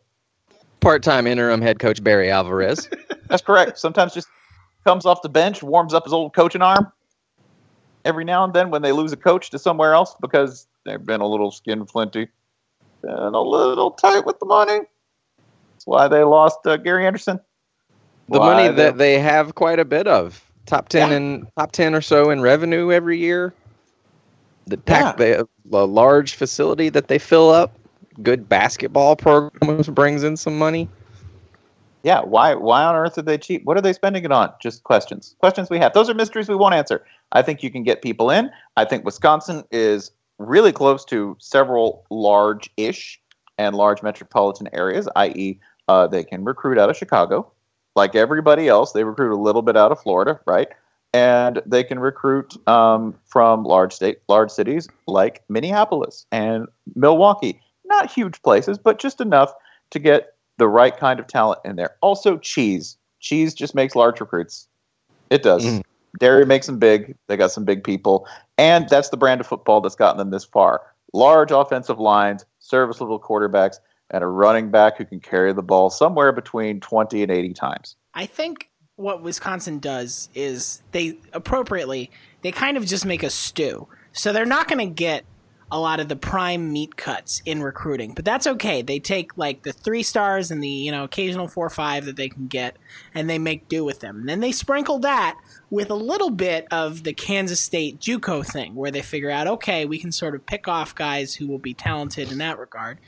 Part-time 0.80 1.28
interim 1.28 1.62
head 1.62 1.80
coach 1.80 2.04
Barry 2.04 2.32
Alvarez. 2.32 2.89
That's 3.28 3.42
correct. 3.42 3.78
Sometimes 3.78 4.13
just 4.13 4.28
comes 4.86 5.06
off 5.06 5.22
the 5.22 5.30
bench, 5.30 5.62
warms 5.62 5.94
up 5.94 6.06
his 6.06 6.13
old 6.13 6.34
coaching 6.34 6.62
arm. 6.62 6.92
Every 8.06 8.26
now 8.26 8.44
and 8.44 8.54
then, 8.54 8.70
when 8.70 8.82
they 8.82 8.92
lose 8.92 9.13
a 9.13 9.18
coach 9.18 9.50
to 9.52 9.60
somewhere 9.60 9.94
else 9.94 10.16
because 10.20 10.68
they've 10.86 11.04
been 11.04 11.22
a 11.22 11.28
little 11.28 11.52
skin 11.52 11.86
flinty 11.86 12.28
and 13.04 13.36
a 13.36 13.39
little 13.39 13.92
tight 13.92 14.26
with 14.26 14.39
the 14.39 14.46
money. 14.46 14.80
That's 15.74 15.86
why 15.86 16.08
they 16.08 16.24
lost 16.24 16.60
uh, 16.66 16.78
Gary 16.78 17.06
Anderson. 17.06 17.39
The 18.30 18.40
money 18.40 18.70
that 18.70 18.98
they 18.98 19.20
have 19.20 19.56
quite 19.56 19.80
a 19.80 19.86
bit 19.86 20.08
of 20.08 20.44
top 20.66 20.90
10 20.90 21.10
Yeah. 21.10 21.16
and 21.18 21.48
top 21.58 21.72
10 21.72 21.94
or 21.94 22.02
so 22.02 22.30
in 22.30 22.42
revenue 22.42 22.92
every 22.92 23.18
year 23.18 23.54
the 24.68 24.78
tax 24.78 25.04
Yeah. 25.04 25.12
they 25.18 25.30
have 25.38 25.48
a 25.72 25.86
large 25.86 26.36
facility 26.36 26.90
that 26.90 27.08
they 27.10 27.20
fill 27.20 27.50
up 27.50 27.78
good 28.22 28.48
basketball 28.48 29.16
program 29.16 29.82
brings 29.94 30.24
in 30.24 30.38
some 30.38 30.58
money 30.58 30.88
Yeah, 32.04 32.22
why 32.22 32.54
why 32.56 32.84
on 32.84 32.96
earth 32.96 33.18
are 33.18 33.22
they 33.22 33.38
cheap? 33.38 33.64
What 33.64 33.78
are 33.78 33.82
they 33.82 33.94
spending 33.94 34.26
it 34.26 34.32
on? 34.32 34.52
Just 34.62 34.84
questions. 34.84 35.36
Questions 35.40 35.70
we 35.70 35.78
have. 35.80 35.94
Those 35.94 36.10
are 36.10 36.14
mysteries 36.14 36.50
we 36.50 36.56
won't 36.56 36.74
answer. 36.76 37.06
I 37.32 37.42
think 37.42 37.64
you 37.64 37.72
can 37.72 37.82
get 37.84 38.02
people 38.02 38.30
in. 38.30 38.52
I 38.76 38.84
think 38.84 39.06
Wisconsin 39.06 39.64
is 39.72 40.12
really 40.38 40.74
close 40.74 41.06
to 41.06 41.38
several 41.40 42.04
large-ish 42.10 43.22
and 43.58 43.74
large 43.76 44.04
metropolitan 44.04 44.68
areas, 44.74 45.08
i.e., 45.16 45.58
uh, 45.88 46.06
they 46.08 46.26
can 46.26 46.44
recruit 46.44 46.78
out 46.78 46.90
of 46.90 46.98
Chicago. 46.98 47.50
Like 47.95 48.15
everybody 48.15 48.67
else, 48.67 48.91
they 48.91 49.03
recruit 49.03 49.34
a 49.34 49.39
little 49.39 49.62
bit 49.62 49.77
out 49.77 49.91
of 49.91 50.01
Florida, 50.01 50.39
right? 50.45 50.67
And 51.13 51.62
they 51.65 51.84
can 51.84 51.99
recruit 51.99 52.58
um, 52.67 53.15
from 53.25 53.63
large 53.63 53.93
state, 53.93 54.19
large 54.27 54.49
cities 54.49 54.88
like 55.08 55.43
Minneapolis 55.47 56.25
and 56.32 56.67
Milwaukee. 56.95 57.62
Not 57.86 58.12
huge 58.12 58.41
places, 58.41 58.79
but 58.79 58.97
just 58.97 59.21
enough 59.21 59.53
to 59.91 59.99
get 59.99 60.34
the 60.58 60.67
right 60.67 60.95
kind 60.95 61.19
of 61.19 61.27
talent 61.27 61.60
in 61.65 61.75
there. 61.75 61.95
Also, 62.01 62.38
cheese. 62.38 62.97
Cheese 63.19 63.53
just 63.53 63.75
makes 63.75 63.95
large 63.95 64.19
recruits. 64.19 64.67
It 65.29 65.43
does. 65.43 65.63
Mm. 65.63 65.84
Dairy 66.19 66.45
makes 66.45 66.67
them 66.67 66.79
big. 66.79 67.15
They 67.27 67.38
got 67.38 67.51
some 67.51 67.65
big 67.65 67.84
people, 67.84 68.27
and 68.58 68.88
that's 68.89 69.10
the 69.10 69.17
brand 69.17 69.41
of 69.41 69.47
football 69.47 69.82
that's 69.82 69.95
gotten 69.95 70.17
them 70.17 70.29
this 70.29 70.45
far. 70.45 70.82
Large 71.13 71.51
offensive 71.51 71.99
lines, 71.99 72.45
serviceable 72.60 73.19
quarterbacks, 73.19 73.77
and 74.13 74.23
a 74.23 74.28
running 74.28 74.69
back 74.69 74.97
who 74.97 75.06
can 75.06 75.19
carry 75.19 75.52
the 75.52 75.63
ball 75.63 75.89
somewhere 75.89 76.32
between 76.32 76.80
20 76.80 77.23
and 77.23 77.32
80 77.32 77.54
times. 77.54 77.95
I 78.13 78.28
think 78.28 78.69
what 78.95 79.23
Wisconsin 79.23 79.80
does 79.80 80.30
is 80.36 80.84
they 80.91 81.17
appropriately 81.34 82.12
they 82.43 82.52
kind 82.52 82.78
of 82.78 82.86
just 82.86 83.06
make 83.06 83.23
a 83.23 83.30
stew. 83.30 83.88
So 84.12 84.32
they're 84.32 84.45
not 84.45 84.67
going 84.67 84.88
to 84.88 84.93
get 84.93 85.26
a 85.71 85.80
lot 85.80 85.99
of 85.99 86.08
the 86.08 86.15
prime 86.15 86.71
meat 86.71 86.95
cuts 86.97 87.41
in 87.45 87.63
recruiting, 87.63 88.13
but 88.13 88.23
that's 88.23 88.45
okay. 88.45 88.84
They 88.84 88.99
take 88.99 89.36
like 89.36 89.63
the 89.63 89.73
three 89.73 90.04
stars 90.04 90.52
and 90.52 90.62
the 90.63 90.67
you 90.67 90.91
know 90.91 91.04
occasional 91.04 91.47
four 91.47 91.65
or 91.65 91.71
five 91.71 92.06
that 92.06 92.15
they 92.15 92.30
can 92.30 92.45
get, 92.45 92.78
and 93.15 93.28
they 93.28 93.39
make 93.39 93.67
do 93.67 93.84
with 93.84 93.99
them. 93.99 94.19
And 94.19 94.30
then 94.30 94.39
they 94.39 94.52
sprinkle 94.52 94.99
that 94.99 95.36
with 95.71 95.89
a 95.89 95.95
little 95.95 96.30
bit 96.30 96.67
of 96.69 97.04
the 97.04 97.13
Kansas 97.13 97.60
State 97.60 97.99
JUCO 97.99 98.45
thing, 98.45 98.76
where 98.76 98.91
they 98.91 99.02
figure 99.02 99.32
out 99.32 99.47
okay, 99.47 99.86
we 99.86 99.97
can 99.97 100.12
sort 100.12 100.36
of 100.36 100.45
pick 100.45 100.67
off 100.67 100.93
guys 100.93 101.34
who 101.36 101.47
will 101.47 101.58
be 101.58 101.73
talented 101.73 102.32
in 102.32 102.38
that 102.38 102.60
regard. 102.60 102.99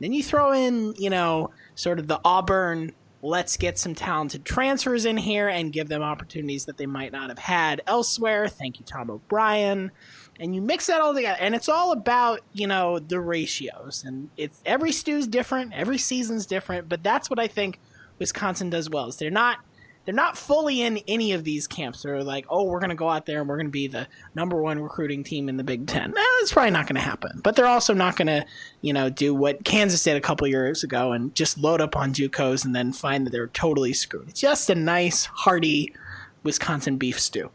Then 0.00 0.12
you 0.12 0.22
throw 0.22 0.52
in 0.52 0.94
you 0.96 1.10
know 1.10 1.50
sort 1.74 1.98
of 1.98 2.06
the 2.06 2.20
Auburn 2.24 2.92
let's 3.24 3.56
get 3.56 3.78
some 3.78 3.94
talented 3.94 4.44
transfers 4.44 5.06
in 5.06 5.16
here 5.16 5.48
and 5.48 5.72
give 5.72 5.88
them 5.88 6.02
opportunities 6.02 6.66
that 6.66 6.76
they 6.76 6.84
might 6.84 7.10
not 7.10 7.30
have 7.30 7.38
had 7.38 7.80
elsewhere. 7.86 8.46
Thank 8.48 8.78
you, 8.78 8.84
Tom 8.84 9.10
O'Brien. 9.10 9.90
And 10.38 10.54
you 10.54 10.60
mix 10.60 10.88
that 10.88 11.00
all 11.00 11.14
together, 11.14 11.38
and 11.40 11.54
it's 11.54 11.68
all 11.68 11.92
about 11.92 12.40
you 12.52 12.66
know 12.66 12.98
the 12.98 13.20
ratios, 13.20 14.02
and 14.04 14.30
it's 14.36 14.60
every 14.66 14.92
stew's 14.92 15.26
different, 15.26 15.72
every 15.72 15.96
season's 15.96 16.44
different, 16.44 16.88
but 16.88 17.02
that's 17.02 17.30
what 17.30 17.38
I 17.38 17.46
think 17.46 17.78
Wisconsin 18.18 18.68
does 18.68 18.90
well. 18.90 19.08
Is 19.08 19.16
they're 19.16 19.30
not 19.30 19.58
they're 20.04 20.14
not 20.14 20.36
fully 20.36 20.82
in 20.82 20.98
any 21.08 21.32
of 21.32 21.44
these 21.44 21.66
camps. 21.66 22.02
They're 22.02 22.22
like, 22.22 22.46
oh, 22.48 22.64
we're 22.64 22.80
going 22.80 22.90
to 22.90 22.96
go 22.96 23.08
out 23.08 23.26
there 23.26 23.40
and 23.40 23.48
we're 23.48 23.56
going 23.56 23.68
to 23.68 23.72
be 23.72 23.86
the 23.86 24.06
number 24.34 24.60
one 24.60 24.80
recruiting 24.80 25.24
team 25.24 25.48
in 25.48 25.56
the 25.56 25.64
Big 25.64 25.86
Ten. 25.86 26.10
Eh, 26.10 26.22
that's 26.38 26.52
probably 26.52 26.70
not 26.70 26.86
going 26.86 26.96
to 26.96 27.00
happen. 27.00 27.40
But 27.42 27.56
they're 27.56 27.66
also 27.66 27.94
not 27.94 28.16
going 28.16 28.26
to, 28.26 28.44
you 28.82 28.92
know, 28.92 29.08
do 29.08 29.34
what 29.34 29.64
Kansas 29.64 30.02
did 30.02 30.16
a 30.16 30.20
couple 30.20 30.46
years 30.46 30.84
ago 30.84 31.12
and 31.12 31.34
just 31.34 31.58
load 31.58 31.80
up 31.80 31.96
on 31.96 32.12
JUCOs 32.12 32.64
and 32.64 32.74
then 32.74 32.92
find 32.92 33.26
that 33.26 33.30
they're 33.30 33.46
totally 33.48 33.92
screwed. 33.92 34.28
It's 34.28 34.40
just 34.40 34.68
a 34.68 34.74
nice, 34.74 35.24
hearty 35.24 35.94
Wisconsin 36.42 36.98
beef 36.98 37.18
stew. 37.18 37.50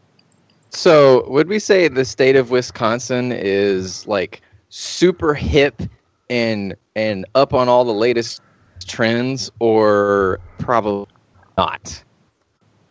So, 0.71 1.27
would 1.29 1.47
we 1.47 1.59
say 1.59 1.87
the 1.87 2.05
state 2.05 2.35
of 2.35 2.51
Wisconsin 2.51 3.31
is 3.31 4.05
like 4.05 4.41
super 4.69 5.33
hip 5.33 5.81
and 6.29 6.75
and 6.95 7.25
up 7.33 7.55
on 7.55 7.67
all 7.67 7.85
the 7.85 7.93
latest 7.93 8.41
trends, 8.85 9.51
or 9.59 10.39
probably 10.59 11.07
not? 11.57 12.03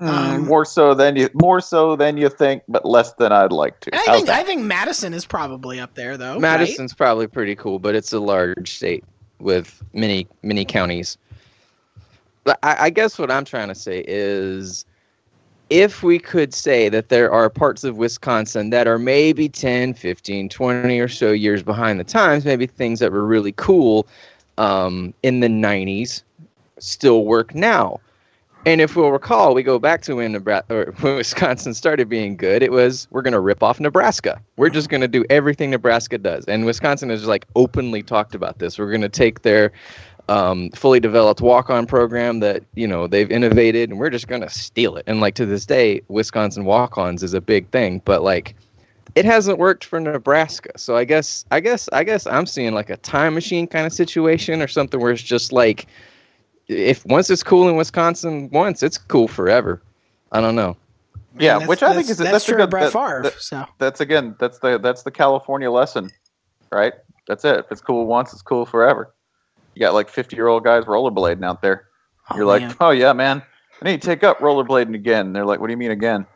Um, 0.00 0.46
more 0.46 0.64
so 0.64 0.94
than 0.94 1.16
you, 1.16 1.28
more 1.34 1.60
so 1.60 1.96
than 1.96 2.16
you 2.16 2.28
think, 2.28 2.62
but 2.68 2.84
less 2.84 3.14
than 3.14 3.32
I'd 3.32 3.50
like 3.50 3.80
to. 3.80 3.90
I 3.92 4.14
think 4.14 4.28
I 4.28 4.44
think 4.44 4.62
Madison 4.62 5.12
is 5.12 5.26
probably 5.26 5.80
up 5.80 5.94
there 5.94 6.16
though. 6.16 6.38
Madison's 6.38 6.92
right? 6.92 6.98
probably 6.98 7.26
pretty 7.26 7.56
cool, 7.56 7.80
but 7.80 7.96
it's 7.96 8.12
a 8.12 8.20
large 8.20 8.76
state 8.76 9.04
with 9.40 9.82
many 9.92 10.28
many 10.42 10.64
counties. 10.64 11.18
But 12.44 12.60
I, 12.62 12.76
I 12.86 12.90
guess 12.90 13.18
what 13.18 13.30
I'm 13.30 13.44
trying 13.44 13.68
to 13.68 13.74
say 13.74 14.04
is, 14.06 14.84
if 15.68 16.04
we 16.04 16.20
could 16.20 16.54
say 16.54 16.88
that 16.88 17.08
there 17.08 17.32
are 17.32 17.50
parts 17.50 17.82
of 17.82 17.96
Wisconsin 17.96 18.70
that 18.70 18.86
are 18.86 19.00
maybe 19.00 19.48
10, 19.48 19.94
15, 19.94 20.48
20 20.48 21.00
or 21.00 21.08
so 21.08 21.32
years 21.32 21.64
behind 21.64 21.98
the 21.98 22.04
times, 22.04 22.44
maybe 22.44 22.66
things 22.66 23.00
that 23.00 23.10
were 23.10 23.26
really 23.26 23.52
cool 23.52 24.06
um, 24.58 25.12
in 25.24 25.40
the 25.40 25.48
90s 25.48 26.22
still 26.78 27.24
work 27.24 27.52
now 27.54 28.00
and 28.66 28.80
if 28.80 28.96
we'll 28.96 29.10
recall, 29.10 29.54
we 29.54 29.62
go 29.62 29.78
back 29.78 30.02
to 30.02 30.16
when, 30.16 30.32
Nebraska, 30.32 30.92
when 31.00 31.16
Wisconsin 31.16 31.74
started 31.74 32.08
being 32.08 32.36
good. 32.36 32.62
It 32.62 32.72
was 32.72 33.08
we're 33.10 33.22
going 33.22 33.32
to 33.32 33.40
rip 33.40 33.62
off 33.62 33.80
Nebraska. 33.80 34.40
We're 34.56 34.70
just 34.70 34.88
going 34.88 35.00
to 35.00 35.08
do 35.08 35.24
everything 35.30 35.70
Nebraska 35.70 36.18
does, 36.18 36.44
and 36.46 36.64
Wisconsin 36.66 37.10
has 37.10 37.26
like 37.26 37.46
openly 37.56 38.02
talked 38.02 38.34
about 38.34 38.58
this. 38.58 38.78
We're 38.78 38.90
going 38.90 39.00
to 39.02 39.08
take 39.08 39.42
their 39.42 39.72
um, 40.28 40.70
fully 40.70 41.00
developed 41.00 41.40
walk-on 41.40 41.86
program 41.86 42.40
that 42.40 42.62
you 42.74 42.86
know 42.86 43.06
they've 43.06 43.30
innovated, 43.30 43.90
and 43.90 43.98
we're 43.98 44.10
just 44.10 44.28
going 44.28 44.42
to 44.42 44.50
steal 44.50 44.96
it. 44.96 45.04
And 45.06 45.20
like 45.20 45.34
to 45.36 45.46
this 45.46 45.64
day, 45.64 46.02
Wisconsin 46.08 46.64
walk-ons 46.64 47.22
is 47.22 47.34
a 47.34 47.40
big 47.40 47.68
thing, 47.70 48.02
but 48.04 48.22
like 48.22 48.54
it 49.14 49.24
hasn't 49.24 49.58
worked 49.58 49.84
for 49.84 49.98
Nebraska. 49.98 50.70
So 50.76 50.96
I 50.96 51.04
guess 51.04 51.44
I 51.50 51.60
guess 51.60 51.88
I 51.92 52.04
guess 52.04 52.26
I'm 52.26 52.46
seeing 52.46 52.74
like 52.74 52.90
a 52.90 52.96
time 52.98 53.34
machine 53.34 53.66
kind 53.66 53.86
of 53.86 53.92
situation 53.92 54.60
or 54.60 54.68
something 54.68 55.00
where 55.00 55.12
it's 55.12 55.22
just 55.22 55.52
like 55.52 55.86
if 56.68 57.04
once 57.06 57.30
it's 57.30 57.42
cool 57.42 57.68
in 57.68 57.76
Wisconsin, 57.76 58.48
once 58.50 58.82
it's 58.82 58.98
cool 58.98 59.28
forever. 59.28 59.82
I 60.32 60.40
don't 60.40 60.54
know. 60.54 60.76
Yeah, 61.38 61.66
which 61.66 61.82
I 61.82 61.94
think 61.94 62.10
is 62.10 62.18
that's, 62.18 62.30
that's 62.30 62.44
true 62.44 62.56
a 62.56 62.58
good, 62.58 62.70
Brett 62.70 62.92
that, 62.92 62.92
Favre. 62.92 63.22
that- 63.22 63.40
so 63.40 63.64
that's 63.78 64.00
again 64.00 64.34
that's 64.38 64.58
the 64.58 64.78
that's 64.78 65.02
the 65.02 65.10
California 65.10 65.70
lesson, 65.70 66.10
right? 66.72 66.92
That's 67.26 67.44
it. 67.44 67.58
If 67.60 67.66
it's 67.70 67.80
cool 67.80 68.06
once, 68.06 68.32
it's 68.32 68.42
cool 68.42 68.66
forever. 68.66 69.14
You 69.74 69.80
got 69.80 69.94
like 69.94 70.08
fifty 70.08 70.34
year 70.36 70.48
old 70.48 70.64
guys 70.64 70.84
rollerblading 70.84 71.44
out 71.44 71.62
there. 71.62 71.86
Oh, 72.30 72.36
You're 72.36 72.44
like, 72.46 72.76
oh 72.80 72.90
yeah, 72.90 73.12
man, 73.12 73.42
I 73.80 73.84
need 73.84 74.02
to 74.02 74.06
take 74.06 74.24
up 74.24 74.38
rollerblading 74.40 74.94
again. 74.94 75.26
And 75.26 75.36
they're 75.36 75.46
like, 75.46 75.60
what 75.60 75.68
do 75.68 75.72
you 75.72 75.76
mean 75.76 75.92
again? 75.92 76.26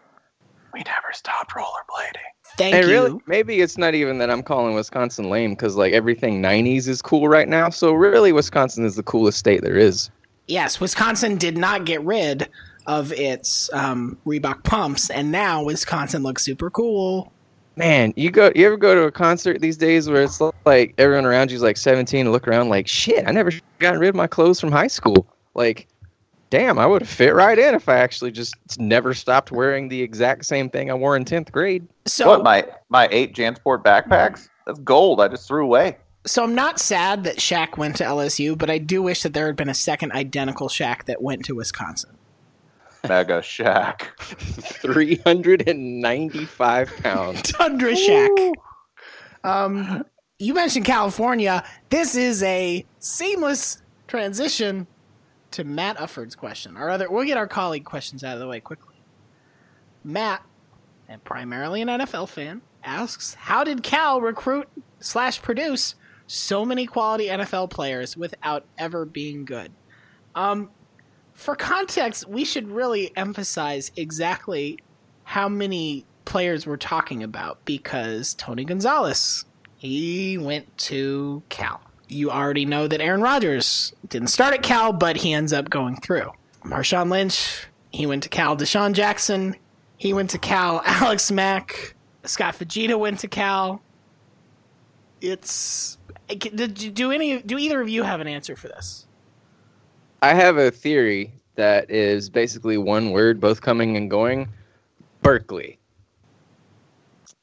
We 0.73 0.81
never 0.87 1.12
stopped 1.12 1.51
rollerblading. 1.51 2.23
thank 2.57 2.75
And 2.75 2.87
you. 2.87 2.90
really, 2.92 3.21
maybe 3.27 3.61
it's 3.61 3.77
not 3.77 3.95
even 3.95 4.18
that 4.18 4.31
I'm 4.31 4.42
calling 4.42 4.75
Wisconsin 4.75 5.29
lame 5.29 5.51
because 5.51 5.75
like 5.77 5.92
everything 5.92 6.40
'90s 6.40 6.87
is 6.88 7.03
cool 7.03 7.29
right 7.29 7.49
now. 7.49 7.68
So 7.71 7.92
really, 7.92 8.33
Wisconsin 8.33 8.85
is 8.87 8.95
the 8.97 9.03
coolest 9.03 9.38
state 9.38 9.62
there 9.62 9.77
is. 9.77 10.11
Yes, 10.47 10.81
Wisconsin 10.81 11.37
did 11.37 11.57
not 11.57 11.85
get 11.85 12.03
rid 12.03 12.49
of 12.87 13.13
its 13.13 13.73
um, 13.73 14.19
Reebok 14.27 14.65
pumps, 14.65 15.11
and 15.11 15.31
now 15.31 15.63
Wisconsin 15.63 16.23
looks 16.23 16.45
super 16.45 16.71
cool. 16.71 17.33
Man, 17.77 18.13
you 18.17 18.31
go, 18.31 18.53
you 18.55 18.67
ever 18.67 18.77
go 18.77 18.95
to 18.95 19.03
a 19.05 19.13
concert 19.13 19.61
these 19.61 19.79
days 19.79 20.09
where 20.09 20.23
it's 20.23 20.41
like 20.67 20.95
everyone 20.99 21.25
around 21.25 21.51
you's 21.51 21.63
like 21.63 21.79
17 21.79 22.21
and 22.21 22.33
look 22.33 22.47
around 22.47 22.69
like 22.69 22.87
shit. 22.87 23.27
I 23.27 23.31
never 23.31 23.51
gotten 23.79 23.99
rid 23.99 24.11
of 24.11 24.15
my 24.15 24.27
clothes 24.27 24.61
from 24.61 24.71
high 24.71 24.89
school. 24.89 25.27
Like, 25.55 25.89
damn, 26.51 26.79
I 26.79 26.85
would 26.85 27.01
have 27.01 27.09
fit 27.09 27.35
right 27.35 27.59
in 27.59 27.75
if 27.75 27.89
I 27.89 27.97
actually 27.97 28.31
just 28.31 28.55
never 28.79 29.15
stopped 29.15 29.53
wearing 29.53 29.89
the 29.89 30.03
exact 30.03 30.45
same 30.45 30.69
thing 30.69 30.91
I 30.91 30.95
wore 30.95 31.17
in 31.17 31.25
10th 31.25 31.51
grade. 31.51 31.87
So, 32.05 32.29
what 32.29 32.43
my 32.43 32.67
my 32.91 33.09
eight 33.11 33.35
JanSport 33.35 33.83
backpacks? 33.83 34.49
That's 34.67 34.79
gold. 34.81 35.21
I 35.21 35.29
just 35.29 35.49
threw 35.49 35.65
away. 35.65 35.97
So 36.25 36.45
I'm 36.45 36.55
not 36.55 36.79
sad 36.79 37.25
that 37.25 37.39
Shaq 37.39 37.77
went 37.77 37.97
to 37.97 38.05
LSU, 38.05 38.57
but 38.57 38.71
I 38.71 38.79
do 38.79 39.03
wish 39.03 39.23
that 39.23 39.35
there 39.35 39.47
had 39.47 39.57
been 39.57 39.69
a 39.69 39.75
second 39.75 40.13
identical 40.13 40.69
Shaq 40.69 41.07
that 41.07 41.21
went 41.21 41.45
to 41.47 41.57
Wisconsin. 41.57 42.17
Mega 43.09 43.41
Shaq. 43.41 44.03
395 44.21 46.97
pounds. 47.03 47.43
Tundra 47.53 47.95
Shaq. 47.95 48.53
Um, 49.43 50.05
you 50.39 50.55
mentioned 50.55 50.85
California. 50.85 51.65
This 51.91 52.15
is 52.15 52.45
a 52.45 52.87
seamless 53.01 53.83
transition 54.07 54.87
to 55.51 55.65
Matt 55.65 55.99
Ufford's 55.99 56.37
question. 56.37 56.77
Our 56.77 56.91
other, 56.91 57.11
we'll 57.11 57.27
get 57.27 57.37
our 57.37 57.49
colleague 57.49 57.85
questions 57.85 58.23
out 58.23 58.35
of 58.35 58.41
the 58.41 58.47
way 58.47 58.61
quickly. 58.61 58.95
Matt, 60.05 60.45
and 61.09 61.25
primarily 61.25 61.83
an 61.83 61.89
NFL 61.89 62.29
fan, 62.29 62.63
asks, 62.85 63.35
"How 63.35 63.65
did 63.65 63.83
Cal 63.83 64.21
recruit 64.21 64.69
slash 65.01 65.43
produce 65.43 65.97
so 66.27 66.65
many 66.65 66.87
quality 66.87 67.27
NFL 67.27 67.71
players 67.71 68.17
without 68.17 68.65
ever 68.79 69.05
being 69.05 69.45
good?" 69.45 69.73
Um, 70.35 70.71
for 71.35 71.57
context, 71.57 72.29
we 72.29 72.45
should 72.45 72.69
really 72.71 73.15
emphasize 73.17 73.91
exactly 73.97 74.79
how 75.25 75.49
many 75.49 76.05
players 76.25 76.67
we're 76.67 76.77
talking 76.77 77.23
about 77.23 77.65
because 77.65 78.35
Tony 78.35 78.65
Gonzalez, 78.65 79.45
he 79.77 80.39
went 80.39 80.77
to 80.79 81.43
Cal. 81.49 81.81
You 82.09 82.31
already 82.31 82.65
know 82.65 82.87
that 82.87 83.01
Aaron 83.01 83.23
Rodgers 83.23 83.93
didn't 84.09 84.29
start 84.29 84.55
at 84.55 84.63
Cal, 84.63 84.93
but 84.93 85.17
he 85.17 85.33
ends 85.33 85.53
up 85.53 85.71
going 85.71 85.97
through. 85.97 86.31
Marshawn 86.65 87.11
Lynch, 87.11 87.67
he 87.91 88.07
went 88.07 88.23
to 88.23 88.29
Cal. 88.29 88.57
DeSean 88.57 88.93
Jackson, 88.93 89.57
he 89.97 90.13
went 90.13 90.31
to 90.31 90.39
Cal. 90.39 90.83
Alex 90.87 91.31
Mack, 91.31 91.95
Scott 92.25 92.55
Fujita 92.55 92.99
went 92.99 93.21
to 93.21 93.29
Cal. 93.29 93.83
It's 95.21 95.99
do 96.35 97.11
any 97.12 97.42
do 97.42 97.59
either 97.59 97.81
of 97.81 97.88
you 97.88 98.03
have 98.03 98.21
an 98.21 98.29
answer 98.29 98.57
for 98.57 98.68
this? 98.68 99.07
I 100.23 100.35
have 100.35 100.57
a 100.57 100.71
theory 100.71 101.33
that 101.57 101.90
is 101.90 102.31
basically 102.31 102.79
one 102.79 103.11
word, 103.11 103.40
both 103.40 103.61
coming 103.61 103.97
and 103.97 104.11
going. 104.11 104.49
Berkeley. 105.23 105.79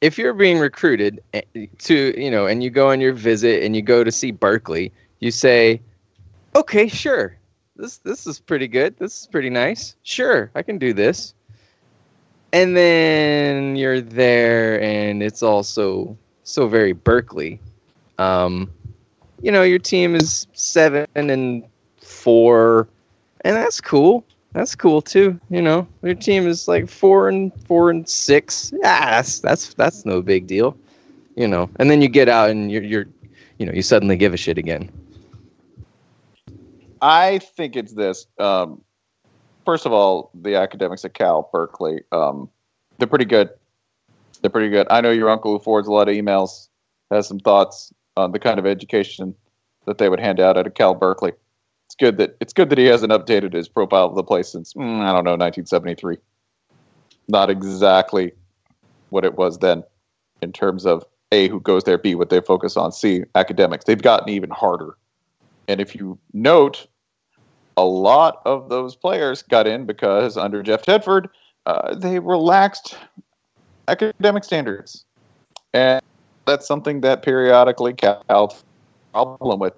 If 0.02 0.17
you're 0.17 0.34
being 0.34 0.60
recruited 0.60 1.21
eh, 1.34 1.41
to, 1.80 2.21
you 2.21 2.32
know, 2.32 2.45
and 2.45 2.63
you 2.63 2.69
go 2.69 2.89
on 2.89 3.02
your 3.02 3.13
visit 3.13 3.63
and 3.63 3.75
you 3.75 3.82
go 3.82 4.04
to 4.04 4.12
see 4.12 4.32
Berkeley, 4.32 4.91
you 5.19 5.32
say, 5.32 5.82
"Okay, 6.56 6.88
sure. 6.88 7.36
This 7.75 7.97
this 7.97 8.28
is 8.28 8.39
pretty 8.39 8.67
good. 8.67 8.97
This 8.97 9.21
is 9.21 9.28
pretty 9.28 9.49
nice. 9.49 9.95
Sure, 10.04 10.52
I 10.56 10.63
can 10.63 10.78
do 10.78 10.93
this." 10.93 11.34
And 12.52 12.75
then 12.75 13.75
you're 13.75 14.02
there 14.02 14.82
and 14.82 15.21
it's 15.21 15.43
also 15.43 16.17
so 16.43 16.67
very 16.67 16.93
Berkeley. 16.93 17.60
Um, 18.17 18.71
you 19.41 19.52
know, 19.52 19.63
your 19.63 19.80
team 19.80 20.15
is 20.15 20.47
7 20.54 21.08
and 21.15 21.63
four, 22.10 22.88
and 23.41 23.56
that's 23.56 23.80
cool. 23.80 24.25
That's 24.54 24.75
cool 24.75 25.02
too. 25.02 25.39
You 25.49 25.62
know, 25.62 25.88
your 26.02 26.15
team 26.15 26.47
is 26.47 26.67
like 26.67 26.89
four 26.89 27.30
and 27.30 27.52
four 27.65 27.89
and 27.89 28.08
six. 28.10 28.73
Yeah, 28.82 29.12
that's 29.12 29.39
that's 29.39 29.73
that's 29.75 30.06
no 30.06 30.21
big 30.21 30.47
deal. 30.47 30.75
You 31.36 31.47
know, 31.47 31.69
and 31.78 31.89
then 31.89 32.02
you 32.02 32.10
get 32.10 32.28
out 32.28 32.49
and 32.49 32.71
you're 32.71 32.84
you're, 32.84 33.06
you 33.58 33.65
know, 33.65 33.71
you 33.71 33.82
suddenly 33.82 34.17
give 34.17 34.34
a 34.34 34.38
shit 34.38 34.58
again. 34.58 34.89
I 37.02 37.39
think 37.39 37.75
it's 37.75 37.93
this. 37.93 38.25
Um, 38.39 38.82
first 39.65 39.86
of 39.86 39.93
all, 39.93 40.32
the 40.34 40.56
academics 40.56 41.06
at 41.06 41.13
Cal 41.13 41.49
Berkeley, 41.54 42.02
um, 42.12 42.49
they're 42.97 43.08
pretty 43.08 43.25
good. 43.25 43.52
They're 44.41 44.49
pretty 44.49 44.69
good. 44.69 44.88
I 44.89 44.99
know 45.02 45.12
your 45.12 45.30
uncle 45.30 45.54
who 45.54 45.60
forwards 45.63 45.88
a 45.88 45.91
lot 45.91 46.10
of 46.10 46.15
emails 46.15 46.67
has 47.12 47.28
some 47.28 47.39
thoughts 47.39 47.93
on 48.19 48.32
the 48.32 48.39
kind 48.39 48.60
of 48.60 48.65
education 48.65 49.34
that 49.86 49.97
they 49.97 50.10
would 50.10 50.19
hand 50.19 50.39
out 50.39 50.58
at 50.58 50.75
Cal 50.75 50.93
Berkeley. 50.93 51.34
It's 51.88 51.95
good 51.95 52.17
that 52.17 52.38
it's 52.39 52.53
good 52.53 52.69
that 52.69 52.77
he 52.77 52.86
hasn't 52.86 53.12
updated 53.12 53.53
his 53.53 53.67
profile 53.67 54.05
of 54.05 54.15
the 54.15 54.23
place 54.23 54.49
since 54.49 54.73
mm, 54.73 55.01
I 55.01 55.12
don't 55.12 55.23
know 55.23 55.32
1973. 55.32 56.17
Not 57.27 57.49
exactly 57.49 58.32
what 59.10 59.25
it 59.25 59.36
was 59.36 59.60
then, 59.60 59.84
in 60.41 60.51
terms 60.51 60.86
of 60.86 61.03
a 61.32 61.47
who 61.47 61.60
goes 61.60 61.84
there, 61.84 61.97
b 61.97 62.13
what 62.13 62.29
they 62.29 62.41
focus 62.41 62.77
on, 62.77 62.91
c 62.91 63.23
academics. 63.34 63.86
They've 63.86 64.01
gotten 64.01 64.29
even 64.29 64.51
harder. 64.51 64.97
And 65.67 65.82
if 65.82 65.95
you 65.95 66.19
note, 66.34 66.88
a 67.77 67.86
lot 67.86 68.41
of 68.45 68.69
those 68.69 68.95
players 68.95 69.41
got 69.41 69.67
in 69.67 69.86
because 69.86 70.38
under 70.38 70.62
Jeff 70.62 70.84
Tedford, 70.84 71.29
uh, 71.65 71.95
they 71.95 72.19
relaxed 72.19 72.97
academic 73.88 74.43
standards, 74.43 75.05
and 75.73 76.01
that's 76.45 76.67
something 76.67 77.02
that 77.02 77.21
periodically 77.21 77.93
Cal 77.93 78.56
problem 79.13 79.60
with. 79.60 79.73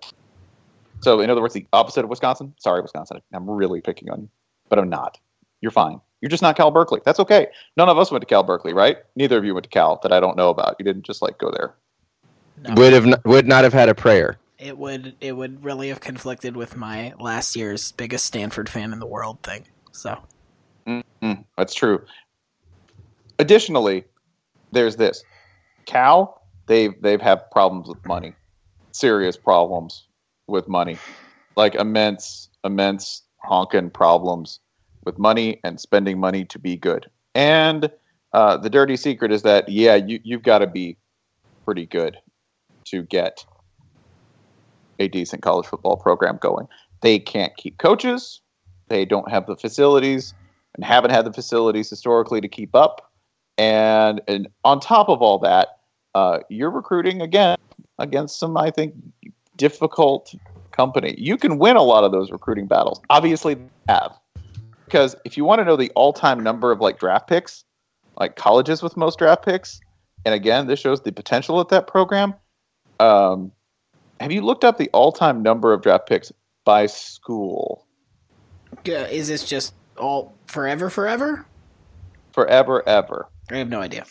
So, 1.01 1.19
in 1.19 1.29
other 1.29 1.41
words, 1.41 1.53
the 1.53 1.65
opposite 1.73 2.03
of 2.03 2.09
Wisconsin. 2.09 2.53
Sorry, 2.59 2.81
Wisconsin. 2.81 3.21
I'm 3.33 3.49
really 3.49 3.81
picking 3.81 4.09
on 4.09 4.21
you, 4.21 4.29
but 4.69 4.79
I'm 4.79 4.89
not. 4.89 5.19
You're 5.61 5.71
fine. 5.71 5.99
You're 6.21 6.29
just 6.29 6.43
not 6.43 6.55
Cal 6.55 6.69
Berkeley. 6.69 7.01
That's 7.03 7.19
okay. 7.19 7.47
None 7.77 7.89
of 7.89 7.97
us 7.97 8.11
went 8.11 8.21
to 8.21 8.27
Cal 8.27 8.43
Berkeley, 8.43 8.73
right? 8.73 8.97
Neither 9.15 9.37
of 9.37 9.45
you 9.45 9.53
went 9.53 9.63
to 9.63 9.69
Cal 9.69 9.99
that 10.03 10.11
I 10.11 10.19
don't 10.19 10.37
know 10.37 10.49
about. 10.49 10.75
You 10.77 10.85
didn't 10.85 11.03
just 11.03 11.21
like 11.21 11.39
go 11.39 11.49
there. 11.51 11.73
No. 12.63 12.75
Would 12.75 12.93
have 12.93 13.05
not, 13.07 13.25
would 13.25 13.47
not 13.47 13.63
have 13.63 13.73
had 13.73 13.89
a 13.89 13.95
prayer. 13.95 14.37
It 14.59 14.77
would 14.77 15.15
it 15.19 15.31
would 15.31 15.63
really 15.63 15.89
have 15.89 15.99
conflicted 15.99 16.55
with 16.55 16.77
my 16.77 17.13
last 17.19 17.55
year's 17.55 17.91
biggest 17.93 18.25
Stanford 18.25 18.69
fan 18.69 18.93
in 18.93 18.99
the 18.99 19.07
world 19.07 19.41
thing. 19.41 19.65
So 19.91 20.19
mm-hmm. 20.85 21.41
that's 21.57 21.73
true. 21.73 22.05
Additionally, 23.39 24.03
there's 24.71 24.95
this 24.95 25.23
Cal. 25.85 26.40
They've 26.71 27.01
they've 27.01 27.21
had 27.21 27.51
problems 27.51 27.89
with 27.89 27.97
money, 28.05 28.33
serious 28.93 29.35
problems 29.35 30.07
with 30.47 30.69
money, 30.69 30.97
like 31.57 31.75
immense 31.75 32.47
immense 32.63 33.23
honking 33.39 33.89
problems 33.89 34.61
with 35.03 35.19
money 35.19 35.59
and 35.65 35.81
spending 35.81 36.17
money 36.17 36.45
to 36.45 36.57
be 36.57 36.77
good. 36.77 37.09
And 37.35 37.91
uh, 38.31 38.55
the 38.55 38.69
dirty 38.69 38.95
secret 38.95 39.33
is 39.33 39.41
that 39.41 39.67
yeah, 39.67 39.95
you 39.95 40.21
you've 40.23 40.43
got 40.43 40.59
to 40.59 40.67
be 40.67 40.95
pretty 41.65 41.85
good 41.85 42.17
to 42.85 43.01
get 43.03 43.45
a 44.97 45.09
decent 45.09 45.41
college 45.41 45.65
football 45.65 45.97
program 45.97 46.37
going. 46.37 46.69
They 47.01 47.19
can't 47.19 47.53
keep 47.57 47.79
coaches. 47.79 48.39
They 48.87 49.03
don't 49.03 49.29
have 49.29 49.45
the 49.45 49.57
facilities 49.57 50.33
and 50.75 50.85
haven't 50.85 51.11
had 51.11 51.25
the 51.25 51.33
facilities 51.33 51.89
historically 51.89 52.39
to 52.39 52.47
keep 52.47 52.73
up. 52.73 53.11
And, 53.57 54.21
and 54.29 54.47
on 54.63 54.79
top 54.79 55.09
of 55.09 55.21
all 55.21 55.37
that, 55.39 55.80
uh, 56.15 56.39
you're 56.49 56.71
recruiting 56.71 57.21
again 57.21 57.57
against 57.99 58.39
some, 58.39 58.57
I 58.57 58.71
think, 58.71 58.93
difficult 59.57 60.33
company. 60.71 61.15
You 61.17 61.37
can 61.37 61.57
win 61.57 61.75
a 61.75 61.83
lot 61.83 62.03
of 62.03 62.11
those 62.11 62.31
recruiting 62.31 62.67
battles. 62.67 63.01
Obviously, 63.09 63.55
they 63.55 63.69
have 63.87 64.17
because 64.91 65.15
if 65.23 65.37
you 65.37 65.45
want 65.45 65.59
to 65.59 65.65
know 65.65 65.77
the 65.77 65.89
all-time 65.95 66.41
number 66.41 66.69
of 66.71 66.81
like 66.81 66.99
draft 66.99 67.27
picks, 67.27 67.63
like 68.19 68.35
colleges 68.35 68.83
with 68.83 68.97
most 68.97 69.19
draft 69.19 69.45
picks, 69.45 69.79
and 70.25 70.35
again, 70.35 70.67
this 70.67 70.79
shows 70.79 71.01
the 71.01 71.13
potential 71.13 71.61
at 71.61 71.69
that 71.69 71.87
program. 71.87 72.33
Um, 72.99 73.53
have 74.19 74.33
you 74.33 74.41
looked 74.41 74.65
up 74.65 74.77
the 74.77 74.89
all-time 74.93 75.41
number 75.41 75.71
of 75.71 75.81
draft 75.81 76.07
picks 76.07 76.31
by 76.65 76.87
school? 76.87 77.87
Yeah, 78.83 79.07
is 79.07 79.29
this 79.29 79.45
just 79.45 79.73
all 79.97 80.33
forever, 80.47 80.89
forever? 80.89 81.45
Forever, 82.33 82.87
ever. 82.87 83.29
I 83.49 83.57
have 83.57 83.69
no 83.69 83.81
idea. 83.81 84.05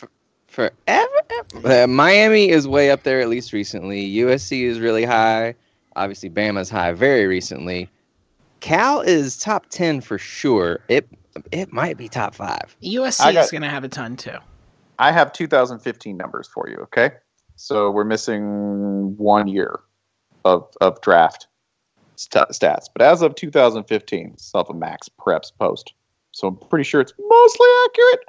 For, 0.51 0.69
forever. 0.85 1.65
Uh, 1.65 1.87
Miami 1.87 2.49
is 2.49 2.67
way 2.67 2.91
up 2.91 3.03
there 3.03 3.21
at 3.21 3.29
least 3.29 3.53
recently. 3.53 4.05
USC 4.15 4.63
is 4.63 4.81
really 4.81 5.05
high. 5.05 5.55
Obviously, 5.95 6.29
Bama's 6.29 6.69
high 6.69 6.91
very 6.91 7.25
recently. 7.25 7.89
Cal 8.59 8.99
is 8.99 9.37
top 9.37 9.67
ten 9.69 10.01
for 10.01 10.17
sure. 10.17 10.79
It 10.89 11.07
it 11.53 11.71
might 11.71 11.97
be 11.97 12.09
top 12.09 12.35
five. 12.35 12.75
USC 12.83 13.33
got, 13.33 13.45
is 13.45 13.51
going 13.51 13.61
to 13.61 13.69
have 13.69 13.85
a 13.85 13.89
ton 13.89 14.17
too. 14.17 14.37
I 14.99 15.13
have 15.13 15.31
2015 15.31 16.17
numbers 16.17 16.49
for 16.53 16.67
you. 16.69 16.75
Okay, 16.83 17.11
so 17.55 17.89
we're 17.89 18.03
missing 18.03 19.15
one 19.17 19.47
year 19.47 19.79
of, 20.43 20.67
of 20.81 20.99
draft 21.01 21.47
st- 22.17 22.49
stats. 22.49 22.87
But 22.93 23.03
as 23.03 23.21
of 23.21 23.35
2015, 23.35 24.37
self 24.37 24.69
a 24.69 24.73
MaxPreps 24.73 25.53
post. 25.57 25.93
So 26.33 26.49
I'm 26.49 26.57
pretty 26.57 26.83
sure 26.83 26.99
it's 26.99 27.13
mostly 27.17 27.67
accurate. 27.85 28.19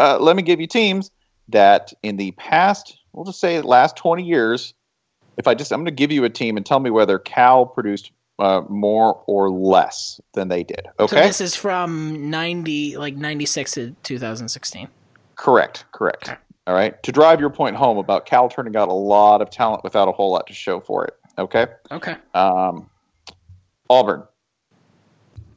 Uh, 0.00 0.18
let 0.20 0.34
me 0.34 0.42
give 0.42 0.60
you 0.60 0.66
teams 0.66 1.12
that 1.52 1.92
in 2.02 2.16
the 2.16 2.32
past, 2.32 2.98
we'll 3.12 3.24
just 3.24 3.40
say 3.40 3.60
last 3.60 3.96
20 3.96 4.22
years, 4.22 4.74
if 5.36 5.46
I 5.46 5.54
just, 5.54 5.72
I'm 5.72 5.80
going 5.80 5.86
to 5.86 5.90
give 5.92 6.12
you 6.12 6.24
a 6.24 6.30
team 6.30 6.56
and 6.56 6.64
tell 6.64 6.80
me 6.80 6.90
whether 6.90 7.18
Cal 7.18 7.66
produced 7.66 8.12
uh, 8.38 8.62
more 8.68 9.22
or 9.26 9.50
less 9.50 10.20
than 10.32 10.48
they 10.48 10.62
did. 10.62 10.86
Okay. 10.98 11.16
So 11.16 11.22
this 11.22 11.40
is 11.40 11.54
from 11.54 12.30
90, 12.30 12.96
like 12.96 13.16
96 13.16 13.72
to 13.72 13.96
2016. 14.02 14.88
Correct. 15.36 15.84
Correct. 15.92 16.28
Okay. 16.28 16.38
All 16.66 16.74
right. 16.74 17.00
To 17.02 17.12
drive 17.12 17.40
your 17.40 17.50
point 17.50 17.76
home 17.76 17.98
about 17.98 18.26
Cal 18.26 18.48
turning 18.48 18.76
out 18.76 18.88
a 18.88 18.94
lot 18.94 19.42
of 19.42 19.50
talent 19.50 19.82
without 19.84 20.08
a 20.08 20.12
whole 20.12 20.32
lot 20.32 20.46
to 20.46 20.54
show 20.54 20.80
for 20.80 21.04
it. 21.06 21.14
Okay. 21.38 21.66
Okay. 21.90 22.16
Um, 22.34 22.88
Auburn. 23.88 24.22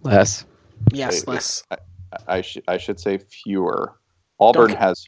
Less. 0.01 0.45
Yes, 0.91 1.27
I, 1.27 1.31
less. 1.31 1.63
I, 1.71 1.77
I 2.27 2.41
should 2.41 2.63
I 2.67 2.77
should 2.77 2.99
say 2.99 3.17
fewer. 3.17 3.95
Auburn 4.39 4.71
okay. 4.71 4.79
has 4.79 5.07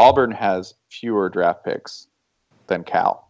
Auburn 0.00 0.30
has 0.30 0.72
fewer 0.88 1.28
draft 1.28 1.62
picks 1.62 2.08
than 2.68 2.84
Cal. 2.84 3.28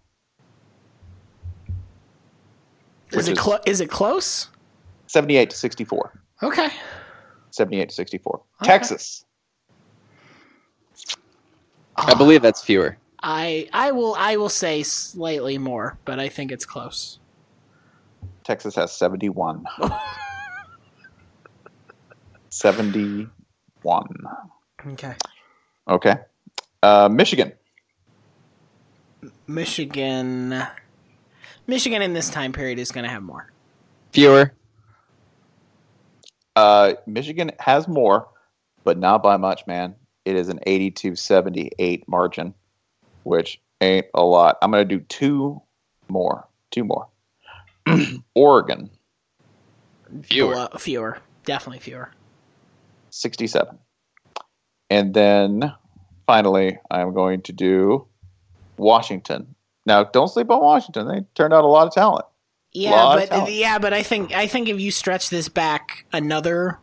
Is 3.10 3.26
it 3.26 3.36
clo- 3.36 3.58
is 3.66 3.80
it 3.80 3.90
close? 3.90 4.50
78 5.08 5.50
to 5.50 5.56
64. 5.56 6.22
Okay. 6.44 6.68
78 7.50 7.88
to 7.88 7.94
64. 7.96 8.40
Okay. 8.62 8.68
Texas. 8.70 9.24
I 11.96 12.14
believe 12.14 12.40
that's 12.40 12.62
fewer. 12.62 12.96
I 13.20 13.68
I 13.72 13.90
will 13.90 14.14
I 14.16 14.36
will 14.36 14.48
say 14.48 14.84
slightly 14.84 15.58
more, 15.58 15.98
but 16.04 16.20
I 16.20 16.28
think 16.28 16.52
it's 16.52 16.64
close. 16.64 17.18
Texas 18.44 18.76
has 18.76 18.92
71. 18.92 19.64
71. 22.50 24.06
Okay. 24.86 25.14
Okay. 25.88 26.16
Uh, 26.82 27.08
Michigan. 27.10 27.52
Michigan. 29.46 30.62
Michigan 31.66 32.02
in 32.02 32.14
this 32.14 32.30
time 32.30 32.52
period 32.52 32.78
is 32.78 32.90
going 32.90 33.04
to 33.04 33.10
have 33.10 33.22
more. 33.22 33.52
Fewer. 34.12 34.52
Uh, 36.56 36.94
Michigan 37.06 37.52
has 37.58 37.86
more, 37.86 38.28
but 38.84 38.98
not 38.98 39.22
by 39.22 39.36
much, 39.36 39.66
man. 39.66 39.94
It 40.24 40.36
is 40.36 40.48
an 40.48 40.60
82 40.66 41.16
78 41.16 42.08
margin 42.08 42.54
which 43.24 43.60
ain't 43.80 44.06
a 44.14 44.22
lot. 44.22 44.58
I'm 44.62 44.70
going 44.70 44.86
to 44.86 44.96
do 44.98 45.04
two 45.04 45.60
more. 46.08 46.48
Two 46.70 46.84
more. 46.84 47.08
Oregon. 48.34 48.90
Fewer. 50.22 50.68
Fewer. 50.78 51.18
Definitely 51.44 51.80
fewer. 51.80 52.10
67. 53.10 53.78
And 54.90 55.14
then 55.14 55.72
finally, 56.26 56.78
I'm 56.90 57.12
going 57.14 57.42
to 57.42 57.52
do 57.52 58.06
Washington. 58.76 59.54
Now, 59.86 60.04
don't 60.04 60.28
sleep 60.28 60.50
on 60.50 60.60
Washington. 60.60 61.08
They 61.08 61.24
turned 61.34 61.54
out 61.54 61.64
a 61.64 61.68
lot 61.68 61.86
of 61.86 61.92
talent. 61.92 62.26
Yeah, 62.72 63.26
but 63.28 63.52
yeah, 63.52 63.78
but 63.78 63.92
I 63.92 64.04
think 64.04 64.32
I 64.32 64.46
think 64.46 64.68
if 64.68 64.78
you 64.78 64.92
stretch 64.92 65.28
this 65.28 65.48
back 65.48 66.04
another 66.12 66.78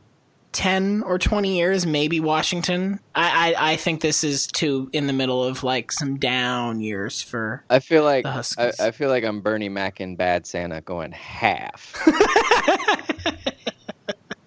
10 0.52 1.04
or 1.04 1.20
20 1.20 1.56
years, 1.56 1.86
maybe 1.86 2.20
Washington. 2.20 3.00
I, 3.14 3.54
I, 3.54 3.72
I 3.74 3.76
think 3.76 4.02
this 4.02 4.24
is 4.24 4.48
too 4.48 4.90
in 4.92 5.08
the 5.08 5.14
middle 5.14 5.44
of 5.44 5.64
like 5.64 5.92
some 5.92 6.18
down 6.18 6.82
years 6.82 7.22
for. 7.22 7.64
I 7.70 7.80
feel 7.80 8.04
like 8.04 8.26
I, 8.26 8.44
I, 8.80 8.92
feel 8.92 9.10
like 9.10 9.24
I'm 9.24 9.42
Bernie 9.42 9.70
Mac 9.70 10.00
and 10.00 10.18
Bad 10.18 10.48
Santa 10.48 10.82
going 10.82 11.12
half. 11.12 11.96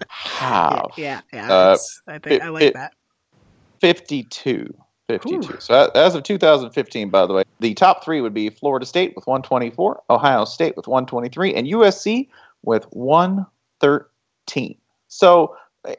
half. 0.08 0.92
Yeah, 0.98 1.20
yeah. 1.32 1.52
Uh, 1.52 1.78
I 2.06 2.18
think 2.18 2.40
it, 2.40 2.42
I 2.42 2.48
like 2.48 2.62
it, 2.64 2.74
that. 2.74 2.92
52. 3.80 4.74
52. 5.08 5.36
Ooh. 5.36 5.60
So 5.60 5.90
as 5.94 6.14
of 6.14 6.22
2015, 6.22 7.10
by 7.10 7.26
the 7.26 7.32
way, 7.32 7.42
the 7.58 7.74
top 7.74 8.04
three 8.04 8.20
would 8.20 8.34
be 8.34 8.50
Florida 8.50 8.86
State 8.86 9.14
with 9.16 9.26
124, 9.26 10.02
Ohio 10.10 10.44
State 10.44 10.76
with 10.76 10.86
123, 10.86 11.54
and 11.54 11.66
USC 11.66 12.28
with 12.62 12.84
113. 12.92 14.78
So 15.08 15.56
eh, 15.86 15.96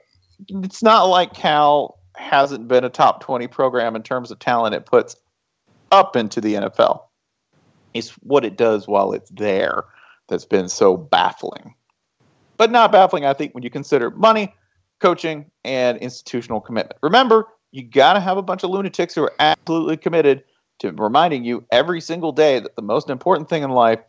it's 0.50 0.82
not 0.82 1.04
like 1.04 1.34
Cal 1.34 2.00
hasn't 2.16 2.68
been 2.68 2.84
a 2.84 2.90
top 2.90 3.22
20 3.22 3.48
program 3.48 3.96
in 3.96 4.04
terms 4.04 4.32
of 4.32 4.40
talent 4.40 4.76
it 4.76 4.86
puts 4.86 5.16
up 5.92 6.16
into 6.16 6.40
the 6.40 6.56
NFL. 6.56 7.02
It's 7.94 8.12
what 8.24 8.46
it 8.46 8.58
does 8.58 8.88
while 8.88 9.12
it's 9.12 9.30
there 9.32 9.84
that's 10.30 10.46
been 10.46 10.70
so 10.70 10.96
baffling. 10.96 11.76
But 12.58 12.72
not 12.72 12.92
baffling, 12.92 13.26
I 13.26 13.34
think, 13.34 13.54
when 13.54 13.64
you 13.64 13.70
consider 13.70 14.12
money, 14.12 14.54
coaching, 15.00 15.50
and 15.66 15.98
institutional 15.98 16.62
commitment. 16.62 16.98
Remember, 17.02 17.48
you 17.72 17.84
got 17.84 18.14
to 18.14 18.20
have 18.20 18.38
a 18.38 18.42
bunch 18.42 18.64
of 18.64 18.70
lunatics 18.70 19.16
who 19.16 19.24
are 19.24 19.34
absolutely 19.40 19.98
committed 19.98 20.44
to 20.80 20.92
reminding 20.94 21.44
you 21.44 21.64
every 21.72 22.02
single 22.02 22.32
day 22.32 22.60
that 22.60 22.76
the 22.76 22.82
most 22.82 23.10
important 23.10 23.50
thing 23.50 23.64
in 23.64 23.72
life 23.72 24.00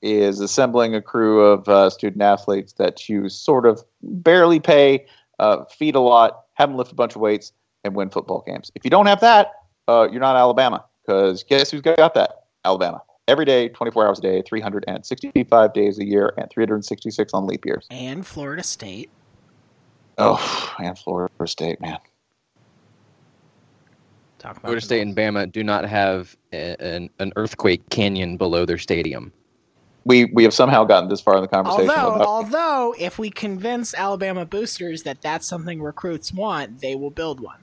is 0.00 0.40
assembling 0.40 0.94
a 0.94 1.02
crew 1.02 1.44
of 1.44 1.68
uh, 1.68 1.88
student 1.88 2.22
athletes 2.22 2.72
that 2.74 3.08
you 3.08 3.28
sort 3.28 3.66
of 3.66 3.82
barely 4.02 4.58
pay, 4.58 5.06
uh, 5.38 5.64
feed 5.66 5.94
a 5.94 6.00
lot, 6.00 6.44
have 6.54 6.68
them 6.68 6.76
lift 6.76 6.90
a 6.90 6.94
bunch 6.94 7.14
of 7.14 7.20
weights, 7.20 7.52
and 7.84 7.94
win 7.94 8.10
football 8.10 8.42
games. 8.46 8.72
If 8.74 8.84
you 8.84 8.90
don't 8.90 9.06
have 9.06 9.20
that, 9.20 9.52
uh, 9.88 10.08
you're 10.10 10.20
not 10.20 10.36
Alabama. 10.36 10.84
Because 11.04 11.42
guess 11.42 11.70
who's 11.70 11.80
got 11.80 12.14
that? 12.14 12.44
Alabama. 12.64 13.02
Every 13.28 13.44
day, 13.44 13.68
24 13.68 14.06
hours 14.06 14.18
a 14.18 14.22
day, 14.22 14.42
365 14.42 15.72
days 15.72 15.98
a 15.98 16.04
year, 16.04 16.32
and 16.36 16.50
366 16.50 17.32
on 17.34 17.46
leap 17.46 17.64
years. 17.64 17.86
And 17.90 18.26
Florida 18.26 18.62
State. 18.62 19.10
Oh, 20.18 20.74
and 20.82 20.98
Florida 20.98 21.46
State, 21.46 21.80
man. 21.80 21.98
Talk 24.42 24.52
about 24.52 24.62
Florida 24.62 24.80
the- 24.80 24.84
State 24.86 25.02
and 25.02 25.16
Bama 25.16 25.50
do 25.50 25.62
not 25.62 25.84
have 25.84 26.36
a, 26.52 26.76
an, 26.82 27.10
an 27.20 27.32
earthquake 27.36 27.88
canyon 27.90 28.36
below 28.36 28.64
their 28.66 28.78
stadium. 28.78 29.32
We 30.04 30.24
we 30.26 30.42
have 30.42 30.52
somehow 30.52 30.82
gotten 30.82 31.08
this 31.08 31.20
far 31.20 31.36
in 31.36 31.42
the 31.42 31.48
conversation. 31.48 31.88
Although, 31.88 32.14
about- 32.16 32.26
although, 32.26 32.94
if 32.98 33.20
we 33.20 33.30
convince 33.30 33.94
Alabama 33.94 34.44
boosters 34.44 35.04
that 35.04 35.22
that's 35.22 35.46
something 35.46 35.80
recruits 35.80 36.32
want, 36.32 36.80
they 36.80 36.96
will 36.96 37.10
build 37.10 37.38
one. 37.38 37.60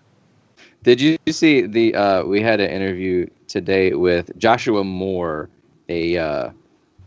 Did 0.83 1.01
you 1.01 1.17
see 1.27 1.63
the? 1.67 1.93
Uh, 1.95 2.23
we 2.23 2.41
had 2.41 2.61
an 2.61 2.69
interview 2.71 3.27
today 3.49 3.93
with 3.93 4.31
Joshua 4.37 4.85
Moore, 4.85 5.49
a 5.89 6.17
uh, 6.17 6.51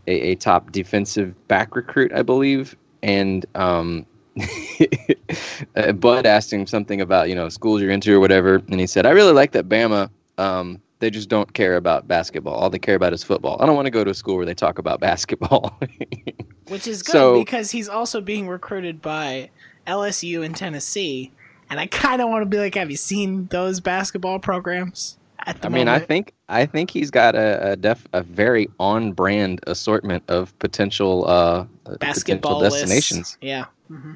a, 0.05 0.11
a 0.11 0.35
top 0.35 0.71
defensive 0.71 1.33
back 1.47 1.75
recruit, 1.75 2.13
I 2.13 2.21
believe, 2.21 2.77
and 3.01 3.43
um, 3.55 4.05
Bud 5.95 6.25
asked 6.25 6.51
him 6.51 6.65
something 6.67 7.01
about 7.01 7.29
you 7.29 7.35
know 7.35 7.49
schools 7.49 7.81
you're 7.81 7.91
into 7.91 8.13
or 8.15 8.19
whatever, 8.19 8.55
and 8.69 8.79
he 8.79 8.87
said, 8.87 9.05
"I 9.05 9.11
really 9.11 9.33
like 9.33 9.51
that 9.51 9.69
Bama. 9.69 10.09
Um, 10.37 10.81
they 10.99 11.09
just 11.09 11.29
don't 11.29 11.53
care 11.53 11.75
about 11.75 12.07
basketball. 12.07 12.53
All 12.53 12.69
they 12.69 12.79
care 12.79 12.95
about 12.95 13.13
is 13.13 13.23
football. 13.23 13.57
I 13.59 13.65
don't 13.65 13.75
want 13.75 13.85
to 13.87 13.91
go 13.91 14.03
to 14.03 14.11
a 14.11 14.13
school 14.13 14.37
where 14.37 14.45
they 14.45 14.53
talk 14.53 14.79
about 14.79 14.99
basketball." 14.99 15.79
Which 16.69 16.87
is 16.87 17.03
good 17.03 17.11
So- 17.11 17.39
because 17.39 17.71
he's 17.71 17.89
also 17.89 18.21
being 18.21 18.47
recruited 18.47 19.01
by 19.01 19.49
LSU 19.85 20.43
and 20.45 20.55
Tennessee. 20.55 21.31
And 21.69 21.79
I 21.79 21.87
kind 21.87 22.21
of 22.21 22.29
want 22.29 22.43
to 22.43 22.45
be 22.45 22.57
like, 22.57 22.75
have 22.75 22.91
you 22.91 22.97
seen 22.97 23.47
those 23.47 23.79
basketball 23.79 24.39
programs? 24.39 25.17
At 25.45 25.61
the 25.61 25.67
I 25.67 25.69
mean, 25.71 25.87
I 25.89 25.99
think 25.99 26.33
I 26.47 26.65
think 26.65 26.89
he's 26.91 27.11
got 27.11 27.35
a 27.35 27.71
a, 27.71 27.75
def, 27.75 28.07
a 28.13 28.21
very 28.23 28.69
on 28.79 29.11
brand 29.11 29.59
assortment 29.67 30.23
of 30.29 30.57
potential 30.59 31.25
uh 31.27 31.65
basketball 31.99 32.59
potential 32.59 32.61
destinations. 32.61 33.37
Yeah. 33.41 33.65
hmm 33.87 34.13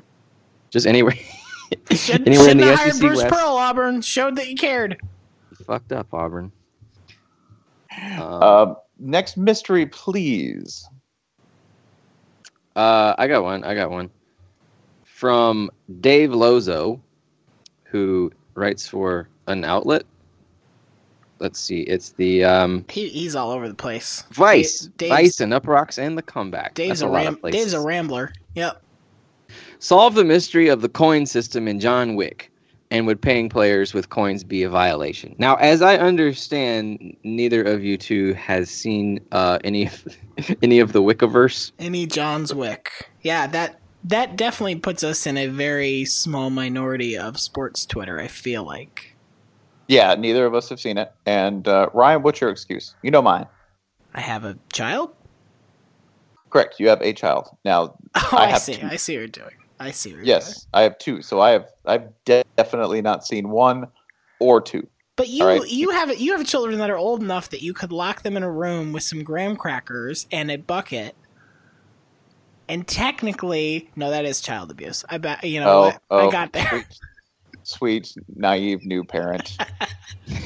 Just 0.69 0.85
anywhere, 0.87 1.13
Should, 1.91 2.21
anywhere 2.27 2.49
in 2.49 2.57
shouldn't 2.59 2.59
the 2.61 2.65
have 2.67 2.79
hired 2.79 2.93
SEC 2.93 3.01
Bruce 3.01 3.17
West. 3.23 3.33
Pearl, 3.33 3.49
Auburn. 3.55 4.01
Showed 4.01 4.35
that 4.35 4.47
you 4.49 4.55
cared. 4.55 4.97
Fucked 5.65 5.91
up 5.91 6.13
Auburn. 6.13 6.51
Um, 8.01 8.21
Uh, 8.21 8.73
next 8.99 9.37
mystery, 9.37 9.85
please. 9.87 10.87
uh, 12.75 13.15
I 13.17 13.27
got 13.27 13.43
one. 13.43 13.63
I 13.63 13.73
got 13.75 13.89
one 13.89 14.09
from 15.03 15.71
Dave 15.99 16.31
Lozo, 16.31 17.01
who 17.85 18.31
writes 18.53 18.87
for 18.87 19.29
an 19.47 19.63
outlet. 19.63 20.03
Let's 21.39 21.59
see. 21.59 21.81
It's 21.81 22.09
the 22.11 22.43
um, 22.43 22.85
He, 22.89 23.09
he's 23.09 23.35
all 23.35 23.51
over 23.51 23.67
the 23.67 23.75
place. 23.75 24.23
Vice, 24.31 24.81
Dave's- 24.97 25.09
Vice, 25.15 25.39
and 25.39 25.53
Uproxx 25.53 25.97
and 25.99 26.17
the 26.17 26.21
Comeback. 26.23 26.73
Dave's 26.75 26.99
That's 26.99 27.01
a, 27.03 27.07
a 27.07 27.11
ram- 27.11 27.39
Dave's 27.51 27.73
a 27.73 27.79
rambler. 27.79 28.33
Yep. 28.55 28.81
Solve 29.79 30.15
the 30.15 30.23
mystery 30.25 30.67
of 30.69 30.81
the 30.81 30.89
coin 30.89 31.25
system 31.25 31.67
in 31.67 31.79
John 31.79 32.15
Wick. 32.15 32.51
And 32.89 33.05
would 33.05 33.21
paying 33.21 33.49
players 33.49 33.93
with 33.93 34.07
coins 34.09 34.45
be 34.45 34.63
a 34.63 34.69
violation? 34.69 35.35
Now, 35.37 35.55
as 35.55 35.81
I 35.81 35.97
understand, 35.97 37.17
neither 37.25 37.61
of 37.61 37.83
you 37.83 37.97
two 37.97 38.33
has 38.35 38.69
seen 38.69 39.19
uh, 39.33 39.59
any 39.65 39.87
of, 39.87 40.07
any 40.61 40.79
of 40.79 40.93
the 40.93 41.01
Wickiverse. 41.01 41.73
Any 41.79 42.05
John's 42.05 42.53
Wick. 42.55 43.09
Yeah, 43.23 43.45
that 43.47 43.81
that 44.05 44.37
definitely 44.37 44.75
puts 44.75 45.03
us 45.03 45.27
in 45.27 45.35
a 45.35 45.47
very 45.47 46.05
small 46.05 46.49
minority 46.49 47.17
of 47.17 47.37
sports 47.41 47.85
Twitter. 47.85 48.21
I 48.21 48.27
feel 48.29 48.63
like 48.63 49.17
Yeah, 49.89 50.15
neither 50.15 50.45
of 50.45 50.55
us 50.55 50.69
have 50.69 50.79
seen 50.79 50.97
it. 50.97 51.11
And 51.25 51.67
uh, 51.67 51.89
Ryan, 51.93 52.21
what's 52.23 52.39
your 52.39 52.51
excuse? 52.51 52.95
You 53.03 53.11
know 53.11 53.21
mine. 53.21 53.47
I 54.13 54.21
have 54.21 54.45
a 54.45 54.57
child. 54.71 55.13
Correct. 56.49 56.79
You 56.79 56.87
have 56.87 57.01
a 57.01 57.11
child 57.11 57.49
now. 57.65 57.97
Oh, 58.15 58.29
I 58.31 58.53
I, 58.53 58.57
see. 58.59 58.75
two. 58.77 58.87
I 58.87 58.95
see 58.95 59.15
what 59.15 59.19
you're 59.19 59.27
doing. 59.27 59.55
I 59.79 59.91
see. 59.91 60.15
Yes, 60.23 60.67
I 60.73 60.81
have 60.81 60.97
two. 60.97 61.21
So 61.21 61.39
I 61.39 61.51
have 61.51 61.67
I've 61.85 62.09
definitely 62.25 63.01
not 63.01 63.25
seen 63.25 63.49
one 63.49 63.87
or 64.39 64.61
two. 64.61 64.87
But 65.15 65.29
you 65.29 65.45
right. 65.45 65.67
you 65.67 65.89
have 65.89 66.15
you 66.19 66.37
have 66.37 66.45
children 66.45 66.77
that 66.79 66.89
are 66.89 66.97
old 66.97 67.21
enough 67.21 67.49
that 67.49 67.61
you 67.61 67.73
could 67.73 67.91
lock 67.91 68.21
them 68.21 68.37
in 68.37 68.43
a 68.43 68.51
room 68.51 68.93
with 68.93 69.03
some 69.03 69.23
graham 69.23 69.55
crackers 69.55 70.27
and 70.31 70.51
a 70.51 70.57
bucket. 70.57 71.15
And 72.69 72.87
technically, 72.87 73.89
no, 73.95 74.09
that 74.09 74.25
is 74.25 74.41
child 74.41 74.71
abuse. 74.71 75.05
I 75.09 75.17
bet 75.17 75.43
you 75.43 75.59
know 75.59 75.69
Oh, 75.69 75.81
what? 75.81 76.01
oh, 76.11 76.27
I 76.27 76.31
got 76.31 76.53
there. 76.53 76.85
Sweet, 77.63 78.13
naive 78.35 78.85
new 78.85 79.03
parent. 79.03 79.57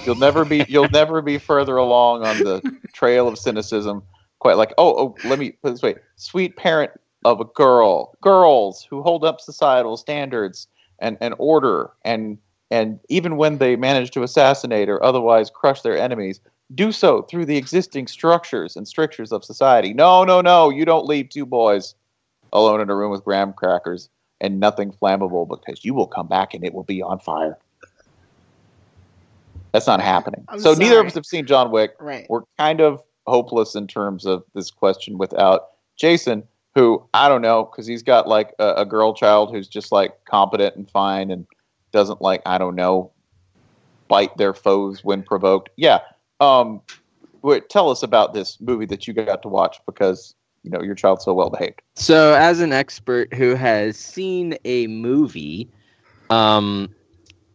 you'll 0.06 0.16
never 0.16 0.46
be 0.46 0.66
you'll 0.70 0.90
never 0.90 1.22
be 1.22 1.38
further 1.38 1.78
along 1.78 2.26
on 2.26 2.38
the 2.38 2.78
trail 2.94 3.28
of 3.28 3.38
cynicism. 3.38 4.04
Quite 4.40 4.58
like 4.58 4.74
oh 4.78 4.96
oh 4.98 5.16
let 5.28 5.38
me 5.38 5.52
put 5.52 5.72
this 5.72 5.82
way. 5.82 5.96
Sweet 6.16 6.56
parent 6.56 6.92
of 7.26 7.40
a 7.40 7.46
girl, 7.46 8.14
girls 8.22 8.86
who 8.90 9.02
hold 9.02 9.24
up 9.24 9.40
societal 9.40 9.98
standards 9.98 10.68
and, 11.00 11.18
and 11.22 11.36
order 11.38 11.92
and 12.04 12.38
and 12.72 13.02
even 13.10 13.36
when 13.36 13.58
they 13.58 13.76
manage 13.76 14.12
to 14.12 14.24
assassinate 14.24 14.88
or 14.88 15.04
otherwise 15.04 15.50
crush 15.50 15.82
their 15.82 15.98
enemies, 15.98 16.40
do 16.74 16.94
so 16.94 17.24
through 17.24 17.46
the 17.46 17.58
existing 17.58 18.08
structures 18.08 18.78
and 18.78 18.88
strictures 18.88 19.34
of 19.34 19.44
society. 19.44 19.94
No, 19.94 20.24
no, 20.24 20.40
no, 20.40 20.70
you 20.70 20.86
don't 20.86 21.06
leave 21.06 21.28
two 21.28 21.46
boys 21.46 21.96
alone 22.54 22.80
in 22.80 22.90
a 22.90 22.96
room 22.96 23.12
with 23.12 23.26
graham 23.26 23.52
crackers 23.52 24.10
and 24.40 24.60
nothing 24.60 24.92
flammable 24.92 25.48
because 25.48 25.84
you 25.84 25.94
will 25.94 26.08
come 26.08 26.28
back 26.28 26.54
and 26.54 26.64
it 26.64 26.74
will 26.74 26.84
be 26.84 27.02
on 27.02 27.20
fire. 27.20 27.58
That's 29.74 29.88
not 29.88 30.02
happening. 30.02 30.46
I'm 30.50 30.60
so 30.60 30.74
neither 30.74 31.00
of 31.00 31.08
us 31.08 31.14
have 31.14 31.26
seen 31.26 31.46
John 31.46 31.72
Wick. 31.72 31.96
Right. 32.00 32.26
We're 32.30 32.42
kind 32.58 32.82
of 32.82 33.02
hopeless 33.28 33.76
in 33.76 33.88
terms 33.88 34.26
of 34.26 34.44
this 34.54 34.72
question 34.72 35.18
without 35.18 35.70
Jason, 35.96 36.44
who 36.76 37.04
I 37.14 37.28
don't 37.28 37.42
know 37.42 37.66
because 37.66 37.86
he's 37.86 38.04
got 38.04 38.28
like 38.28 38.54
a, 38.60 38.74
a 38.78 38.86
girl 38.86 39.14
child 39.14 39.52
who's 39.52 39.68
just 39.68 39.92
like 39.92 40.14
competent 40.26 40.76
and 40.76 40.90
fine 40.90 41.32
and 41.32 41.46
doesn't 41.92 42.22
like 42.22 42.42
I 42.46 42.58
don't 42.58 42.76
know 42.76 43.12
bite 44.08 44.36
their 44.38 44.54
foes 44.54 45.04
when 45.04 45.24
provoked. 45.24 45.70
Yeah. 45.78 46.00
Um, 46.42 46.82
wait, 47.42 47.70
tell 47.70 47.90
us 47.90 48.04
about 48.04 48.34
this 48.34 48.60
movie 48.60 48.86
that 48.88 49.08
you 49.08 49.14
got 49.14 49.42
to 49.42 49.48
watch 49.48 49.80
because 49.86 50.36
you 50.64 50.70
know 50.70 50.82
your 50.82 50.96
child's 50.96 51.24
so 51.24 51.34
well 51.34 51.50
behaved. 51.50 51.82
So, 51.96 52.34
as 52.34 52.60
an 52.60 52.74
expert 52.74 53.34
who 53.34 53.56
has 53.56 53.98
seen 53.98 54.58
a 54.66 54.88
movie, 54.88 55.70
um, 56.30 56.94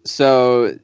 so 0.04 0.78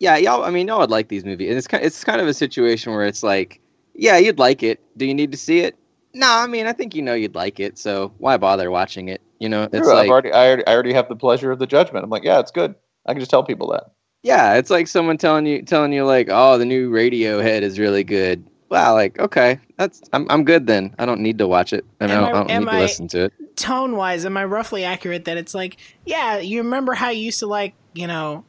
yeah, 0.00 0.16
y'all. 0.16 0.44
I 0.44 0.50
mean, 0.50 0.66
y'all 0.68 0.80
would 0.80 0.90
like 0.90 1.08
these 1.08 1.24
movies, 1.24 1.48
and 1.48 1.56
it's 1.56 1.68
kind. 1.68 1.84
It's 1.84 2.02
kind 2.04 2.20
of 2.20 2.26
a 2.26 2.34
situation 2.34 2.92
where 2.92 3.06
it's 3.06 3.22
like, 3.22 3.60
yeah, 3.94 4.18
you'd 4.18 4.38
like 4.38 4.62
it. 4.62 4.80
Do 4.96 5.06
you 5.06 5.14
need 5.14 5.32
to 5.32 5.38
see 5.38 5.60
it? 5.60 5.76
No, 6.14 6.28
I 6.30 6.46
mean, 6.46 6.66
I 6.66 6.72
think 6.72 6.94
you 6.94 7.02
know 7.02 7.14
you'd 7.14 7.34
like 7.34 7.58
it. 7.60 7.78
So 7.78 8.12
why 8.18 8.36
bother 8.36 8.70
watching 8.70 9.08
it? 9.08 9.20
You 9.38 9.48
know, 9.48 9.64
it's 9.72 9.86
True, 9.86 9.94
like 9.94 10.04
I've 10.04 10.10
already, 10.10 10.32
I 10.32 10.46
already, 10.46 10.66
I 10.66 10.72
already 10.74 10.92
have 10.92 11.08
the 11.08 11.16
pleasure 11.16 11.50
of 11.50 11.58
the 11.58 11.66
judgment. 11.66 12.04
I'm 12.04 12.10
like, 12.10 12.24
yeah, 12.24 12.38
it's 12.38 12.50
good. 12.50 12.74
I 13.06 13.12
can 13.12 13.20
just 13.20 13.30
tell 13.30 13.42
people 13.42 13.70
that. 13.72 13.84
yeah, 14.22 14.54
it's 14.54 14.70
like 14.70 14.86
someone 14.86 15.18
telling 15.18 15.46
you 15.46 15.62
telling 15.62 15.92
you 15.92 16.04
like, 16.04 16.28
oh, 16.30 16.58
the 16.58 16.64
new 16.64 16.90
Radiohead 16.90 17.62
is 17.62 17.78
really 17.78 18.04
good. 18.04 18.44
Wow, 18.70 18.94
like 18.94 19.18
okay, 19.18 19.58
that's 19.76 20.00
I'm 20.12 20.26
I'm 20.30 20.44
good 20.44 20.66
then. 20.66 20.94
I 20.98 21.06
don't 21.06 21.20
need 21.20 21.38
to 21.38 21.48
watch 21.48 21.72
it. 21.72 21.84
I, 22.00 22.06
mean, 22.06 22.12
I 22.12 22.14
Am 22.16 22.22
don't, 22.22 22.28
I- 22.34 22.38
I 22.38 22.40
don't 22.42 22.50
am 22.50 22.64
need 22.64 22.70
to 22.70 22.78
listen 22.78 23.08
to 23.08 23.24
it. 23.24 23.32
Tone 23.56 23.96
wise, 23.96 24.24
am 24.24 24.36
I 24.36 24.44
roughly 24.44 24.84
accurate 24.84 25.24
that 25.26 25.36
it's 25.36 25.54
like, 25.54 25.76
yeah, 26.06 26.38
you 26.38 26.62
remember 26.62 26.94
how 26.94 27.10
you 27.10 27.22
used 27.24 27.40
to 27.40 27.46
like, 27.46 27.74
you 27.94 28.06
know, 28.06 28.44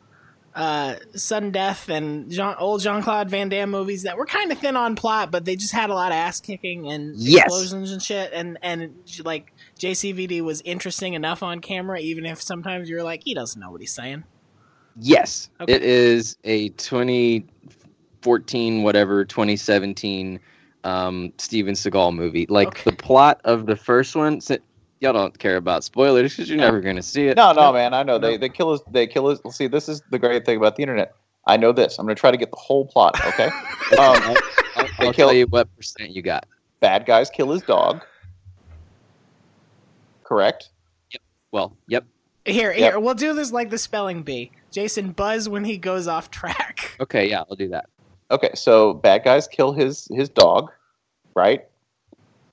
uh, 0.55 0.95
sudden 1.15 1.51
death 1.51 1.89
and 1.89 2.29
Jean, 2.31 2.55
old 2.59 2.81
Jean 2.81 3.01
Claude 3.01 3.29
Van 3.29 3.49
Damme 3.49 3.69
movies 3.71 4.03
that 4.03 4.17
were 4.17 4.25
kind 4.25 4.51
of 4.51 4.59
thin 4.59 4.75
on 4.77 4.95
plot, 4.95 5.31
but 5.31 5.45
they 5.45 5.55
just 5.55 5.73
had 5.73 5.89
a 5.89 5.93
lot 5.93 6.11
of 6.11 6.15
ass 6.15 6.39
kicking 6.39 6.89
and 6.91 7.15
Yes. 7.17 7.45
explosions 7.45 7.91
and 7.91 8.01
shit, 8.01 8.31
and 8.33 8.57
and 8.61 8.93
like 9.23 9.51
JCVD 9.79 10.41
was 10.41 10.61
interesting 10.61 11.13
enough 11.15 11.41
on 11.43 11.59
camera, 11.59 11.99
even 11.99 12.25
if 12.25 12.41
sometimes 12.41 12.89
you're 12.89 13.03
like, 13.03 13.23
he 13.23 13.33
doesn't 13.33 13.59
know 13.59 13.71
what 13.71 13.81
he's 13.81 13.93
saying. 13.93 14.23
Yes, 14.99 15.49
Okay. 15.59 15.73
it 15.73 15.81
is 15.83 16.37
a 16.43 16.69
2014, 16.69 18.83
whatever, 18.83 19.25
2017 19.25 20.39
um, 20.83 21.33
Steven 21.37 21.73
Seagal 21.73 22.13
movie. 22.13 22.45
Like 22.47 22.67
Okay. 22.67 22.91
the 22.91 22.97
plot 22.97 23.41
of 23.43 23.65
the 23.65 23.75
first 23.75 24.15
one. 24.15 24.39
Si- 25.03 25.05
y'all 25.05 25.13
don't 25.13 25.37
care 25.37 25.57
about 25.57 25.83
spoilers 25.83 26.33
because 26.35 26.49
you're 26.49 26.57
No. 26.57 26.65
never 26.65 26.81
gonna 26.81 27.01
see 27.01 27.27
it. 27.27 27.37
No, 27.37 27.51
no, 27.53 27.71
man. 27.73 27.93
I 27.93 28.03
know 28.03 28.17
they 28.17 28.31
No. 28.31 28.37
they 28.37 28.49
kill 28.49 28.71
us. 28.71 28.81
They 28.91 29.07
kill 29.07 29.27
us. 29.27 29.39
See, 29.55 29.67
this 29.67 29.87
is 29.89 30.01
the 30.11 30.19
great 30.19 30.45
thing 30.45 30.57
about 30.57 30.75
the 30.75 30.83
internet. 30.83 31.13
I 31.45 31.57
know 31.57 31.71
this. 31.73 31.99
I'm 31.99 32.05
gonna 32.05 32.15
try 32.15 32.31
to 32.31 32.37
get 32.37 32.51
the 32.51 32.57
whole 32.57 32.85
plot. 32.85 33.19
Okay. 33.27 33.45
um, 33.47 33.51
I'll, 33.97 34.33
They 34.33 34.81
I'll 34.81 34.85
kill- 34.97 35.27
tell 35.27 35.33
you 35.33 35.45
what 35.47 35.73
percent 35.75 36.11
you 36.11 36.21
got. 36.21 36.45
bad 36.79 37.05
guys 37.05 37.29
kill 37.29 37.51
his 37.51 37.61
dog. 37.63 38.03
Correct. 40.23 40.69
Yep. 41.11 41.21
Well, 41.51 41.77
yep. 41.87 42.05
Here, 42.45 42.71
Yep. 42.71 42.77
here, 42.77 42.99
we'll 42.99 43.13
do 43.13 43.33
this 43.33 43.51
like 43.51 43.69
the 43.69 43.77
spelling 43.77 44.23
bee. 44.23 44.51
Jason 44.71 45.11
buzz 45.11 45.47
when 45.47 45.63
he 45.65 45.77
goes 45.77 46.07
off 46.07 46.29
track. 46.31 46.91
Okay, 46.99 47.29
yeah, 47.29 47.43
I'll 47.49 47.55
do 47.55 47.69
that. 47.69 47.89
Okay, 48.31 48.51
so 48.53 48.93
bad 48.93 49.23
guys 49.23 49.47
kill 49.47 49.73
his 49.73 50.07
his 50.11 50.29
dog, 50.29 50.71
right? 51.35 51.65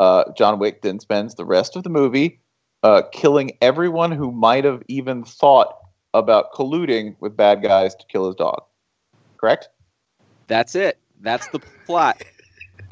Uh, 0.00 0.24
John 0.36 0.58
Wick 0.58 0.82
then 0.82 0.98
spends 0.98 1.34
the 1.34 1.44
rest 1.44 1.76
of 1.76 1.82
the 1.84 1.90
movie 1.90 2.39
uh, 2.82 3.02
killing 3.12 3.56
everyone 3.60 4.12
who 4.12 4.30
might 4.32 4.64
have 4.64 4.82
even 4.88 5.24
thought 5.24 5.76
about 6.14 6.52
colluding 6.52 7.14
with 7.20 7.36
bad 7.36 7.62
guys 7.62 7.94
to 7.94 8.04
kill 8.06 8.26
his 8.26 8.34
dog. 8.36 8.62
Correct? 9.36 9.68
That's 10.46 10.74
it. 10.74 10.98
That's 11.20 11.48
the 11.48 11.60
plot. 11.86 12.22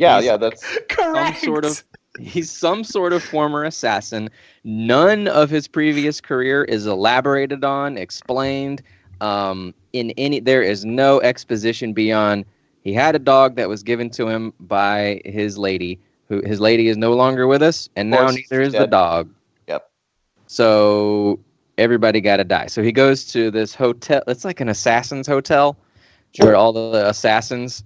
Yeah, 0.00 0.20
He's- 0.20 0.26
yeah. 0.26 0.36
That's 0.36 0.78
Correct. 0.88 1.38
Some 1.40 1.44
sort 1.44 1.64
of- 1.64 1.82
He's 2.20 2.50
some 2.52 2.84
sort 2.84 3.12
of 3.12 3.20
former 3.22 3.64
assassin. 3.64 4.30
None 4.62 5.26
of 5.26 5.50
his 5.50 5.66
previous 5.66 6.20
career 6.20 6.62
is 6.64 6.86
elaborated 6.86 7.64
on, 7.64 7.96
explained. 7.98 8.80
Um, 9.20 9.74
in 9.92 10.12
any, 10.12 10.38
there 10.38 10.62
is 10.62 10.84
no 10.84 11.20
exposition 11.22 11.94
beyond. 11.94 12.44
He 12.84 12.92
had 12.92 13.16
a 13.16 13.18
dog 13.18 13.56
that 13.56 13.68
was 13.68 13.82
given 13.82 14.08
to 14.10 14.28
him 14.28 14.52
by 14.60 15.20
his 15.24 15.58
lady. 15.58 15.98
Who 16.28 16.42
his 16.46 16.60
lady 16.60 16.86
is 16.88 16.96
no 16.96 17.14
longer 17.14 17.48
with 17.48 17.62
us, 17.62 17.88
and 17.96 18.10
now 18.10 18.28
neither 18.30 18.60
is 18.62 18.72
the 18.74 18.86
dog. 18.86 19.28
So 20.48 21.38
everybody 21.78 22.20
got 22.20 22.38
to 22.38 22.44
die. 22.44 22.66
So 22.66 22.82
he 22.82 22.90
goes 22.90 23.24
to 23.26 23.50
this 23.50 23.74
hotel. 23.74 24.22
It's 24.26 24.44
like 24.44 24.60
an 24.60 24.68
assassin's 24.68 25.26
hotel, 25.26 25.76
where 26.38 26.56
all 26.56 26.72
the 26.72 27.08
assassins 27.08 27.84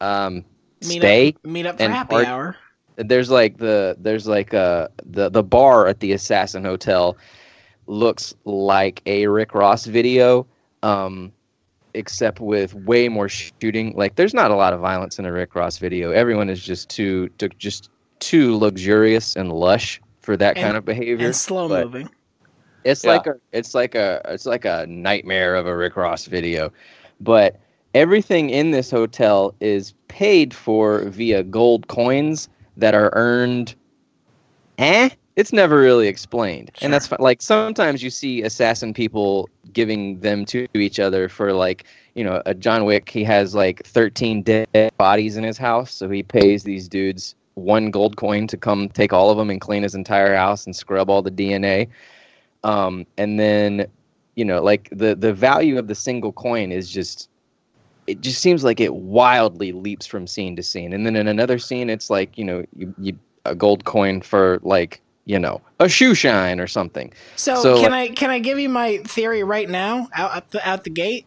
um, 0.00 0.44
Meet 0.88 0.98
stay 0.98 1.28
Up, 1.28 1.44
meet 1.44 1.66
up 1.66 1.78
for 1.78 1.88
happy 1.88 2.16
hour. 2.16 2.56
there's 2.96 3.30
like 3.30 3.58
the 3.58 3.96
there's 4.00 4.26
like 4.26 4.52
uh 4.52 4.88
the 5.04 5.30
the 5.30 5.42
bar 5.42 5.86
at 5.86 6.00
the 6.00 6.12
assassin 6.12 6.64
hotel 6.64 7.16
looks 7.86 8.34
like 8.44 9.00
a 9.06 9.28
rick 9.28 9.54
ross 9.54 9.86
video 9.86 10.44
um 10.82 11.32
except 11.94 12.40
with 12.40 12.74
way 12.74 13.08
more 13.08 13.28
shooting 13.28 13.94
like 13.96 14.16
there's 14.16 14.34
not 14.34 14.50
a 14.50 14.56
lot 14.56 14.72
of 14.72 14.80
violence 14.80 15.20
in 15.20 15.24
a 15.24 15.32
rick 15.32 15.54
ross 15.54 15.78
video 15.78 16.10
everyone 16.10 16.50
is 16.50 16.60
just 16.62 16.90
too, 16.90 17.28
too 17.38 17.48
just 17.58 17.88
too 18.18 18.56
luxurious 18.56 19.36
and 19.36 19.52
lush 19.52 20.01
for 20.22 20.36
that 20.36 20.56
And- 20.56 20.64
kind 20.64 20.76
of 20.76 20.84
behavior 20.84 21.26
And 21.26 21.36
slow 21.36 21.68
but- 21.68 21.84
moving. 21.84 22.08
it's 22.84 23.04
Yeah. 23.04 23.12
like 23.12 23.26
a 23.26 23.34
it's 23.52 23.74
like 23.74 23.94
a 23.94 24.20
it's 24.28 24.46
like 24.46 24.64
a 24.64 24.86
nightmare 24.88 25.54
of 25.54 25.66
a 25.66 25.76
Rick 25.76 25.96
Ross 25.96 26.26
video. 26.26 26.72
But 27.20 27.60
everything 27.94 28.50
in 28.50 28.70
this 28.72 28.90
hotel 28.90 29.54
is 29.60 29.94
paid 30.08 30.54
for 30.54 31.00
via 31.10 31.42
gold 31.42 31.86
coins 31.88 32.48
that 32.76 32.94
are 32.94 33.10
earned 33.12 33.74
eh 34.78 35.10
it's 35.36 35.52
never 35.52 35.78
really 35.78 36.08
explained 36.08 36.70
Sure. 36.74 36.86
and 36.86 36.92
that's 36.94 37.10
like 37.20 37.42
sometimes 37.42 38.02
you 38.02 38.08
see 38.10 38.42
assassin 38.42 38.94
people 38.94 39.48
giving 39.74 40.18
them 40.20 40.44
to 40.46 40.66
each 40.74 40.98
other 40.98 41.28
for 41.28 41.52
like 41.52 41.84
you 42.14 42.24
know 42.24 42.40
a 42.46 42.54
john 42.54 42.86
wick 42.86 43.10
he 43.10 43.22
has 43.24 43.54
like 43.54 43.84
13 43.84 44.42
dead 44.42 44.68
bodies 44.96 45.36
in 45.36 45.44
his 45.44 45.58
house 45.58 45.92
so 45.92 46.08
he 46.08 46.22
pays 46.22 46.62
these 46.64 46.88
dudes 46.88 47.34
one 47.54 47.90
gold 47.90 48.16
coin 48.16 48.46
to 48.46 48.56
come 48.56 48.88
take 48.88 49.12
all 49.12 49.30
of 49.30 49.36
them 49.36 49.50
and 49.50 49.60
clean 49.60 49.82
his 49.82 49.94
entire 49.94 50.34
house 50.34 50.64
and 50.64 50.74
scrub 50.74 51.10
all 51.10 51.22
the 51.22 51.30
dna 51.30 51.88
um, 52.64 53.06
and 53.18 53.38
then 53.38 53.86
you 54.34 54.44
know 54.44 54.62
like 54.62 54.88
the 54.92 55.14
the 55.14 55.32
value 55.34 55.78
of 55.78 55.88
the 55.88 55.94
single 55.94 56.32
coin 56.32 56.72
is 56.72 56.90
just 56.90 57.28
it 58.06 58.20
just 58.20 58.40
seems 58.40 58.64
like 58.64 58.80
it 58.80 58.94
wildly 58.94 59.72
leaps 59.72 60.06
from 60.06 60.26
scene 60.26 60.56
to 60.56 60.62
scene. 60.62 60.92
And 60.92 61.06
then 61.06 61.14
in 61.14 61.28
another 61.28 61.58
scene 61.58 61.88
it's 61.88 62.10
like 62.10 62.36
you 62.36 62.44
know 62.44 62.64
you, 62.76 62.94
you 62.98 63.18
a 63.44 63.54
gold 63.54 63.84
coin 63.84 64.20
for 64.20 64.58
like 64.62 65.00
you 65.24 65.38
know 65.38 65.60
a 65.78 65.88
shoe 65.88 66.14
shine 66.14 66.58
or 66.60 66.66
something. 66.66 67.12
So, 67.36 67.62
So, 67.62 67.80
can 67.80 67.92
I 67.92 68.08
can 68.08 68.30
I 68.30 68.38
give 68.38 68.58
you 68.58 68.68
my 68.68 68.98
theory 68.98 69.44
right 69.44 69.68
now 69.68 70.08
out 70.14 70.32
out 70.32 70.50
the, 70.50 70.68
out 70.68 70.84
the 70.84 70.90
gate? 70.90 71.26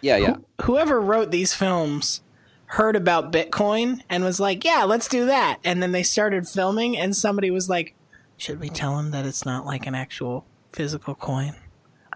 yeah 0.00 0.16
yeah. 0.16 0.34
Who- 0.34 0.64
whoever 0.64 1.00
wrote 1.00 1.30
these 1.30 1.52
films 1.54 2.22
heard 2.66 2.96
about 2.96 3.32
Bitcoin 3.32 4.00
and 4.08 4.24
was 4.24 4.40
like, 4.40 4.64
"Yeah, 4.64 4.84
let's 4.84 5.08
do 5.08 5.26
that." 5.26 5.58
And 5.64 5.82
then 5.82 5.92
they 5.92 6.02
started 6.02 6.48
filming, 6.48 6.96
and 6.96 7.16
somebody 7.16 7.50
was 7.50 7.68
like, 7.68 7.94
"Should 8.36 8.60
we 8.60 8.68
tell 8.68 8.98
him 8.98 9.10
that 9.12 9.24
it's 9.26 9.44
not 9.44 9.66
like 9.66 9.86
an 9.86 9.94
actual 9.94 10.44
physical 10.72 11.14
coin?" 11.14 11.54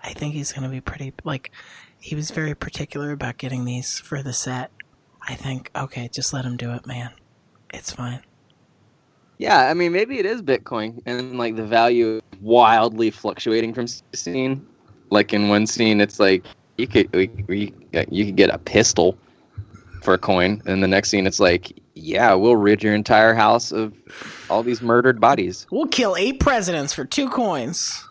I 0.03 0.13
think 0.15 0.35
he's 0.35 0.53
gonna 0.53 0.69
be 0.69 0.81
pretty 0.81 1.13
like. 1.25 1.51
He 1.99 2.15
was 2.15 2.31
very 2.31 2.55
particular 2.55 3.13
about 3.13 3.37
getting 3.37 3.65
these 3.67 3.99
for 4.01 4.23
the 4.23 4.33
set. 4.33 4.71
I 5.29 5.35
think 5.35 5.71
okay, 5.77 6.09
just 6.09 6.33
let 6.33 6.45
him 6.47 6.57
do 6.57 6.71
it, 6.73 6.87
man. 6.87 7.11
It's 7.73 7.93
fine. 7.93 8.21
yeah 9.39 9.71
i 9.71 9.75
mean 9.75 9.93
maybe 9.93 10.19
it 10.19 10.27
is 10.27 10.43
bitcoin 10.43 11.01
and 11.07 11.39
like 11.39 11.57
the 11.57 11.65
value 11.65 12.21
wildly 12.41 13.11
fluctuating 13.11 13.73
from 13.73 13.87
scene 14.13 14.67
like 15.11 15.33
in 15.33 15.49
one 15.49 15.67
scene 15.67 16.01
it's 16.01 16.21
like 16.21 16.45
you 16.77 16.87
could 16.87 17.13
we, 17.15 17.73
you 18.11 18.25
could 18.27 18.37
get 18.37 18.51
a 18.51 18.59
pistol 18.59 19.17
for 20.03 20.15
a 20.15 20.19
coin 20.19 20.63
and 20.67 20.83
the 20.83 20.89
next 20.89 21.11
scene 21.11 21.27
it's 21.27 21.41
like 21.41 21.73
yeah 21.95 22.33
we'll 22.35 22.57
rid 22.57 22.83
your 22.83 22.95
entire 22.95 23.35
house 23.35 23.73
of 23.73 23.93
all 24.49 24.63
these 24.63 24.81
murdered 24.83 25.21
bodies 25.21 25.67
We'll 25.71 25.87
kill 25.87 26.17
eight 26.17 26.41
presidents 26.41 26.93
for 26.93 27.05
two 27.05 27.29
coins. 27.29 28.05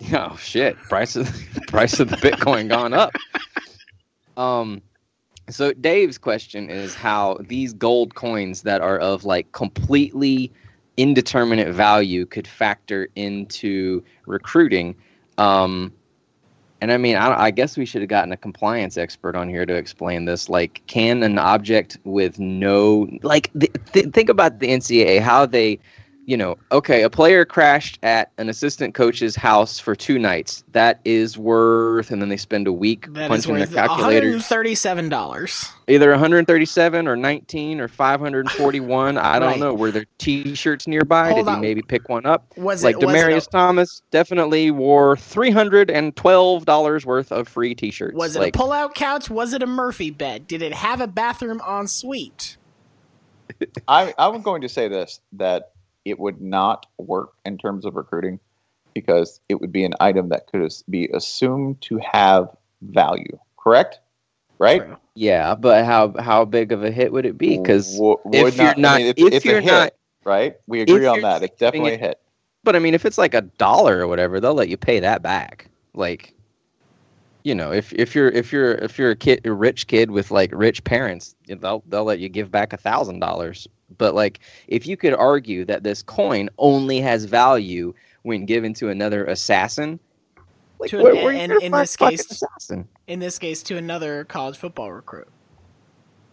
Oh 0.12 0.36
shit! 0.40 0.76
Price 0.76 1.16
of 1.16 1.28
price 1.66 1.98
of 1.98 2.08
the 2.08 2.16
Bitcoin 2.16 2.68
gone 2.68 2.92
up. 2.94 3.10
Um, 4.36 4.80
so 5.50 5.72
Dave's 5.72 6.18
question 6.18 6.70
is 6.70 6.94
how 6.94 7.38
these 7.40 7.72
gold 7.72 8.14
coins 8.14 8.62
that 8.62 8.80
are 8.80 8.98
of 8.98 9.24
like 9.24 9.50
completely 9.50 10.52
indeterminate 10.96 11.74
value 11.74 12.26
could 12.26 12.46
factor 12.46 13.08
into 13.16 14.04
recruiting. 14.26 14.94
Um, 15.36 15.92
and 16.80 16.92
I 16.92 16.96
mean, 16.96 17.16
I, 17.16 17.44
I 17.44 17.50
guess 17.50 17.76
we 17.76 17.84
should 17.84 18.02
have 18.02 18.08
gotten 18.08 18.32
a 18.32 18.36
compliance 18.36 18.96
expert 18.96 19.34
on 19.34 19.48
here 19.48 19.66
to 19.66 19.74
explain 19.74 20.26
this. 20.26 20.48
Like, 20.48 20.82
can 20.86 21.22
an 21.22 21.38
object 21.38 21.98
with 22.04 22.38
no 22.38 23.08
like 23.22 23.50
th- 23.58 23.72
th- 23.92 24.06
think 24.12 24.28
about 24.28 24.60
the 24.60 24.68
NCAA 24.68 25.20
how 25.20 25.46
they 25.46 25.78
you 26.28 26.36
know, 26.36 26.58
okay, 26.72 27.04
a 27.04 27.08
player 27.08 27.46
crashed 27.46 27.98
at 28.02 28.32
an 28.36 28.50
assistant 28.50 28.92
coach's 28.94 29.34
house 29.34 29.78
for 29.78 29.96
two 29.96 30.18
nights. 30.18 30.62
That 30.72 31.00
is 31.06 31.38
worth, 31.38 32.10
and 32.10 32.20
then 32.20 32.28
they 32.28 32.36
spend 32.36 32.66
a 32.66 32.72
week 32.72 33.06
That 33.14 33.30
is 33.32 33.46
punching 33.46 33.54
their 33.54 33.66
worth 33.66 33.74
calculators, 33.74 34.42
$137. 34.46 35.72
either 35.88 36.10
137 36.10 37.08
or 37.08 37.16
19 37.16 37.80
or 37.80 37.88
541. 37.88 39.16
I 39.16 39.38
don't 39.38 39.48
Right. 39.48 39.58
know. 39.58 39.72
Were 39.72 39.90
there 39.90 40.04
T-shirts 40.18 40.86
nearby? 40.86 41.30
Hold 41.30 41.46
Did 41.46 41.54
he 41.54 41.60
maybe 41.62 41.80
pick 41.80 42.10
one 42.10 42.26
up? 42.26 42.44
Was 42.58 42.84
like 42.84 42.96
it 43.00 43.06
was 43.06 43.14
it 43.14 43.18
a- 43.18 43.22
Demaryius 43.30 43.50
Thomas 43.50 44.02
definitely 44.10 44.70
wore 44.70 45.16
312 45.16 46.66
dollars 46.66 47.06
worth 47.06 47.32
of 47.32 47.48
free 47.48 47.74
T-shirts. 47.74 48.14
Was 48.14 48.36
it 48.36 48.40
like, 48.40 48.54
a 48.54 48.58
pull-out 48.58 48.94
couch? 48.94 49.30
Was 49.30 49.54
it 49.54 49.62
a 49.62 49.66
Murphy 49.66 50.10
bed? 50.10 50.46
Did 50.46 50.60
it 50.60 50.74
have 50.74 51.00
a 51.00 51.06
bathroom 51.06 51.62
en 51.66 51.86
suite? 51.86 52.58
I 53.88 54.12
I'm 54.18 54.42
going 54.42 54.60
to 54.60 54.68
say 54.68 54.88
this 54.88 55.20
that 55.32 55.70
it 56.10 56.18
would 56.18 56.40
not 56.40 56.86
work 56.98 57.32
in 57.44 57.58
terms 57.58 57.84
of 57.84 57.96
recruiting 57.96 58.40
because 58.94 59.40
it 59.48 59.60
would 59.60 59.72
be 59.72 59.84
an 59.84 59.94
item 60.00 60.28
that 60.30 60.46
could 60.46 60.72
be 60.88 61.08
assumed 61.14 61.80
to 61.82 61.98
have 61.98 62.48
value. 62.82 63.38
Correct? 63.56 64.00
Right? 64.58 64.82
True. 64.82 64.96
Yeah, 65.14 65.54
but 65.54 65.84
how 65.84 66.14
how 66.18 66.44
big 66.44 66.72
of 66.72 66.82
a 66.84 66.90
hit 66.90 67.12
would 67.12 67.26
it 67.26 67.38
be? 67.38 67.58
Because 67.58 67.94
W- 67.94 68.16
if 68.32 68.56
you're 68.56 68.68
I 68.68 68.74
mean, 68.74 68.82
not- 68.82 69.00
it's, 69.00 69.20
if 69.22 69.32
it's 69.34 69.44
a 69.44 69.48
you're 69.48 69.60
hit, 69.60 69.70
not- 69.70 69.92
right? 70.24 70.56
We 70.66 70.80
agree 70.80 71.06
on 71.06 71.20
that. 71.22 71.42
It's 71.42 71.56
definitely 71.58 71.92
it- 71.92 72.00
a 72.00 72.04
hit. 72.06 72.20
But 72.64 72.74
I 72.76 72.80
mean, 72.80 72.94
if 72.94 73.06
it's 73.06 73.18
like 73.18 73.34
a 73.34 73.42
dollar 73.42 74.00
or 74.00 74.08
whatever, 74.08 74.40
they'll 74.40 74.52
let 74.54 74.68
you 74.68 74.76
pay 74.76 75.00
that 75.00 75.22
back. 75.22 75.70
Like, 75.94 76.34
you 77.44 77.54
know, 77.54 77.72
if 77.72 77.92
if 77.92 78.14
you're 78.14 78.28
if 78.28 78.52
you're 78.52 78.74
if 78.74 78.98
you're 78.98 79.12
a 79.12 79.16
kid, 79.16 79.46
a 79.46 79.52
rich 79.52 79.86
kid 79.86 80.10
with 80.10 80.30
like 80.30 80.50
rich 80.52 80.82
parents, 80.84 81.34
they'll 81.46 81.82
they'll 81.86 82.04
let 82.04 82.18
you 82.18 82.28
give 82.28 82.50
back 82.50 82.72
a 82.72 82.76
thousand 82.76 83.20
dollars. 83.20 83.66
But 83.96 84.14
like, 84.14 84.40
if 84.66 84.86
you 84.86 84.96
could 84.96 85.14
argue 85.14 85.64
that 85.64 85.82
this 85.82 86.02
coin 86.02 86.50
only 86.58 87.00
has 87.00 87.24
value 87.24 87.94
when 88.22 88.44
given 88.44 88.74
to 88.74 88.90
another 88.90 89.24
assassin, 89.24 89.98
like, 90.78 90.90
To- 90.90 91.02
where, 91.02 91.14
where 91.14 91.32
and 91.32 91.52
in 91.62 91.72
this 91.72 91.96
case- 91.96 92.30
assassin? 92.30 92.86
In 93.06 93.20
this 93.20 93.38
case, 93.38 93.62
to 93.64 93.76
another 93.76 94.24
college 94.24 94.58
football 94.58 94.92
recruit. 94.92 95.28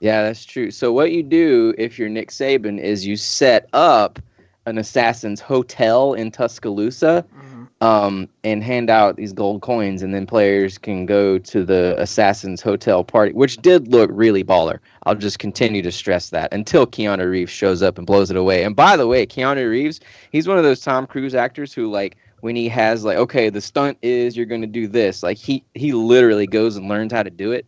Yeah, 0.01 0.23
that's 0.23 0.43
true. 0.43 0.71
So 0.71 0.91
what 0.91 1.13
you 1.13 1.23
do 1.23 1.73
if 1.77 1.97
you're 1.97 2.09
Nick 2.09 2.29
Saban 2.29 2.77
is 2.79 3.05
you 3.07 3.15
set 3.15 3.69
up 3.71 4.19
an 4.65 4.77
assassin's 4.77 5.39
hotel 5.39 6.13
in 6.13 6.31
Tuscaloosa 6.31 7.23
Mhm. 7.33 7.54
Um, 7.85 8.27
and 8.43 8.63
hand 8.63 8.89
out 8.89 9.15
these 9.15 9.31
gold 9.31 9.61
coins, 9.61 10.01
and 10.01 10.11
then 10.11 10.25
players 10.25 10.79
can 10.79 11.05
go 11.05 11.37
to 11.37 11.63
the 11.63 11.93
Assassin's 11.99 12.59
Hotel 12.59 13.03
party, 13.03 13.31
which 13.33 13.57
did 13.57 13.89
look 13.89 14.09
really 14.11 14.43
baller. 14.43 14.79
I'll 15.03 15.13
just 15.13 15.37
continue 15.37 15.83
to 15.83 15.91
stress 15.91 16.31
that 16.31 16.51
until 16.51 16.87
Keanu 16.87 17.29
Reeves 17.29 17.51
shows 17.51 17.83
up 17.83 17.99
and 17.99 18.07
blows 18.07 18.31
it 18.31 18.37
away. 18.37 18.63
And 18.63 18.75
by 18.75 18.97
the 18.97 19.05
way, 19.05 19.27
Keanu 19.27 19.69
Reeves, 19.69 19.99
he's 20.31 20.47
one 20.47 20.57
of 20.57 20.63
those 20.63 20.81
Tom 20.81 21.05
Cruise 21.05 21.35
actors 21.35 21.73
who 21.73 21.91
like 21.91 22.17
when 22.39 22.55
he 22.55 22.67
has 22.69 23.05
like, 23.05 23.17
okay, 23.17 23.49
the 23.51 23.61
stunt 23.61 23.99
is 24.01 24.35
you're 24.35 24.47
going 24.47 24.61
to 24.61 24.67
do 24.67 24.87
this, 24.87 25.21
like 25.21 25.37
he 25.37 25.63
he 25.75 25.93
literally 25.93 26.47
goes 26.47 26.77
and 26.77 26.89
learns 26.89 27.13
how 27.13 27.21
to 27.21 27.29
do 27.29 27.51
it. 27.51 27.67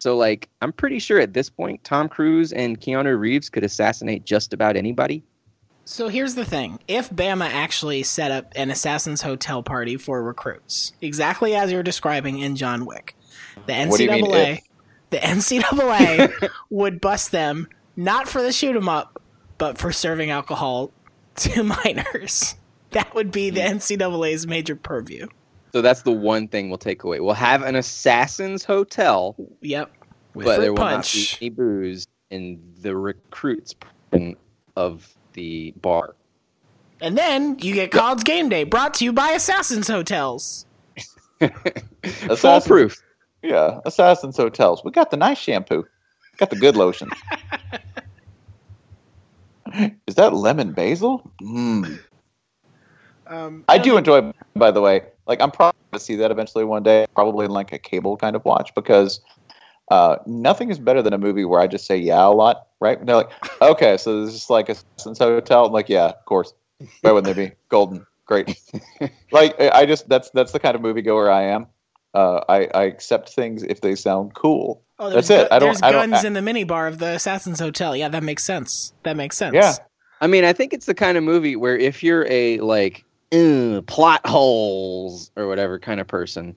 So 0.00 0.16
like, 0.16 0.48
I'm 0.62 0.72
pretty 0.72 0.98
sure 0.98 1.20
at 1.20 1.34
this 1.34 1.50
point, 1.50 1.84
Tom 1.84 2.08
Cruise 2.08 2.54
and 2.54 2.80
Keanu 2.80 3.18
Reeves 3.18 3.50
could 3.50 3.64
assassinate 3.64 4.24
just 4.24 4.54
about 4.54 4.76
anybody. 4.76 5.24
So 5.90 6.08
here's 6.08 6.34
the 6.34 6.44
thing: 6.44 6.80
if 6.86 7.08
Bama 7.08 7.48
actually 7.48 8.02
set 8.02 8.30
up 8.30 8.52
an 8.54 8.70
Assassin's 8.70 9.22
Hotel 9.22 9.62
party 9.62 9.96
for 9.96 10.22
recruits, 10.22 10.92
exactly 11.00 11.54
as 11.54 11.72
you're 11.72 11.82
describing 11.82 12.40
in 12.40 12.56
John 12.56 12.84
Wick, 12.84 13.16
the 13.64 13.72
NCAA, 13.72 14.60
the 15.08 15.16
NCAA 15.16 16.50
would 16.70 17.00
bust 17.00 17.32
them 17.32 17.68
not 17.96 18.28
for 18.28 18.42
the 18.42 18.52
shoot 18.52 18.76
'em 18.76 18.86
up, 18.86 19.22
but 19.56 19.78
for 19.78 19.90
serving 19.90 20.30
alcohol 20.30 20.92
to 21.36 21.62
minors. 21.84 22.56
That 22.90 23.14
would 23.14 23.32
be 23.32 23.48
the 23.48 23.60
NCAA's 23.62 24.46
major 24.46 24.76
purview. 24.76 25.26
So 25.72 25.80
that's 25.80 26.02
the 26.02 26.12
one 26.12 26.48
thing 26.48 26.68
we'll 26.68 26.76
take 26.76 27.02
away. 27.04 27.20
We'll 27.20 27.32
have 27.32 27.62
an 27.62 27.76
assassin's 27.76 28.62
hotel, 28.62 29.36
Yep. 29.62 29.90
With 30.34 30.44
but 30.44 30.60
there 30.60 30.72
will 30.72 30.76
punch. 30.80 31.32
not 31.32 31.40
be 31.40 31.46
any 31.46 31.50
booze 31.50 32.06
in 32.28 32.60
the 32.82 32.94
recruits 32.94 33.74
of 34.76 35.17
the 35.38 35.72
bar. 35.80 36.16
And 37.00 37.16
then 37.16 37.56
you 37.60 37.72
get 37.74 37.92
college 37.92 38.24
game 38.24 38.48
day 38.48 38.64
brought 38.64 38.92
to 38.94 39.04
you 39.04 39.12
by 39.12 39.30
Assassin's 39.30 39.86
Hotels. 39.86 40.66
Foolproof. 42.36 43.00
Yeah, 43.42 43.78
Assassin's 43.84 44.36
Hotels. 44.36 44.82
We 44.84 44.90
got 44.90 45.12
the 45.12 45.16
nice 45.16 45.38
shampoo. 45.38 45.86
Got 46.38 46.50
the 46.50 46.56
good 46.56 46.74
lotion. 46.74 47.08
Is 50.08 50.16
that 50.16 50.34
lemon 50.34 50.72
basil? 50.72 51.30
Mm. 51.40 52.00
Um, 53.28 53.64
I 53.68 53.78
do 53.78 53.96
enjoy, 53.96 54.32
by 54.56 54.72
the 54.72 54.80
way. 54.80 55.02
Like 55.28 55.40
I'm 55.40 55.52
probably 55.52 55.78
going 55.92 56.00
to 56.00 56.04
see 56.04 56.16
that 56.16 56.32
eventually 56.32 56.64
one 56.64 56.82
day, 56.82 57.06
probably 57.14 57.44
in 57.44 57.52
like 57.52 57.72
a 57.72 57.78
cable 57.78 58.16
kind 58.16 58.34
of 58.34 58.44
watch, 58.44 58.74
because 58.74 59.20
uh, 59.92 60.16
nothing 60.26 60.70
is 60.70 60.80
better 60.80 61.02
than 61.02 61.12
a 61.12 61.18
movie 61.18 61.44
where 61.44 61.60
I 61.60 61.68
just 61.68 61.86
say 61.86 61.96
yeah 61.96 62.26
a 62.26 62.30
lot, 62.30 62.67
right? 62.80 62.98
And 62.98 63.08
they're 63.08 63.16
like, 63.16 63.30
okay, 63.62 63.96
so 63.96 64.24
this 64.24 64.34
is 64.34 64.50
like 64.50 64.68
a 64.68 64.72
Assassin's 64.72 65.18
Hotel. 65.18 65.66
I'm 65.66 65.72
like, 65.72 65.88
yeah, 65.88 66.06
of 66.06 66.24
course. 66.24 66.52
Why 67.02 67.12
wouldn't 67.12 67.34
they 67.36 67.48
be 67.48 67.54
golden? 67.68 68.06
Great. 68.26 68.60
like 69.32 69.58
I 69.60 69.70
I 69.70 69.86
just 69.86 70.08
that's 70.08 70.30
that's 70.30 70.52
the 70.52 70.58
kind 70.60 70.74
of 70.76 70.82
moviegoer 70.82 71.30
I 71.32 71.44
am. 71.44 71.66
Uh, 72.14 72.40
I 72.48 72.68
I 72.74 72.82
accept 72.84 73.30
things 73.30 73.62
if 73.62 73.80
they 73.80 73.94
sound 73.94 74.34
cool. 74.34 74.82
Oh, 74.98 75.08
there's 75.10 75.28
That's 75.28 75.44
it. 75.44 75.48
gu- 75.48 75.54
I 75.54 75.58
don't- 75.58 75.68
there's 75.68 75.82
I 75.82 75.92
don't- 75.92 76.10
guns 76.10 76.24
in 76.24 76.32
the 76.34 76.40
minibar 76.40 76.88
of 76.88 76.98
the 76.98 77.14
Assassin's 77.14 77.60
Hotel. 77.60 77.94
Yeah, 77.96 78.08
that 78.08 78.22
makes 78.22 78.44
sense. 78.44 78.92
That 79.04 79.16
makes 79.16 79.36
sense. 79.36 79.54
Yeah. 79.54 79.74
I 80.20 80.26
mean, 80.26 80.44
I 80.44 80.52
think 80.52 80.72
it's 80.72 80.86
the 80.86 80.94
kind 80.94 81.16
of 81.16 81.22
movie 81.24 81.54
where 81.56 81.76
if 81.76 82.02
you're 82.02 82.26
a 82.28 82.58
like 82.58 83.04
plot 83.86 84.26
holes 84.26 85.30
or 85.36 85.46
whatever 85.46 85.78
kind 85.78 86.00
of 86.00 86.06
person, 86.08 86.56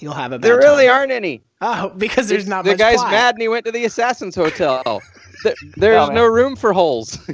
You'll 0.00 0.14
have 0.14 0.32
a 0.32 0.38
bad 0.38 0.42
there 0.48 0.56
really 0.58 0.86
time. 0.86 0.94
aren't 0.96 1.12
any. 1.12 1.42
Oh, 1.60 1.88
because 1.90 2.28
there's 2.28 2.46
not 2.46 2.64
the 2.64 2.70
much 2.72 2.78
guy's 2.78 2.96
plot. 2.96 3.10
mad 3.10 3.34
and 3.34 3.42
he 3.42 3.48
went 3.48 3.64
to 3.66 3.72
the 3.72 3.84
assassin's 3.84 4.34
hotel. 4.34 5.02
There- 5.44 5.54
there's 5.76 6.08
man. 6.08 6.16
no 6.16 6.26
room 6.26 6.56
for 6.56 6.72
holes. 6.72 7.16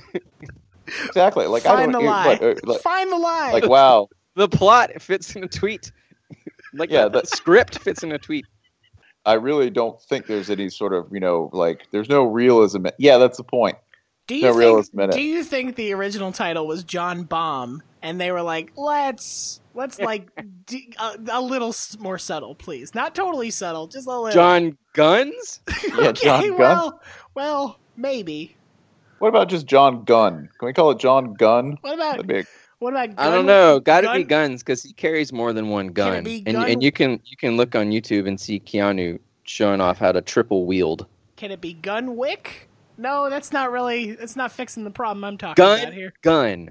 Exactly. 1.07 1.47
Like 1.47 1.65
I 1.65 1.77
Find 1.77 1.93
don't 1.93 2.03
the 2.03 2.09
lie. 2.09 2.27
what, 2.29 2.43
uh, 2.43 2.55
like, 2.65 2.81
Find 2.83 3.11
the 3.11 3.17
lie. 3.17 3.53
like 3.53 3.67
wow. 3.67 4.09
the 4.37 4.49
plot 4.49 4.91
fits 5.01 5.35
in 5.35 5.45
a 5.45 5.49
tweet. 5.49 5.91
Like 6.75 6.91
Yeah, 6.91 7.05
yeah, 7.05 7.09
the 7.09 7.23
script 7.25 7.79
fits 7.79 8.03
in 8.03 8.13
a 8.13 8.19
tweet. 8.19 8.45
I 9.25 9.35
really 9.35 9.71
don't 9.71 9.99
think 10.03 10.27
there's 10.27 10.51
any 10.51 10.69
sort 10.69 10.93
of 10.93 11.09
you 11.11 11.21
know 11.21 11.49
like 11.55 11.87
there's 11.91 12.09
no 12.11 12.25
realism. 12.25 12.87
Yeah, 12.99 13.17
that's 13.19 13.39
the 13.39 13.45
point. 13.45 13.77
do 14.27 14.39
no 14.43 14.49
you 14.53 14.59
realism 14.59 14.99
think? 14.99 15.05
in 15.05 15.11
it. 15.11 15.17
Do 15.17 15.23
you 15.23 15.43
think 15.43 15.77
the 15.77 15.93
original 15.95 16.33
title 16.33 16.67
was 16.67 16.85
John 16.85 17.23
Bomb, 17.23 17.83
and 18.05 18.21
they 18.21 18.31
were 18.31 18.43
like, 18.43 18.73
let's 18.77 19.61
let's 19.75 19.99
like 19.99 20.29
d- 20.67 20.93
a, 21.01 21.19
a 21.33 21.41
little 21.41 21.75
more 21.99 22.19
subtle, 22.19 22.55
please, 22.55 22.95
not 22.95 23.15
totally 23.15 23.51
subtle, 23.51 23.89
just 23.89 24.07
a 24.07 24.11
little. 24.11 24.31
John 24.31 24.79
Guns? 24.93 25.61
Yeah, 25.99 26.09
okay, 26.09 26.25
John 26.25 26.49
Gunn. 26.51 26.59
well, 26.59 27.01
well, 27.35 27.79
maybe. 27.97 28.57
What 29.19 29.29
about 29.29 29.49
just 29.49 29.67
John 29.67 30.05
Gunn? 30.05 30.49
Can 30.59 30.67
we 30.67 30.73
call 30.73 30.91
it 30.91 30.99
John 30.99 31.35
Gunn? 31.35 31.79
What 31.81 31.95
about 31.95 32.13
That'd 32.17 32.27
be 32.27 32.39
a- 32.41 32.45
what 32.81 32.93
about? 32.93 33.17
Gun, 33.17 33.27
I 33.27 33.31
don't 33.35 33.47
know. 33.47 33.81
Got 33.81 34.03
to 34.03 34.13
be 34.13 34.25
guns 34.25 34.63
because 34.63 34.83
he 34.83 34.93
carries 34.93 35.33
more 35.33 35.53
than 35.53 35.69
one 35.69 35.95
Can 35.95 36.09
it 36.09 36.15
gun. 36.17 36.25
be 36.25 36.43
and 36.47 36.57
gun- 36.57 36.71
and 36.71 36.83
you 36.83 36.93
can 36.93 37.21
you 37.25 37.37
can 37.37 37.57
look 37.57 37.75
on 37.75 37.91
YouTube 37.91 38.29
and 38.29 38.39
see 38.41 38.61
Keanu 38.61 39.19
showing 39.45 39.81
off 39.81 39.99
how 39.99 40.13
to 40.13 40.21
triple 40.21 40.67
wield. 40.67 41.07
Can 41.37 41.51
it 41.51 41.61
be 41.61 41.73
Gun 41.75 42.09
Gunwick? 42.17 42.47
No, 42.99 43.29
that's 43.31 43.53
not 43.53 43.71
really. 43.73 44.13
That's 44.13 44.37
not 44.37 44.53
fixing 44.53 44.85
the 44.85 44.91
problem 44.91 45.25
I'm 45.25 45.39
talking 45.39 45.63
Gun, 45.63 45.81
about 45.81 45.95
here. 45.95 46.13
gun. 46.23 46.71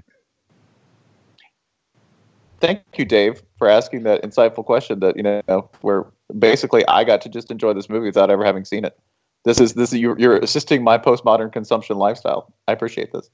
Thank 2.60 2.82
you, 2.96 3.04
Dave, 3.04 3.42
for 3.58 3.68
asking 3.68 4.04
that 4.04 4.22
insightful 4.22 4.64
question. 4.64 5.00
That 5.00 5.16
you 5.16 5.22
know, 5.22 5.70
where 5.80 6.06
basically 6.38 6.86
I 6.86 7.04
got 7.04 7.20
to 7.22 7.28
just 7.28 7.50
enjoy 7.50 7.74
this 7.74 7.88
movie 7.88 8.06
without 8.06 8.30
ever 8.30 8.44
having 8.44 8.64
seen 8.64 8.84
it. 8.84 8.98
This 9.44 9.60
is 9.60 9.74
this 9.74 9.92
is 9.92 10.00
you're, 10.00 10.18
you're 10.18 10.36
assisting 10.38 10.82
my 10.82 10.98
postmodern 10.98 11.52
consumption 11.52 11.98
lifestyle. 11.98 12.52
I 12.66 12.72
appreciate 12.72 13.12
this. 13.12 13.28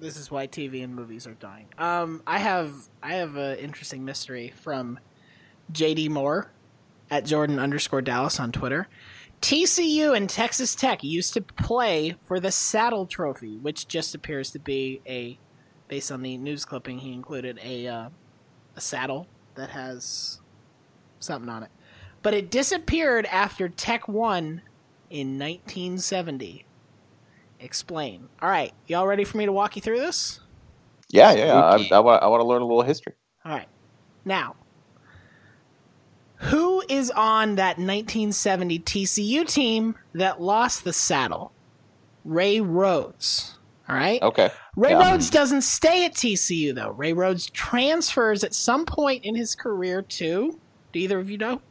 This 0.00 0.16
is 0.16 0.30
why 0.30 0.46
TV 0.46 0.84
and 0.84 0.94
movies 0.94 1.26
are 1.26 1.34
dying. 1.34 1.66
Um, 1.76 2.22
I 2.26 2.38
have 2.38 2.72
I 3.02 3.14
have 3.14 3.36
an 3.36 3.58
interesting 3.58 4.04
mystery 4.04 4.52
from 4.56 4.98
JD 5.72 6.10
Moore 6.10 6.50
at 7.10 7.24
Jordan 7.24 7.58
underscore 7.58 8.02
Dallas 8.02 8.38
on 8.40 8.52
Twitter. 8.52 8.88
TCU 9.40 10.16
and 10.16 10.28
Texas 10.28 10.74
Tech 10.74 11.04
used 11.04 11.32
to 11.34 11.40
play 11.40 12.16
for 12.24 12.40
the 12.40 12.50
Saddle 12.50 13.06
Trophy, 13.06 13.56
which 13.56 13.86
just 13.86 14.14
appears 14.14 14.50
to 14.50 14.58
be 14.58 15.00
a, 15.06 15.38
based 15.88 16.12
on 16.12 16.22
the 16.22 16.36
news 16.36 16.64
clipping 16.64 16.98
he 16.98 17.12
included, 17.12 17.58
a 17.62 17.86
uh, 17.86 18.08
a 18.76 18.80
saddle 18.80 19.26
that 19.54 19.70
has 19.70 20.40
something 21.18 21.48
on 21.48 21.64
it. 21.64 21.70
But 22.22 22.34
it 22.34 22.50
disappeared 22.50 23.26
after 23.26 23.68
Tech 23.68 24.06
won 24.08 24.62
in 25.10 25.38
1970. 25.38 26.64
Explain. 27.60 28.28
All 28.40 28.48
right, 28.48 28.72
y'all 28.86 29.06
ready 29.06 29.24
for 29.24 29.36
me 29.36 29.46
to 29.46 29.52
walk 29.52 29.76
you 29.76 29.82
through 29.82 29.98
this? 29.98 30.40
Yeah, 31.08 31.32
yeah. 31.32 31.46
yeah. 31.46 31.76
Spooky. 31.76 31.92
I, 31.92 31.96
I 31.96 32.00
want 32.00 32.22
I 32.22 32.26
want 32.28 32.40
to 32.40 32.46
learn 32.46 32.62
a 32.62 32.66
little 32.66 32.82
history. 32.82 33.14
All 33.44 33.52
right. 33.52 33.68
Now, 34.24 34.56
who 36.36 36.82
is 36.88 37.10
on 37.10 37.56
that 37.56 37.78
1970 37.78 38.78
TCU 38.80 39.48
team 39.48 39.96
that 40.12 40.40
lost 40.40 40.84
the 40.84 40.92
saddle? 40.92 41.52
Ray 42.24 42.60
Rhodes. 42.60 43.57
All 43.88 43.96
right. 43.96 44.20
Okay. 44.20 44.50
Ray 44.76 44.90
yeah. 44.90 45.10
Rhodes 45.10 45.30
doesn't 45.30 45.62
stay 45.62 46.04
at 46.04 46.14
TCU 46.14 46.74
though. 46.74 46.90
Ray 46.90 47.12
Rhodes 47.12 47.48
transfers 47.50 48.44
at 48.44 48.54
some 48.54 48.84
point 48.84 49.24
in 49.24 49.34
his 49.34 49.54
career 49.54 50.02
to. 50.02 50.60
Do 50.92 50.98
either 50.98 51.18
of 51.18 51.30
you 51.30 51.38
know? 51.38 51.62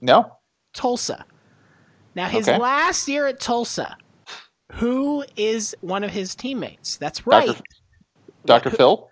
No. 0.00 0.36
Tulsa. 0.72 1.24
Now, 2.14 2.28
his 2.28 2.48
Okay. 2.48 2.58
last 2.58 3.08
year 3.08 3.26
at 3.26 3.40
Tulsa, 3.40 3.96
who 4.72 5.24
is 5.36 5.76
one 5.80 6.02
of 6.02 6.10
his 6.10 6.34
teammates? 6.34 6.96
That's 6.96 7.26
right. 7.26 7.46
Dr. 7.46 7.62
Dr. 8.46 8.70
Phil. 8.70 9.08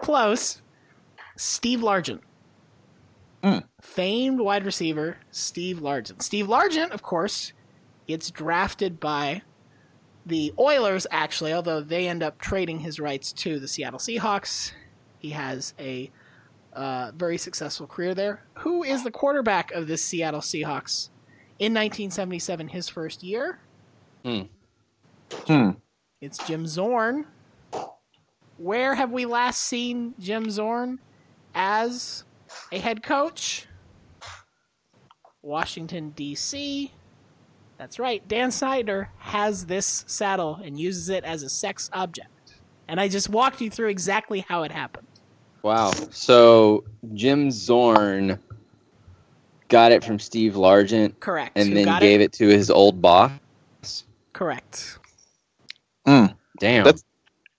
Close. 0.00 0.62
Steve 1.36 1.80
Largent. 1.80 2.20
Hmm. 3.42 3.58
Famed 3.82 4.40
wide 4.40 4.64
receiver 4.64 5.18
Steve 5.30 5.78
Largent. 5.78 6.22
Steve 6.22 6.46
Largent, 6.46 6.92
of 6.92 7.02
course, 7.02 7.52
gets 8.06 8.30
drafted 8.30 8.98
by 9.00 9.42
the 10.26 10.52
Oilers, 10.58 11.06
actually, 11.10 11.52
although 11.52 11.80
they 11.80 12.08
end 12.08 12.22
up 12.22 12.38
trading 12.38 12.80
his 12.80 12.98
rights 12.98 13.32
to 13.32 13.58
the 13.58 13.68
Seattle 13.68 13.98
Seahawks. 13.98 14.72
He 15.18 15.30
has 15.30 15.74
a 15.78 16.10
uh, 16.72 17.12
very 17.14 17.38
successful 17.38 17.86
career 17.86 18.14
there. 18.14 18.42
Who 18.58 18.82
is 18.82 19.04
the 19.04 19.10
quarterback 19.10 19.72
of 19.72 19.86
the 19.86 19.96
Seattle 19.96 20.40
Seahawks 20.40 21.10
in 21.58 21.72
1977, 21.72 22.68
his 22.68 22.88
first 22.88 23.22
year? 23.22 23.60
Hmm. 24.24 25.70
It's 26.20 26.38
Jim 26.46 26.66
Zorn. 26.66 27.26
Where 28.56 28.94
have 28.94 29.10
we 29.10 29.26
last 29.26 29.60
seen 29.60 30.14
Jim 30.18 30.50
Zorn 30.50 31.00
as 31.54 32.24
a 32.72 32.78
head 32.78 33.02
coach? 33.02 33.66
Washington, 35.42 36.10
D.C. 36.10 36.92
That's 37.78 37.98
right. 37.98 38.26
Dan 38.28 38.50
Snyder 38.50 39.10
has 39.18 39.66
this 39.66 40.04
saddle 40.06 40.60
and 40.62 40.78
uses 40.78 41.08
it 41.08 41.24
as 41.24 41.42
a 41.42 41.48
sex 41.48 41.90
object. 41.92 42.28
And 42.88 43.00
I 43.00 43.08
just 43.08 43.28
walked 43.28 43.60
you 43.60 43.70
through 43.70 43.88
exactly 43.88 44.40
how 44.40 44.62
it 44.62 44.70
happened. 44.70 45.06
Wow. 45.62 45.90
So 46.10 46.84
Jim 47.14 47.50
Zorn 47.50 48.38
got 49.68 49.90
it 49.92 50.04
from 50.04 50.18
Steve 50.18 50.52
Largent 50.54 51.18
Correct. 51.20 51.52
and 51.56 51.70
Who 51.70 51.84
then 51.84 52.00
gave 52.00 52.20
it? 52.20 52.32
to 52.34 52.46
his 52.48 52.70
old 52.70 53.00
boss. 53.02 53.32
Correct. 54.32 54.98
Damn. 56.06 56.84
That's- 56.84 57.04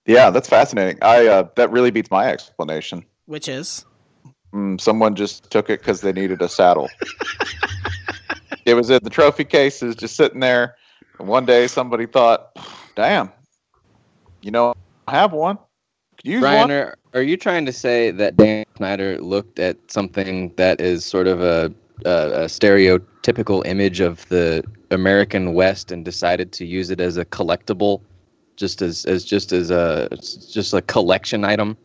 Yeah, 0.05 0.30
that's 0.30 0.47
fascinating. 0.47 0.99
I 1.01 1.28
uh, 1.28 1.47
that 1.55 1.72
really 1.72 1.91
beats 1.91 2.09
my 2.11 2.28
explanation. 2.32 3.03
Which 3.26 3.49
is? 3.49 3.86
mm, 4.53 4.80
someone 4.80 5.16
just 5.16 5.49
took 5.49 5.70
it 5.70 5.80
because 5.80 6.01
they 6.01 6.13
needed 6.13 6.41
a 6.41 6.47
saddle. 6.47 6.88
it 8.66 8.74
was 8.74 8.89
in 8.89 8.99
the 9.03 9.09
trophy 9.09 9.43
cases, 9.43 9.95
just 9.95 10.16
sitting 10.16 10.39
there. 10.39 10.76
And 11.20 11.28
one 11.28 11.45
day, 11.45 11.68
somebody 11.68 12.05
thought, 12.05 12.57
"Damn, 12.95 13.32
you 14.41 14.51
know, 14.51 14.74
I 15.07 15.11
have 15.11 15.32
one. 15.32 15.57
Could 16.18 16.28
use 16.28 16.41
Brian, 16.41 16.61
one." 16.61 16.72
are, 16.72 16.97
are 17.13 17.22
you 17.22 17.38
trying 17.38 17.66
to 17.66 17.72
say 17.72 18.11
that 18.11 18.36
Dan 18.36 18.66
Snyder 18.76 19.20
looked 19.22 19.59
at 19.59 19.78
something 19.89 20.53
that 20.57 20.82
is 20.82 21.05
sort 21.05 21.28
of 21.28 21.41
a, 21.41 21.74
a, 22.05 22.43
a 22.43 22.45
stereotypical 22.45 23.66
image 23.66 24.01
of 24.01 24.28
the 24.30 24.63
American 24.91 25.53
West 25.53 25.91
and 25.91 26.03
decided 26.03 26.51
to 26.53 26.66
use 26.66 26.89
it 26.89 26.99
as 26.99 27.16
a 27.18 27.26
collectible, 27.26 28.01
just 28.57 28.82
as, 28.82 29.05
as 29.05 29.24
just 29.24 29.53
as 29.53 29.72
a 29.72 30.09
just 30.51 30.74
a 30.74 30.82
collection 30.82 31.45
item? 31.45 31.78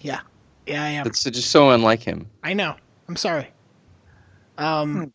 Yeah. 0.00 0.20
Yeah, 0.66 0.82
I 0.82 0.88
am. 0.88 1.06
It's 1.06 1.22
just 1.22 1.50
so 1.50 1.70
unlike 1.70 2.02
him. 2.02 2.26
I 2.42 2.54
know. 2.54 2.74
I'm 3.08 3.16
sorry. 3.16 3.48
Um, 4.56 5.12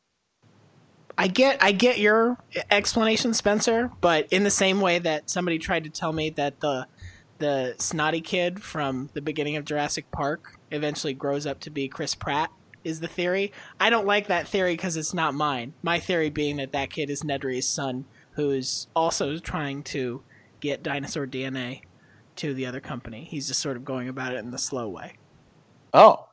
I 1.20 1.28
get 1.28 1.62
I 1.62 1.74
get 1.74 2.00
your 2.00 2.38
explanation, 2.72 3.34
Spencer, 3.34 3.92
but 4.00 4.32
in 4.32 4.44
the 4.44 4.50
same 4.50 4.80
way 4.80 5.00
that 5.00 5.30
somebody 5.30 5.60
tried 5.60 5.84
to 5.84 5.90
tell 5.90 6.14
me 6.14 6.30
that 6.32 6.62
the 6.62 6.88
the 7.40 7.76
snotty 7.78 8.22
kid 8.22 8.64
from 8.64 9.10
the 9.14 9.22
beginning 9.22 9.58
of 9.58 9.66
Jurassic 9.66 10.10
Park 10.12 10.58
eventually 10.72 11.14
grows 11.14 11.46
up 11.46 11.60
to 11.62 11.70
be 11.70 11.90
Chris 11.90 12.16
Pratt 12.16 12.52
is 12.86 13.02
the 13.02 13.08
theory. 13.10 13.52
I 13.82 13.90
don't 13.90 14.08
like 14.08 14.28
that 14.28 14.48
theory 14.48 14.74
because 14.74 14.96
it's 14.96 15.14
not 15.14 15.34
mine. 15.34 15.74
My 15.84 16.00
theory 16.00 16.30
being 16.30 16.56
that 16.56 16.72
that 16.72 16.90
kid 16.90 17.10
is 17.10 17.22
Nedry's 17.22 17.68
son, 17.68 18.06
who's 18.34 18.88
also 18.96 19.38
trying 19.40 19.84
to 19.84 20.24
get 20.62 20.84
dinosaur 20.84 21.28
DNA 21.28 21.82
to 22.38 22.54
the 22.54 22.66
other 22.66 22.80
company. 22.80 23.28
He's 23.30 23.50
just 23.50 23.62
sort 23.62 23.76
of 23.76 23.84
going 23.84 24.08
about 24.08 24.34
it 24.34 24.38
in 24.38 24.52
the 24.52 24.58
slow 24.58 24.88
way. 24.88 25.18
Oh, 25.94 26.30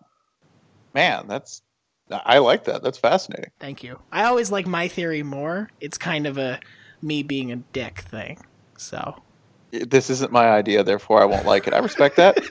man, 0.95 1.26
that's 1.26 1.62
I 2.11 2.39
like 2.39 2.65
that. 2.65 2.83
That's 2.83 2.99
fascinating. 2.99 3.51
Thank 3.59 3.83
you. 3.83 3.99
I 4.13 4.25
always 4.25 4.51
like 4.53 4.67
my 4.67 4.89
theory 4.89 5.23
more. 5.23 5.71
It's 5.81 5.99
kind 5.99 6.27
of 6.27 6.39
a 6.39 6.61
me 7.03 7.23
being 7.23 7.53
a 7.53 7.57
dick 7.57 8.01
thing. 8.01 8.39
So 8.79 9.23
This 9.71 10.11
isn't 10.11 10.31
my 10.33 10.49
idea, 10.51 10.85
therefore 10.85 11.21
I 11.21 11.25
won't 11.25 11.47
like 11.47 11.67
it. 11.67 11.75
I 11.75 11.79
respect 11.79 12.17
that. 12.17 12.39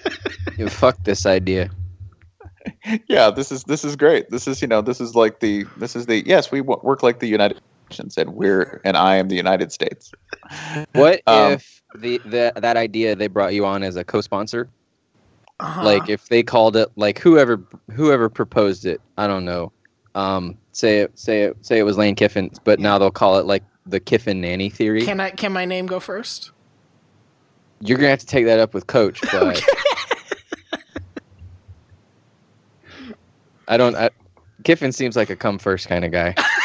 Yeah, 0.57 0.69
fuck 0.69 1.03
this 1.03 1.25
idea. 1.25 1.69
yeah, 3.09 3.29
this 3.29 3.51
is 3.51 3.65
this 3.65 3.83
is 3.83 3.97
great. 3.97 4.29
This 4.29 4.47
is 4.47 4.61
you 4.61 4.69
know 4.69 4.81
this 4.81 5.01
is 5.01 5.13
like 5.13 5.41
the 5.41 5.65
this 5.75 5.97
is 5.97 6.05
the 6.05 6.25
yes 6.25 6.49
we 6.49 6.61
work 6.61 7.03
like 7.03 7.19
the 7.19 7.27
United 7.27 7.59
Nations 7.89 8.17
and 8.17 8.35
we're 8.35 8.79
and 8.85 8.95
I 8.95 9.17
am 9.17 9.27
the 9.27 9.35
United 9.35 9.73
States. 9.73 10.13
What 10.93 11.21
Um, 11.27 11.53
if 11.53 11.81
the, 11.93 12.19
the 12.19 12.53
that 12.55 12.77
idea 12.77 13.15
they 13.15 13.27
brought 13.27 13.53
you 13.53 13.65
on 13.65 13.83
as 13.83 13.95
a 13.97 14.03
co-sponsor? 14.03 14.69
Uh-huh. 15.59 15.83
Like 15.83 16.09
if 16.09 16.27
they 16.27 16.43
called 16.43 16.75
it 16.75 16.89
like 16.97 17.19
whoever 17.19 17.63
whoever 17.91 18.29
proposed 18.29 18.85
it, 18.85 18.99
I 19.17 19.27
don't 19.27 19.45
know. 19.45 19.71
Um, 20.13 20.57
say 20.73 20.99
it 20.99 21.17
say 21.17 21.43
it 21.43 21.57
say 21.65 21.79
it 21.79 21.83
was 21.83 21.97
Lane 21.97 22.15
Kiffin, 22.15 22.51
but 22.65 22.79
now 22.79 22.97
they'll 22.97 23.11
call 23.11 23.37
it 23.37 23.45
like 23.45 23.63
the 23.85 23.99
Kiffin 23.99 24.41
nanny 24.41 24.69
theory. 24.69 25.05
can 25.05 25.19
I 25.19 25.29
can 25.29 25.53
my 25.53 25.63
name 25.63 25.85
go 25.85 25.99
first? 26.01 26.51
You're 27.79 27.97
gonna 27.97 28.09
have 28.09 28.19
to 28.19 28.25
take 28.25 28.45
that 28.45 28.59
up 28.59 28.73
with 28.73 28.87
Coach, 28.87 29.21
but 29.31 29.63
I 33.67 33.77
don't. 33.77 33.95
I, 33.95 34.09
Kiffin 34.63 34.91
seems 34.91 35.15
like 35.15 35.29
a 35.29 35.35
come 35.37 35.57
first 35.57 35.87
kind 35.87 36.03
of 36.03 36.11
guy. 36.11 36.35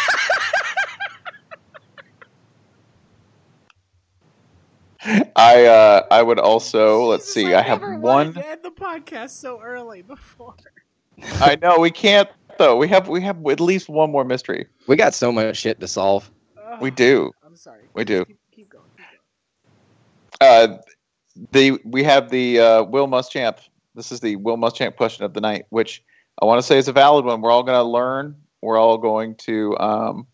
I 5.04 5.64
uh 5.66 6.06
I 6.10 6.22
would 6.22 6.38
also 6.38 7.06
let's 7.06 7.24
Jesus, 7.32 7.34
see. 7.34 7.54
I 7.54 7.60
I 7.60 7.62
have 7.62 7.80
never 7.80 7.98
one. 7.98 8.02
wanted 8.02 8.34
to 8.34 8.48
end 8.48 8.60
the 8.62 8.70
podcast 8.70 9.30
so 9.30 9.60
early 9.60 10.02
before. 10.02 10.54
I 11.40 11.56
know 11.56 11.78
we 11.78 11.90
can't 11.90 12.28
though. 12.58 12.76
We 12.76 12.88
have 12.88 13.08
we 13.08 13.20
have 13.22 13.44
at 13.46 13.60
least 13.60 13.88
one 13.88 14.10
more 14.10 14.24
mystery. 14.24 14.66
We 14.86 14.96
got 14.96 15.14
so 15.14 15.32
much 15.32 15.56
shit 15.56 15.80
to 15.80 15.88
solve. 15.88 16.30
We 16.80 16.90
do. 16.90 17.32
I'm 17.44 17.56
sorry. 17.56 17.82
We 17.94 18.04
do. 18.04 18.24
Keep, 18.24 18.38
keep 18.52 18.68
going. 18.70 18.84
Keep 18.96 19.06
going. 20.40 20.76
Uh, 20.76 20.78
the 21.52 21.78
we 21.84 22.04
have 22.04 22.30
the 22.30 22.60
uh, 22.60 22.82
Will 22.84 23.08
Muschamp. 23.08 23.58
This 23.94 24.12
is 24.12 24.20
the 24.20 24.36
Will 24.36 24.56
Muschamp 24.56 24.96
question 24.96 25.24
of 25.24 25.34
the 25.34 25.40
night, 25.40 25.66
which 25.70 26.02
I 26.40 26.44
want 26.44 26.58
to 26.58 26.62
say 26.62 26.78
is 26.78 26.88
a 26.88 26.92
valid 26.92 27.24
one. 27.24 27.40
We're 27.40 27.50
all 27.50 27.62
going 27.62 27.78
to 27.78 27.82
learn. 27.82 28.36
We're 28.62 28.78
all 28.78 28.98
going 28.98 29.34
to. 29.36 29.76
Um, 29.78 30.26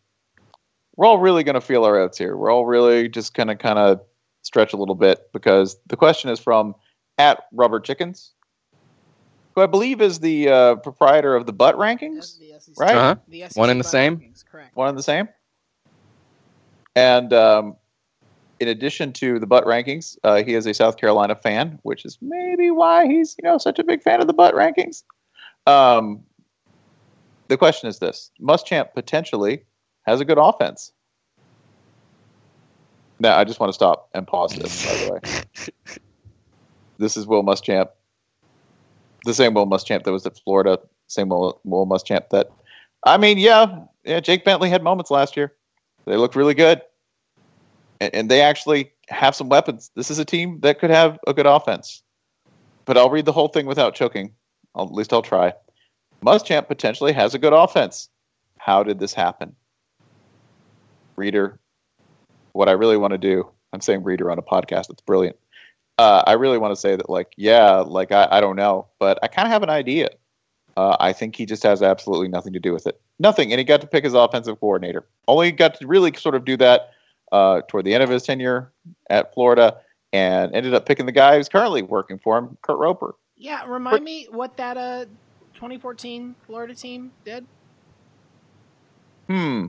we're 0.96 1.06
all 1.06 1.18
really 1.18 1.44
going 1.44 1.54
to 1.54 1.60
feel 1.60 1.84
our 1.84 1.98
oats 1.98 2.18
here. 2.18 2.36
We're 2.36 2.50
all 2.50 2.64
really 2.64 3.08
just 3.08 3.34
going 3.34 3.48
to 3.48 3.56
kind 3.56 3.78
of 3.78 4.00
stretch 4.46 4.72
a 4.72 4.76
little 4.76 4.94
bit 4.94 5.20
because 5.32 5.76
the 5.88 5.96
question 5.96 6.30
is 6.30 6.38
from 6.38 6.74
at 7.18 7.44
Rubber 7.52 7.80
Chickens, 7.80 8.32
who 9.54 9.60
I 9.62 9.66
believe 9.66 10.00
is 10.00 10.20
the 10.20 10.48
uh, 10.48 10.76
proprietor 10.76 11.34
of 11.34 11.46
the 11.46 11.52
Butt 11.52 11.76
Rankings, 11.76 12.38
The 12.38 12.58
SEC 12.60 12.74
right? 12.78 12.94
Uh-huh. 12.94 13.16
The 13.28 13.44
One 13.54 13.70
and 13.70 13.80
the 13.80 13.84
same? 13.84 14.18
rankings, 14.18 14.44
one 14.74 14.88
and 14.88 14.98
the 14.98 15.02
same. 15.02 15.28
And 16.94 17.32
um, 17.32 17.76
in 18.60 18.68
addition 18.68 19.12
to 19.14 19.38
the 19.38 19.46
butt 19.46 19.64
rankings, 19.66 20.16
uh, 20.24 20.42
he 20.42 20.54
is 20.54 20.66
a 20.66 20.72
South 20.72 20.96
Carolina 20.96 21.34
fan, 21.34 21.78
which 21.82 22.04
is 22.06 22.16
maybe 22.22 22.70
why 22.70 23.06
he's 23.06 23.36
you 23.42 23.48
know 23.48 23.58
such 23.58 23.78
a 23.78 23.84
big 23.84 24.02
fan 24.02 24.20
of 24.20 24.26
the 24.26 24.32
butt 24.32 24.54
rankings. 24.54 25.02
Um, 25.66 26.22
the 27.48 27.56
question 27.58 27.88
is 27.88 27.98
this: 27.98 28.30
Muschamp 28.40 28.94
potentially 28.94 29.64
has 30.06 30.20
a 30.20 30.24
good 30.24 30.38
offense. 30.38 30.92
Now, 33.18 33.38
I 33.38 33.44
just 33.44 33.60
want 33.60 33.70
to 33.70 33.74
stop 33.74 34.08
and 34.14 34.26
pause 34.26 34.54
this. 34.54 34.84
By 34.84 35.04
the 35.04 35.12
way, 35.12 35.74
this 36.98 37.16
is 37.16 37.26
Will 37.26 37.42
Muschamp, 37.42 37.88
the 39.24 39.34
same 39.34 39.54
Will 39.54 39.66
Muschamp 39.66 40.04
that 40.04 40.12
was 40.12 40.26
at 40.26 40.38
Florida, 40.38 40.78
same 41.06 41.28
Will, 41.28 41.60
Will 41.64 41.86
Muschamp 41.86 42.28
that. 42.30 42.50
I 43.04 43.16
mean, 43.16 43.38
yeah, 43.38 43.80
yeah. 44.04 44.20
Jake 44.20 44.44
Bentley 44.44 44.68
had 44.68 44.82
moments 44.82 45.10
last 45.10 45.36
year. 45.36 45.52
They 46.04 46.16
looked 46.16 46.36
really 46.36 46.54
good, 46.54 46.82
and, 48.00 48.14
and 48.14 48.30
they 48.30 48.42
actually 48.42 48.92
have 49.08 49.34
some 49.34 49.48
weapons. 49.48 49.90
This 49.94 50.10
is 50.10 50.18
a 50.18 50.24
team 50.24 50.60
that 50.60 50.78
could 50.78 50.90
have 50.90 51.18
a 51.26 51.32
good 51.32 51.46
offense. 51.46 52.02
But 52.84 52.96
I'll 52.96 53.10
read 53.10 53.24
the 53.24 53.32
whole 53.32 53.48
thing 53.48 53.66
without 53.66 53.94
choking. 53.94 54.32
I'll, 54.74 54.86
at 54.86 54.92
least 54.92 55.12
I'll 55.12 55.22
try. 55.22 55.52
Muschamp 56.24 56.68
potentially 56.68 57.12
has 57.12 57.34
a 57.34 57.38
good 57.38 57.52
offense. 57.52 58.08
How 58.58 58.82
did 58.82 58.98
this 58.98 59.14
happen? 59.14 59.54
Reader, 61.16 61.58
what 62.56 62.68
I 62.68 62.72
really 62.72 62.96
want 62.96 63.12
to 63.12 63.18
do, 63.18 63.48
I'm 63.72 63.80
saying 63.80 64.02
reader 64.02 64.30
on 64.30 64.38
a 64.38 64.42
podcast. 64.42 64.90
It's 64.90 65.02
brilliant. 65.02 65.36
Uh, 65.98 66.22
I 66.26 66.32
really 66.32 66.58
want 66.58 66.72
to 66.72 66.80
say 66.80 66.96
that, 66.96 67.08
like, 67.08 67.32
yeah, 67.36 67.76
like 67.76 68.12
I, 68.12 68.28
I 68.30 68.40
don't 68.40 68.56
know, 68.56 68.86
but 68.98 69.18
I 69.22 69.28
kind 69.28 69.46
of 69.46 69.52
have 69.52 69.62
an 69.62 69.70
idea. 69.70 70.10
Uh, 70.76 70.96
I 71.00 71.12
think 71.12 71.36
he 71.36 71.46
just 71.46 71.62
has 71.62 71.82
absolutely 71.82 72.28
nothing 72.28 72.52
to 72.52 72.58
do 72.58 72.72
with 72.72 72.86
it. 72.86 73.00
Nothing. 73.18 73.50
And 73.52 73.58
he 73.58 73.64
got 73.64 73.80
to 73.80 73.86
pick 73.86 74.04
his 74.04 74.12
offensive 74.12 74.60
coordinator. 74.60 75.06
Only 75.26 75.52
got 75.52 75.74
to 75.80 75.86
really 75.86 76.12
sort 76.14 76.34
of 76.34 76.44
do 76.44 76.56
that 76.58 76.90
uh, 77.32 77.62
toward 77.68 77.86
the 77.86 77.94
end 77.94 78.02
of 78.02 78.10
his 78.10 78.24
tenure 78.24 78.72
at 79.08 79.32
Florida 79.32 79.78
and 80.12 80.54
ended 80.54 80.74
up 80.74 80.86
picking 80.86 81.06
the 81.06 81.12
guy 81.12 81.36
who's 81.36 81.48
currently 81.48 81.82
working 81.82 82.18
for 82.18 82.36
him, 82.38 82.58
Kurt 82.62 82.78
Roper. 82.78 83.14
Yeah, 83.36 83.66
remind 83.66 84.02
me 84.04 84.28
what 84.30 84.56
that 84.56 84.76
uh 84.76 85.04
2014 85.54 86.34
Florida 86.46 86.74
team 86.74 87.12
did. 87.24 87.46
Hmm. 89.28 89.66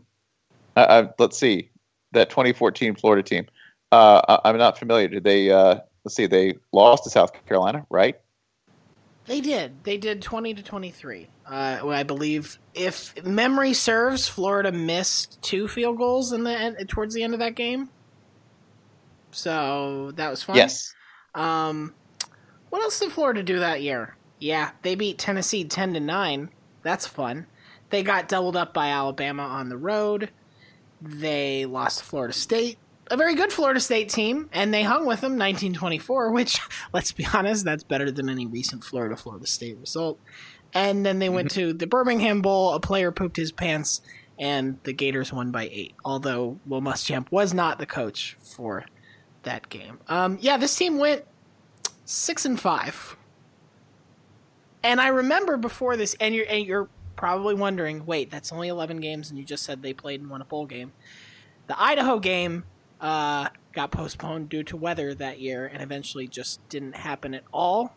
Uh, 0.76 0.80
uh, 0.80 1.12
let's 1.18 1.38
see. 1.38 1.70
That 2.14 2.30
2014 2.30 2.96
Florida 2.96 3.24
team. 3.24 3.48
Uh, 3.92 4.22
I, 4.28 4.50
I'm 4.50 4.58
not 4.58 4.78
familiar. 4.78 5.08
Did 5.08 5.24
they, 5.24 5.52
uh, 5.52 5.80
let's 6.04 6.16
see, 6.16 6.26
they 6.26 6.56
lost 6.72 7.04
to 7.06 7.10
South 7.10 7.32
Carolina, 7.46 7.86
right? 7.90 8.16
They 9.26 9.42
did. 9.42 9.84
They 9.84 9.98
did 9.98 10.22
20 10.22 10.54
to 10.54 10.64
23. 10.64 11.28
Uh, 11.46 11.80
I 11.86 12.04
believe, 12.04 12.60
if 12.74 13.24
memory 13.26 13.74
serves, 13.74 14.28
Florida 14.28 14.72
missed 14.72 15.42
two 15.42 15.68
field 15.68 15.98
goals 15.98 16.32
in 16.32 16.44
the 16.44 16.52
end, 16.52 16.78
towards 16.88 17.14
the 17.14 17.24
end 17.24 17.34
of 17.34 17.40
that 17.42 17.56
game. 17.56 17.90
So 19.32 20.12
that 20.16 20.30
was 20.30 20.44
fun. 20.44 20.56
Yes. 20.56 20.94
Um, 21.36 21.94
what 22.70 22.82
else 22.82 23.00
did 23.00 23.12
Florida 23.12 23.44
do 23.44 23.60
that 23.60 23.82
year? 23.82 24.16
Yeah, 24.40 24.72
they 24.82 24.96
beat 24.96 25.18
Tennessee 25.18 25.66
10 25.66 25.94
to 25.96 26.00
9. 26.00 26.50
That's 26.84 27.06
fun. 27.06 27.48
They 27.90 28.04
got 28.04 28.30
doubled 28.30 28.56
up 28.56 28.74
by 28.74 28.90
Alabama 28.90 29.44
on 29.44 29.70
the 29.70 29.78
road. 29.78 30.30
They 31.02 31.66
lost 31.66 32.00
to 32.00 32.06
Florida 32.06 32.34
State, 32.34 32.78
a 33.10 33.18
very 33.18 33.36
good 33.36 33.54
Florida 33.54 33.80
State 33.80 34.10
team, 34.10 34.50
and 34.52 34.74
they 34.74 34.84
hung 34.84 35.06
with 35.06 35.22
them 35.22 35.34
1924, 35.34 36.32
which, 36.34 36.60
let's 36.94 37.12
be 37.12 37.26
honest, 37.34 37.66
that's 37.66 37.84
better 37.84 38.12
than 38.12 38.30
any 38.30 38.46
recent 38.46 38.84
Florida 38.84 39.16
Florida 39.16 39.48
State 39.48 39.78
result. 39.78 40.20
And 40.74 41.06
then 41.06 41.20
they 41.20 41.30
went 41.30 41.52
to 41.52 41.74
the 41.74 41.88
Birmingham 41.88 42.42
Bowl. 42.42 42.74
A 42.74 42.80
player 42.80 43.12
pooped 43.12 43.38
his 43.38 43.52
pants, 43.52 44.02
and 44.38 44.80
the 44.84 44.94
Gators 44.94 45.32
won 45.32 45.50
by 45.50 45.70
eight. 45.72 45.94
Although 46.04 46.60
Will 46.66 46.82
Muschamp 46.82 47.32
was 47.32 47.54
not 47.54 47.80
the 47.80 47.86
coach 47.86 48.38
for 48.42 48.86
that 49.44 49.70
game. 49.70 50.00
Um, 50.08 50.38
yeah, 50.42 50.58
this 50.58 50.76
team 50.76 50.98
went 50.98 51.24
six 52.06 52.46
and 52.46 52.60
five. 52.60 53.16
And 54.84 55.02
I 55.02 55.08
remember 55.08 55.58
before 55.58 55.98
this, 55.98 56.16
and 56.20 56.36
you're 56.36 56.46
and 56.48 56.66
you're 56.66 56.90
probably 57.18 57.56
wondering, 57.56 58.06
wait, 58.06 58.32
that's 58.32 58.54
only 58.54 58.70
eleven 58.70 59.02
games, 59.02 59.30
and 59.30 59.38
you 59.38 59.44
just 59.44 59.64
said 59.64 59.82
they 59.82 59.94
played 59.94 60.22
and 60.22 60.30
won 60.30 60.42
a 60.42 60.46
bowl 60.46 60.66
game. 60.66 60.94
The 61.68 61.80
Idaho 61.82 62.20
game 62.20 62.64
uh, 63.02 63.50
got 63.74 63.92
postponed 63.92 64.48
due 64.48 64.64
to 64.64 64.78
weather 64.78 65.14
that 65.16 65.40
year, 65.42 65.66
and 65.66 65.84
eventually 65.84 66.28
just 66.28 66.68
didn't 66.70 66.96
happen 66.96 67.34
at 67.34 67.44
all. 67.54 67.94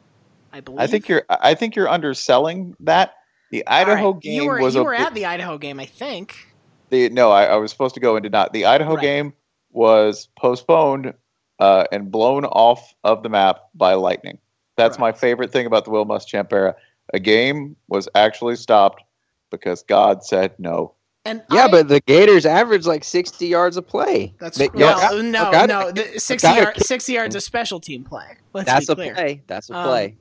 I 0.53 0.59
believe. 0.61 0.81
I 0.81 0.89
think 0.89 1.09
you're 1.09 1.23
I 1.29 1.55
think 1.55 1.77
you're 1.77 1.89
underselling 1.89 2.75
that. 2.81 3.15
The 3.53 3.67
Idaho 3.67 4.13
right, 4.13 4.21
game 4.23 4.43
You 4.43 4.47
were 4.49 4.61
was 4.61 4.75
you 4.75 4.81
a 4.81 4.85
were 4.85 4.95
at 4.95 5.13
the 5.15 5.27
Idaho 5.27 5.59
game, 5.59 5.79
I 5.81 5.87
think. 5.87 6.55
the 6.89 7.09
no. 7.11 7.31
I, 7.31 7.45
I 7.47 7.57
was 7.57 7.71
supposed 7.71 7.95
to 7.95 8.01
go 8.01 8.17
and 8.17 8.23
did 8.23 8.33
not. 8.33 8.53
The 8.53 8.65
Idaho 8.67 8.95
Right. 8.95 9.03
game 9.03 9.33
was 9.73 10.29
postponed 10.37 11.15
uh, 11.59 11.85
and 11.93 12.11
blown 12.11 12.45
off 12.45 12.95
of 13.05 13.23
the 13.23 13.29
map 13.29 13.61
by 13.75 13.95
lightning. 13.95 14.39
That's 14.77 14.99
my 14.99 15.13
favorite 15.13 15.53
thing 15.53 15.67
about 15.67 15.85
the 15.85 15.91
Will 15.91 16.07
Muschamp 16.07 16.53
era. 16.53 16.75
A 17.13 17.19
game 17.21 17.77
was 17.89 18.09
actually 18.15 18.57
stopped 18.57 19.03
because 19.51 19.83
God 19.83 20.25
said 20.25 20.55
no. 20.59 20.95
And 21.25 21.43
Yeah, 21.53 21.67
I- 21.67 21.71
but 21.71 21.89
the 21.89 22.01
Gators 22.01 22.47
average 22.47 22.87
like 22.87 23.05
60 23.05 23.47
yards 23.47 23.77
a 23.77 23.83
play. 23.83 24.35
that's 24.41 24.57
They- 24.57 24.71
well, 24.73 24.99
yeah, 25.17 25.21
no, 25.23 25.49
okay. 25.49 25.67
no. 25.67 25.91
The 25.93 26.19
sixty 26.19 26.49
Okay. 26.49 26.63
yard, 26.63 26.77
sixty 26.83 27.13
yards 27.13 27.35
of 27.37 27.43
special 27.43 27.79
team 27.79 28.05
play. 28.05 28.37
Let's 28.55 28.67
That's 28.67 28.87
be 28.87 28.93
a 28.93 28.97
clear. 28.97 29.15
play. 29.15 29.43
That's 29.47 29.69
a 29.69 29.77
Um, 29.77 29.87
play. 29.87 30.17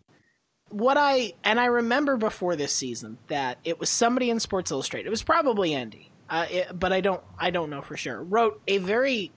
what 0.72 0.98
I 0.98 1.34
and 1.44 1.60
I 1.60 1.66
remember 1.66 2.18
before 2.18 2.56
this 2.58 2.74
season 2.76 3.18
that 3.28 3.60
it 3.64 3.80
was 3.80 3.90
somebody 3.90 4.30
in 4.30 4.40
Sports 4.42 4.72
Illustrated. 4.72 5.08
It 5.08 5.10
was 5.12 5.24
probably 5.24 5.74
Andy, 5.74 6.12
uh, 6.30 6.46
it, 6.52 6.78
but 6.78 6.92
I 6.92 7.00
don't 7.02 7.22
I 7.40 7.50
don't 7.50 7.70
know 7.70 7.82
for 7.82 7.96
sure. 7.96 8.22
Wrote 8.22 8.62
a 8.68 8.78
very 8.78 9.32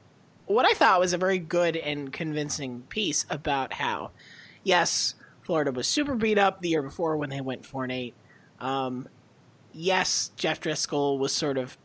what 0.46 0.66
I 0.66 0.74
thought 0.74 0.98
was 0.98 1.12
a 1.12 1.18
very 1.18 1.38
good 1.38 1.76
and 1.76 2.12
convincing 2.12 2.82
piece 2.88 3.24
about 3.30 3.74
how 3.74 4.10
yes, 4.64 5.14
Florida 5.40 5.70
was 5.70 5.86
super 5.86 6.16
beat 6.16 6.38
up 6.38 6.60
the 6.60 6.70
year 6.70 6.82
before 6.82 7.16
when 7.16 7.30
they 7.30 7.40
went 7.40 7.64
four 7.64 7.84
and 7.84 7.92
eight. 7.92 8.14
Um, 8.60 9.08
yes, 9.72 10.30
Jeff 10.36 10.60
Driskel 10.60 11.18
was 11.18 11.32
sort 11.32 11.58
of 11.58 11.76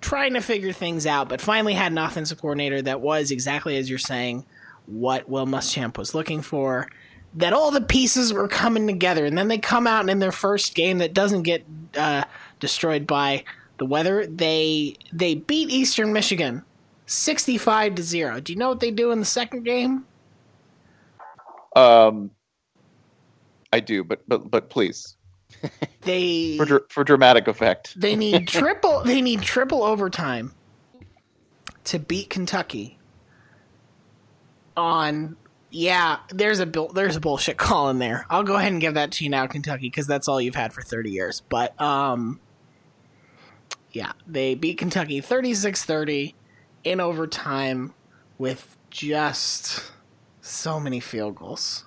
trying 0.00 0.34
to 0.34 0.40
figure 0.40 0.72
things 0.72 1.06
out, 1.06 1.28
but 1.28 1.40
finally 1.40 1.74
had 1.74 1.92
an 1.92 1.98
offensive 1.98 2.40
coordinator 2.40 2.82
that 2.82 3.00
was 3.00 3.30
exactly 3.30 3.76
as 3.76 3.88
you're 3.88 3.98
saying 3.98 4.44
what 4.86 5.28
Will 5.28 5.46
Muschamp 5.46 5.96
was 5.96 6.14
looking 6.14 6.42
for 6.42 6.88
that 7.36 7.52
all 7.52 7.70
the 7.70 7.80
pieces 7.80 8.32
were 8.32 8.48
coming 8.48 8.86
together, 8.86 9.24
and 9.24 9.36
then 9.36 9.48
they 9.48 9.58
come 9.58 9.86
out 9.86 10.00
and 10.02 10.10
in 10.10 10.18
their 10.20 10.32
first 10.32 10.74
game 10.74 10.98
that 10.98 11.14
doesn't 11.14 11.42
get 11.42 11.64
uh, 11.96 12.24
destroyed 12.60 13.06
by 13.06 13.44
the 13.78 13.86
weather. 13.86 14.26
They 14.26 14.96
they 15.12 15.34
beat 15.34 15.70
Eastern 15.70 16.12
Michigan 16.12 16.62
sixty 17.06 17.58
five 17.58 17.96
to 17.96 18.02
zero. 18.02 18.40
Do 18.40 18.52
you 18.52 18.58
know 18.58 18.68
what 18.68 18.80
they 18.80 18.90
do 18.90 19.10
in 19.10 19.18
the 19.18 19.26
second 19.26 19.64
game? 19.64 20.04
Um, 21.74 22.30
I 23.72 23.80
do, 23.80 24.04
but 24.04 24.22
but 24.28 24.50
but 24.50 24.70
please 24.70 25.16
They 26.02 26.58
for 26.58 26.66
dr- 26.66 26.82
for 26.90 27.02
dramatic 27.02 27.48
effect. 27.48 27.98
they 27.98 28.14
need 28.14 28.46
triple 28.48 29.02
they 29.04 29.22
need 29.22 29.40
triple 29.40 29.82
overtime 29.82 30.52
to 31.84 31.98
beat 31.98 32.28
Kentucky 32.28 32.98
on 34.76 35.36
yeah, 35.70 36.18
there's 36.28 36.60
a 36.60 36.66
there's 36.66 37.16
a 37.16 37.20
bullshit 37.20 37.56
call 37.56 37.90
in 37.90 37.98
there. 37.98 38.26
I'll 38.30 38.44
go 38.44 38.54
ahead 38.54 38.70
and 38.70 38.80
give 38.80 38.94
that 38.94 39.10
to 39.12 39.24
you 39.24 39.30
now, 39.30 39.46
Kentucky, 39.48 39.88
because 39.88 40.06
that's 40.06 40.28
all 40.28 40.40
you've 40.40 40.54
had 40.54 40.72
for 40.72 40.82
30 40.82 41.10
years. 41.10 41.42
But 41.48 41.78
um, 41.80 42.38
yeah, 43.90 44.12
they 44.26 44.54
beat 44.54 44.78
Kentucky 44.78 45.20
36-30 45.20 46.34
in 46.84 47.00
overtime 47.00 47.92
with 48.38 48.76
just 48.90 49.90
so 50.40 50.78
many 50.78 51.00
field 51.00 51.34
goals. 51.34 51.86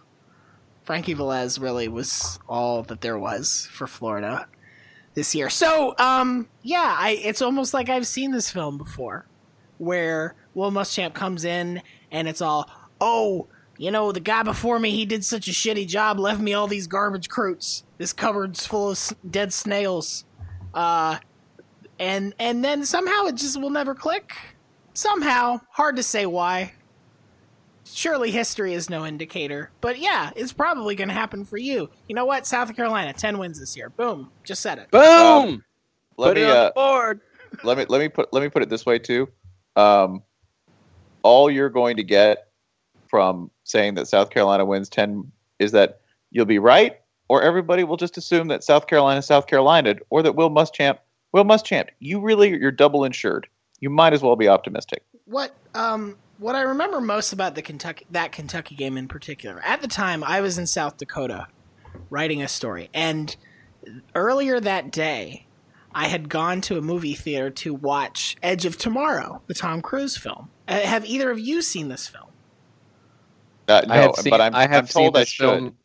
Frankie 0.88 1.16
Velez 1.16 1.62
really 1.62 1.90
was 1.90 2.40
all 2.48 2.82
that 2.84 3.02
there 3.02 3.20
was 3.20 3.68
for 3.74 3.88
Florida 3.88 4.48
this 5.16 5.36
year. 5.36 5.50
So, 5.50 5.94
um, 6.00 6.48
yeah, 6.64 6.96
I 6.98 7.20
it's 7.22 7.42
almost 7.42 7.74
like 7.74 7.90
I've 7.90 8.08
seen 8.08 8.32
this 8.32 8.50
film 8.50 8.78
before, 8.78 9.26
where 9.80 10.34
Will 10.54 10.72
Muschamp 10.72 11.14
comes 11.14 11.44
in 11.44 11.82
and 12.10 12.30
it's 12.30 12.42
all, 12.42 12.72
oh, 13.02 13.48
you 13.78 13.92
know, 13.92 14.14
the 14.14 14.22
guy 14.22 14.44
before 14.44 14.80
me, 14.80 14.92
he 14.92 15.06
did 15.06 15.26
such 15.26 15.50
a 15.50 15.52
shitty 15.52 15.90
job, 15.90 16.20
left 16.20 16.40
me 16.40 16.54
all 16.54 16.68
these 16.68 16.88
garbage 16.88 17.28
croots. 17.28 17.84
This 17.98 18.14
cupboard's 18.14 18.66
full 18.66 18.92
of 18.92 19.14
dead 19.30 19.52
snails. 19.52 20.24
Uh, 20.74 21.18
and 22.00 22.34
and 22.40 22.64
then 22.64 22.86
somehow 22.86 23.26
it 23.26 23.36
just 23.36 23.60
will 23.60 23.72
never 23.72 23.94
click. 23.94 24.32
Somehow, 24.94 25.60
hard 25.72 25.98
to 25.98 26.04
say 26.04 26.26
why. 26.26 26.72
Surely 27.94 28.32
history 28.32 28.74
is 28.74 28.90
no 28.90 29.06
indicator, 29.06 29.72
but 29.82 29.98
yeah, 30.00 30.32
it's 30.36 30.54
probably 30.54 30.96
going 30.96 31.08
to 31.08 31.14
happen 31.14 31.46
for 31.46 31.58
you. 31.58 31.90
You 32.08 32.16
know 32.16 32.26
what? 32.26 32.46
South 32.46 32.76
Carolina, 32.76 33.14
ten 33.14 33.38
wins 33.38 33.60
this 33.60 33.76
year. 33.76 33.90
Boom, 33.90 34.30
just 34.44 34.62
said 34.62 34.78
it. 34.80 34.92
Boom! 34.92 35.02
um, 35.04 35.64
Let 36.18 36.30
Put 36.30 36.36
me 36.38 36.44
it 36.44 36.46
on 36.50 36.58
uh, 36.58 36.66
the 36.66 36.72
board. 36.76 37.22
let 37.64 37.78
me 37.78 37.86
let 37.90 38.00
me 38.00 38.10
put 38.10 38.32
let 38.34 38.44
me 38.44 38.50
put 38.50 38.62
it 38.62 38.70
this 38.70 38.86
way 38.86 39.00
too. 39.00 39.28
Um, 39.76 40.22
all 41.24 41.50
you're 41.50 41.70
going 41.70 41.98
to 41.98 42.04
get 42.04 42.48
from 43.08 43.50
saying 43.64 43.96
that 43.96 44.08
South 44.08 44.30
Carolina 44.30 44.66
wins 44.66 44.90
ten 44.90 45.32
is 45.60 45.72
that 45.72 46.02
you'll 46.30 46.46
be 46.46 46.60
right, 46.60 46.98
or 47.30 47.42
everybody 47.42 47.84
will 47.84 47.98
just 47.98 48.18
assume 48.18 48.48
that 48.50 48.64
South 48.64 48.88
Carolina 48.88 49.22
South 49.22 49.48
Carolina, 49.48 49.96
or 50.10 50.22
that 50.24 50.36
Will 50.36 50.50
Muschamp 50.50 51.00
Will 51.32 51.46
Muschamp. 51.46 51.88
You 52.00 52.20
really 52.20 52.50
you're 52.50 52.72
double 52.72 53.04
insured. 53.06 53.48
You 53.80 53.90
might 53.90 54.14
as 54.14 54.22
well 54.22 54.36
be 54.36 54.48
optimistic. 54.48 55.04
what 55.26 55.52
um 55.74 56.18
what 56.38 56.56
I 56.56 56.62
remember 56.62 57.02
most 57.02 57.34
about 57.34 57.56
the 57.56 57.62
Kentucky 57.62 58.06
that 58.12 58.32
Kentucky 58.32 58.76
game 58.76 58.98
in 58.98 59.08
particular. 59.08 59.62
At 59.64 59.82
the 59.82 59.88
time, 59.88 60.24
I 60.24 60.42
was 60.42 60.58
in 60.58 60.68
South 60.68 60.98
Dakota 60.98 61.48
writing 62.10 62.42
a 62.42 62.48
story, 62.48 62.90
and 62.94 63.36
earlier 64.16 64.60
that 64.60 64.92
day, 64.92 65.48
I 65.94 66.08
had 66.08 66.30
gone 66.30 66.62
to 66.62 66.78
a 66.78 66.82
movie 66.82 67.16
theater 67.16 67.50
to 67.50 67.74
watch 67.74 68.38
Edge 68.44 68.66
of 68.66 68.78
Tomorrow, 68.78 69.42
the 69.48 69.54
Tom 69.54 69.82
Cruise 69.82 70.18
film. 70.18 70.50
Uh, 70.68 70.80
have 70.82 71.06
either 71.06 71.32
of 71.32 71.40
you 71.40 71.62
seen 71.62 71.88
this 71.88 72.08
film? 72.08 72.26
Uh, 73.68 73.82
no, 73.88 73.94
I 73.94 73.98
have 73.98 74.16
seen, 74.16 74.30
but 74.30 74.42
I'm, 74.42 74.56
I 74.56 74.62
have 74.62 74.72
I'm 74.72 74.88
told 74.88 75.14
seen 75.14 75.16
I 75.16 75.20
this 75.20 75.30
should. 75.30 75.44
film. 75.44 75.76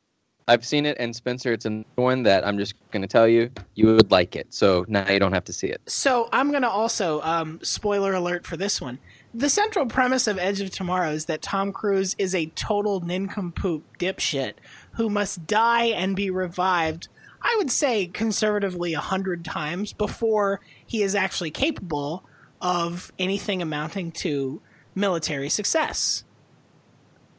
I've 0.48 0.66
seen 0.66 0.86
it, 0.86 0.96
and 0.98 1.14
Spencer, 1.14 1.53
it's 1.53 1.64
another 1.64 1.86
one 1.94 2.24
that 2.24 2.46
I'm 2.46 2.59
just 2.59 2.74
going 2.90 3.03
to 3.03 3.09
tell 3.09 3.28
you 3.28 3.50
you 3.74 3.86
would 3.86 4.11
like 4.11 4.34
it. 4.34 4.53
So 4.53 4.84
now 4.88 5.09
you 5.09 5.20
don't 5.20 5.32
have 5.32 5.44
to 5.44 5.53
see 5.53 5.68
it. 5.68 5.80
So 5.86 6.28
I'm 6.32 6.50
gonna 6.50 6.68
also 6.68 7.20
um, 7.22 7.61
spoiler 7.62 8.12
alert 8.12 8.46
for 8.46 8.57
this 8.57 8.80
one. 8.80 8.98
The 9.35 9.49
central 9.49 9.87
premise 9.87 10.26
of 10.26 10.39
Edge 10.39 10.61
of 10.61 10.70
Tomorrow 10.70 11.12
is 11.12 11.24
that 11.24 11.41
Tom 11.41 11.72
Cruise 11.72 12.14
is 12.18 12.35
a 12.35 12.47
total 12.55 13.01
nincompoop 13.01 13.97
dipshit 13.99 14.55
who 14.93 15.09
must 15.09 15.47
die 15.47 15.85
and 15.87 16.14
be 16.14 16.28
revived. 16.28 17.09
I 17.41 17.55
would 17.57 17.70
say 17.70 18.07
conservatively 18.09 18.93
a 18.93 19.01
hundred 19.01 19.43
times 19.43 19.95
before 19.95 20.61
he 20.87 21.03
is 21.03 21.14
actually 21.14 21.51
capable 21.51 22.24
of 22.61 23.11
anything 23.18 23.62
amounting 23.62 24.12
to 24.12 24.61
military 24.95 25.49
success. 25.49 26.24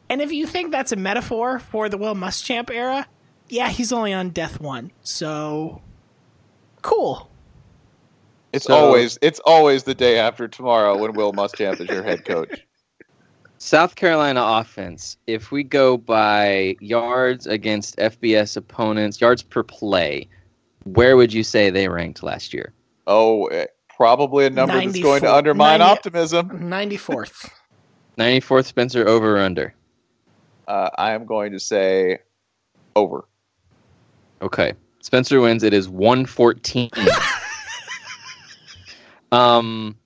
And 0.08 0.20
if 0.20 0.32
you 0.32 0.48
think 0.48 0.72
that's 0.72 0.92
a 0.92 0.96
metaphor 0.96 1.60
for 1.60 1.88
the 1.88 1.96
Will 1.96 2.16
Muschamp 2.16 2.70
era, 2.70 3.06
yeah, 3.48 3.68
he's 3.68 3.92
only 3.92 4.12
on 4.12 4.30
death 4.30 4.60
one. 4.60 4.90
So 5.02 5.80
cool. 6.82 7.30
It's 8.54 8.66
So- 8.66 8.74
always 8.76 9.18
it's 9.20 9.40
always 9.40 9.82
the 9.82 9.94
day 9.96 10.16
after 10.18 10.46
tomorrow 10.46 10.96
when 10.96 11.12
Will 11.14 11.32
Muschamp 11.32 11.80
is 11.80 11.88
your 11.88 12.04
head 12.04 12.24
coach. 12.24 12.64
South 13.58 13.96
Carolina 13.96 14.40
offense, 14.44 15.16
if 15.26 15.50
we 15.50 15.64
go 15.64 15.96
by 15.96 16.76
yards 16.80 17.46
against 17.48 17.96
FBS 17.98 18.56
opponents, 18.56 19.20
yards 19.20 19.42
per 19.42 19.62
play, 19.64 20.28
where 20.84 21.16
would 21.16 21.32
you 21.32 21.42
say 21.42 21.70
they 21.70 21.88
ranked 21.88 22.22
last 22.22 22.54
year? 22.54 22.72
Oh, 23.08 23.46
eh, 23.46 23.66
probably 23.96 24.46
a 24.46 24.50
number 24.50 24.74
that's 24.78 25.00
going 25.00 25.22
to 25.22 25.34
undermine 25.34 25.80
90 25.80 25.92
optimism. 25.92 26.48
94th. 26.50 27.48
94th 28.18 28.66
Spencer 28.66 29.08
over 29.08 29.36
or 29.36 29.40
under? 29.40 29.74
Uh, 30.68 30.90
I 30.96 31.12
am 31.12 31.24
going 31.26 31.50
to 31.52 31.58
say 31.58 32.18
over. 32.94 33.24
Okay. 34.42 34.74
Spencer 35.00 35.40
wins. 35.40 35.62
It 35.64 35.72
is 35.74 35.88
114. 35.88 36.90
um, 39.34 39.96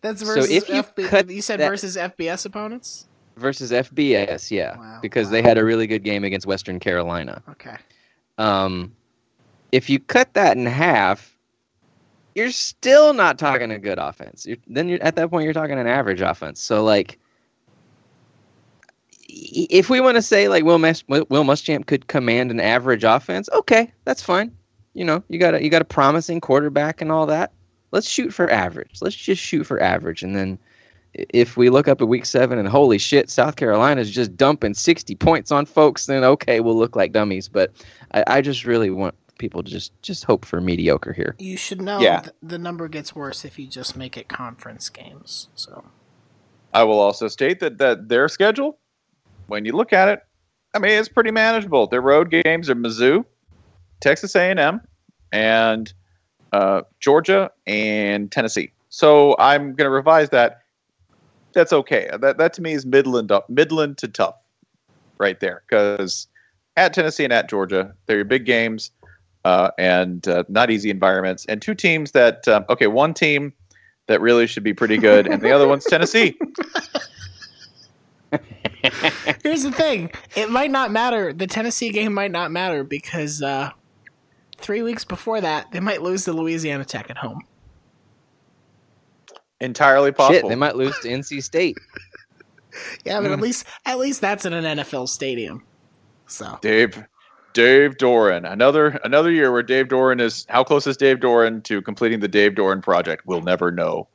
That's 0.00 0.20
So 0.20 0.26
versus 0.26 0.50
if 0.50 0.68
you 0.68 0.82
FB- 0.82 1.08
cut 1.08 1.30
you 1.30 1.42
said 1.42 1.60
that- 1.60 1.68
versus 1.68 1.96
FBS 1.96 2.46
opponents. 2.46 3.06
versus 3.36 3.70
FBS, 3.72 4.50
yeah, 4.50 4.76
Wow, 4.76 4.98
because 5.02 5.26
wow. 5.26 5.32
they 5.32 5.42
had 5.42 5.58
a 5.58 5.64
really 5.64 5.86
good 5.86 6.02
game 6.04 6.24
against 6.24 6.46
Western 6.46 6.78
Carolina. 6.80 7.42
Okay. 7.50 7.76
Um, 8.38 8.94
if 9.72 9.88
you 9.90 9.98
cut 9.98 10.32
that 10.34 10.56
in 10.56 10.66
half, 10.66 11.36
you're 12.34 12.50
still 12.52 13.12
not 13.12 13.38
talking 13.38 13.70
a 13.72 13.78
good 13.78 13.98
offense. 13.98 14.46
You're, 14.46 14.56
then 14.68 14.88
you're 14.88 15.02
at 15.02 15.16
that 15.16 15.30
point 15.30 15.44
you're 15.44 15.52
talking 15.52 15.78
an 15.78 15.86
average 15.88 16.20
offense. 16.20 16.60
So 16.60 16.84
like, 16.84 17.18
if 19.28 19.90
we 19.90 20.00
want 20.00 20.16
to 20.16 20.22
say 20.22 20.48
like 20.48 20.64
Will 20.64 20.78
Mus- 20.78 21.04
Will 21.08 21.26
Muschamp 21.44 21.86
could 21.86 22.06
command 22.06 22.50
an 22.50 22.60
average 22.60 23.04
offense, 23.04 23.48
okay, 23.52 23.92
that's 24.04 24.22
fine. 24.22 24.52
You 24.94 25.04
know, 25.04 25.22
you 25.28 25.38
got 25.38 25.54
a 25.54 25.62
you 25.62 25.70
got 25.70 25.82
a 25.82 25.86
promising 25.86 26.40
quarterback 26.40 27.00
and 27.00 27.12
all 27.12 27.26
that. 27.26 27.52
Let's 27.90 28.08
shoot 28.08 28.32
for 28.34 28.50
average. 28.50 28.98
Let's 29.00 29.16
just 29.16 29.42
shoot 29.42 29.64
for 29.64 29.80
average, 29.80 30.22
and 30.22 30.36
then 30.36 30.58
if 31.14 31.56
we 31.56 31.70
look 31.70 31.88
up 31.88 32.00
at 32.02 32.08
week 32.08 32.26
seven 32.26 32.58
and 32.58 32.68
holy 32.68 32.98
shit, 32.98 33.30
South 33.30 33.56
Carolina's 33.56 34.10
just 34.10 34.36
dumping 34.36 34.74
sixty 34.74 35.14
points 35.14 35.50
on 35.50 35.64
folks, 35.66 36.06
then 36.06 36.22
okay, 36.24 36.60
we'll 36.60 36.76
look 36.76 36.96
like 36.96 37.12
dummies. 37.12 37.48
But 37.48 37.72
I, 38.12 38.24
I 38.26 38.40
just 38.42 38.64
really 38.64 38.90
want 38.90 39.14
people 39.38 39.62
to 39.62 39.70
just 39.70 39.92
just 40.02 40.24
hope 40.24 40.44
for 40.44 40.60
mediocre 40.60 41.12
here. 41.12 41.34
You 41.38 41.56
should 41.56 41.80
know 41.80 42.00
Yeah. 42.00 42.20
th- 42.20 42.34
the 42.42 42.58
number 42.58 42.88
gets 42.88 43.14
worse 43.14 43.44
if 43.44 43.58
you 43.58 43.66
just 43.66 43.96
make 43.96 44.16
it 44.16 44.28
conference 44.28 44.88
games. 44.90 45.48
So 45.54 45.84
I 46.74 46.84
will 46.84 46.98
also 46.98 47.28
state 47.28 47.60
that, 47.60 47.78
that 47.78 48.08
their 48.08 48.28
schedule, 48.28 48.78
when 49.46 49.64
you 49.64 49.72
look 49.72 49.92
at 49.92 50.08
it, 50.08 50.20
I 50.74 50.78
mean 50.78 50.90
it's 50.92 51.08
pretty 51.08 51.30
manageable. 51.30 51.86
Their 51.86 52.02
road 52.02 52.30
games 52.30 52.68
are 52.68 52.74
Mizzou, 52.74 53.24
Texas 54.00 54.34
A&M, 54.36 54.80
and 55.32 55.92
uh, 56.52 56.82
Georgia 57.00 57.50
and 57.66 58.30
Tennessee. 58.30 58.72
So 58.88 59.36
I'm 59.38 59.74
going 59.74 59.86
to 59.86 59.90
revise 59.90 60.30
that. 60.30 60.62
That's 61.52 61.72
okay. 61.72 62.10
That 62.20 62.38
that 62.38 62.52
to 62.54 62.62
me 62.62 62.72
is 62.72 62.86
Midland 62.86 63.32
up, 63.32 63.48
Midland 63.48 63.98
to 63.98 64.08
tough, 64.08 64.36
right 65.18 65.38
there. 65.40 65.62
Because 65.68 66.26
at 66.76 66.92
Tennessee 66.92 67.24
and 67.24 67.32
at 67.32 67.48
Georgia, 67.48 67.94
they're 68.06 68.16
your 68.16 68.24
big 68.24 68.44
games 68.44 68.90
uh, 69.44 69.70
and 69.78 70.26
uh, 70.28 70.44
not 70.48 70.70
easy 70.70 70.90
environments, 70.90 71.44
and 71.46 71.60
two 71.60 71.74
teams 71.74 72.12
that 72.12 72.46
um, 72.48 72.64
okay, 72.68 72.86
one 72.86 73.14
team 73.14 73.52
that 74.06 74.20
really 74.20 74.46
should 74.46 74.62
be 74.62 74.74
pretty 74.74 74.98
good, 74.98 75.26
and 75.26 75.42
the 75.42 75.50
other 75.50 75.66
one's 75.66 75.84
Tennessee. 75.84 76.38
Here's 79.42 79.62
the 79.62 79.72
thing: 79.72 80.10
it 80.36 80.50
might 80.50 80.70
not 80.70 80.90
matter. 80.90 81.32
The 81.32 81.46
Tennessee 81.46 81.90
game 81.90 82.12
might 82.14 82.30
not 82.30 82.50
matter 82.50 82.84
because 82.84 83.42
uh, 83.42 83.70
three 84.58 84.82
weeks 84.82 85.04
before 85.04 85.40
that, 85.40 85.70
they 85.72 85.80
might 85.80 86.02
lose 86.02 86.24
to 86.24 86.32
Louisiana 86.32 86.84
Tech 86.84 87.08
at 87.10 87.16
home. 87.16 87.40
Entirely 89.60 90.12
possible. 90.12 90.34
Shit, 90.40 90.48
they 90.48 90.54
might 90.56 90.76
lose 90.76 90.96
to 91.00 91.08
NC 91.08 91.42
State. 91.42 91.76
Yeah, 93.04 93.20
but 93.20 93.32
at 93.32 93.38
Mm. 93.38 93.42
least 93.42 93.66
at 93.86 93.98
least 93.98 94.20
that's 94.20 94.44
in 94.44 94.52
an 94.52 94.78
NFL 94.78 95.08
stadium. 95.08 95.64
So 96.26 96.58
Dave, 96.60 97.02
Dave 97.52 97.96
Doeren. 97.96 98.48
Another 98.48 99.00
another 99.02 99.32
year 99.32 99.50
where 99.50 99.64
Dave 99.64 99.88
Doeren 99.88 100.20
is. 100.20 100.46
How 100.48 100.62
close 100.62 100.86
is 100.86 100.96
Dave 100.96 101.16
Doeren 101.18 101.64
to 101.64 101.82
completing 101.82 102.20
the 102.20 102.28
Dave 102.28 102.52
Doeren 102.52 102.80
project? 102.82 103.22
We'll 103.26 103.40
never 103.40 103.72
know. 103.72 104.06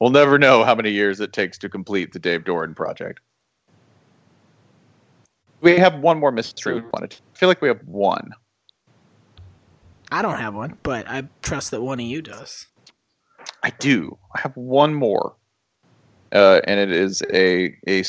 We'll 0.00 0.10
never 0.10 0.38
know 0.38 0.62
how 0.64 0.74
many 0.76 0.90
years 0.90 1.18
it 1.18 1.32
takes 1.32 1.58
to 1.58 1.68
complete 1.68 2.12
the 2.12 2.18
Dave 2.20 2.44
Doeren 2.44 2.76
project. 2.76 3.20
We 5.60 5.76
have 5.78 5.98
one 5.98 6.20
more 6.20 6.30
mystery. 6.30 6.74
we 6.74 6.80
wanted. 6.92 7.16
I 7.34 7.38
feel 7.38 7.48
like 7.48 7.62
we 7.62 7.68
have 7.68 7.80
one. 7.86 8.30
I 10.14 10.22
don't 10.22 10.38
have 10.38 10.54
one, 10.54 10.78
but 10.84 11.08
I 11.08 11.24
trust 11.42 11.72
that 11.72 11.82
one 11.82 11.98
of 11.98 12.06
you 12.06 12.22
does. 12.22 12.68
I 13.64 13.70
do. 13.70 14.16
I 14.32 14.42
have 14.42 14.56
one 14.56 14.94
more, 14.94 15.34
uh, 16.30 16.60
and 16.68 16.78
it 16.78 16.92
is 16.92 17.20
a 17.32 17.76
a 17.88 18.04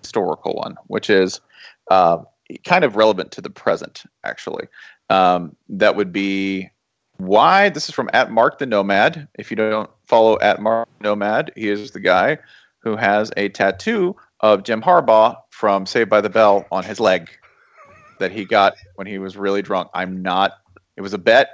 historical 0.00 0.54
one, 0.54 0.76
which 0.86 1.10
is 1.10 1.42
uh, 1.90 2.20
kind 2.64 2.84
of 2.84 2.96
relevant 2.96 3.32
to 3.32 3.42
the 3.42 3.50
present. 3.50 4.04
Actually, 4.24 4.66
um, 5.10 5.54
that 5.68 5.94
would 5.94 6.10
be 6.10 6.70
why 7.18 7.68
this 7.68 7.90
is 7.90 7.94
from 7.94 8.08
at 8.14 8.30
Mark 8.30 8.58
the 8.58 8.64
Nomad. 8.64 9.28
If 9.38 9.50
you 9.50 9.58
don't 9.58 9.90
follow 10.06 10.38
at 10.40 10.62
Mark 10.62 10.88
Nomad, 11.02 11.52
he 11.54 11.68
is 11.68 11.90
the 11.90 12.00
guy 12.00 12.38
who 12.78 12.96
has 12.96 13.30
a 13.36 13.50
tattoo 13.50 14.16
of 14.40 14.62
Jim 14.62 14.80
Harbaugh 14.80 15.36
from 15.50 15.84
Saved 15.84 16.08
by 16.08 16.22
the 16.22 16.30
Bell 16.30 16.64
on 16.72 16.82
his 16.82 16.98
leg 16.98 17.28
that 18.20 18.32
he 18.32 18.46
got 18.46 18.72
when 18.94 19.06
he 19.06 19.18
was 19.18 19.36
really 19.36 19.60
drunk. 19.60 19.90
I'm 19.92 20.22
not. 20.22 20.52
It 20.96 21.02
was 21.02 21.12
a 21.12 21.18
bet, 21.18 21.48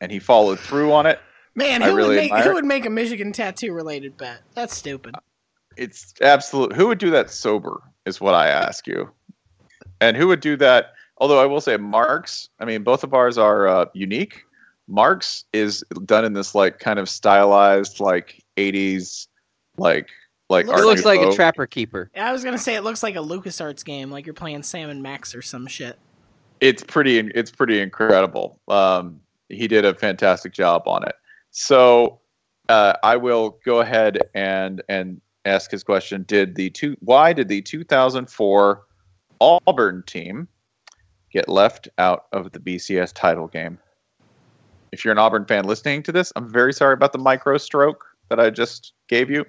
and 0.00 0.10
he 0.10 0.18
followed 0.18 0.58
through 0.58 0.92
on 0.92 1.06
it. 1.06 1.20
Man, 1.54 1.82
who 1.82 1.94
really 1.94 2.16
would 2.16 2.30
make 2.30 2.44
who 2.44 2.54
would 2.54 2.64
make 2.64 2.86
a 2.86 2.90
Michigan 2.90 3.32
tattoo 3.32 3.72
related 3.72 4.16
bet? 4.16 4.40
That's 4.54 4.76
stupid. 4.76 5.14
It's 5.76 6.14
absolute. 6.22 6.72
Who 6.72 6.86
would 6.88 6.98
do 6.98 7.10
that 7.10 7.30
sober? 7.30 7.80
Is 8.06 8.20
what 8.20 8.34
I 8.34 8.48
ask 8.48 8.86
you. 8.86 9.10
And 10.00 10.16
who 10.16 10.28
would 10.28 10.40
do 10.40 10.56
that? 10.56 10.92
Although 11.18 11.40
I 11.40 11.46
will 11.46 11.60
say, 11.60 11.76
Mark's. 11.76 12.48
I 12.60 12.64
mean, 12.64 12.82
both 12.82 13.04
of 13.04 13.12
ours 13.12 13.36
are 13.36 13.68
uh, 13.68 13.86
unique. 13.92 14.44
Mark's 14.88 15.44
is 15.52 15.84
done 16.04 16.24
in 16.24 16.32
this 16.32 16.54
like 16.54 16.78
kind 16.78 16.98
of 16.98 17.08
stylized, 17.08 18.00
like 18.00 18.42
'80s, 18.56 19.26
like 19.76 20.08
like. 20.48 20.66
It 20.66 20.70
It 20.70 20.84
looks 20.84 21.04
like 21.04 21.20
a 21.20 21.32
trapper 21.32 21.66
keeper. 21.66 22.10
I 22.16 22.32
was 22.32 22.42
gonna 22.42 22.58
say 22.58 22.74
it 22.74 22.82
looks 22.82 23.02
like 23.02 23.16
a 23.16 23.20
LucasArts 23.20 23.84
game, 23.84 24.10
like 24.10 24.24
you're 24.24 24.34
playing 24.34 24.62
Sam 24.62 24.88
and 24.88 25.02
Max 25.02 25.34
or 25.34 25.42
some 25.42 25.66
shit. 25.66 25.98
It's 26.60 26.82
pretty 26.82 27.18
it's 27.18 27.50
pretty 27.50 27.80
incredible. 27.80 28.60
Um, 28.68 29.20
he 29.48 29.66
did 29.66 29.84
a 29.84 29.94
fantastic 29.94 30.52
job 30.52 30.82
on 30.86 31.02
it. 31.04 31.14
So 31.50 32.20
uh, 32.68 32.94
I 33.02 33.16
will 33.16 33.58
go 33.64 33.80
ahead 33.80 34.18
and 34.34 34.82
and 34.88 35.20
ask 35.44 35.70
his 35.70 35.82
question. 35.82 36.24
Did 36.28 36.54
the 36.54 36.70
two 36.70 36.96
why 37.00 37.32
did 37.32 37.48
the 37.48 37.62
2004 37.62 38.82
Auburn 39.40 40.02
team 40.06 40.48
get 41.32 41.48
left 41.48 41.88
out 41.98 42.26
of 42.32 42.52
the 42.52 42.60
BCS 42.60 43.12
title 43.14 43.48
game? 43.48 43.78
If 44.92 45.04
you're 45.04 45.12
an 45.12 45.18
Auburn 45.18 45.46
fan 45.46 45.64
listening 45.64 46.02
to 46.04 46.12
this, 46.12 46.32
I'm 46.36 46.50
very 46.50 46.72
sorry 46.72 46.94
about 46.94 47.12
the 47.12 47.18
micro 47.18 47.58
stroke 47.58 48.04
that 48.28 48.40
I 48.40 48.50
just 48.50 48.92
gave 49.08 49.30
you 49.30 49.44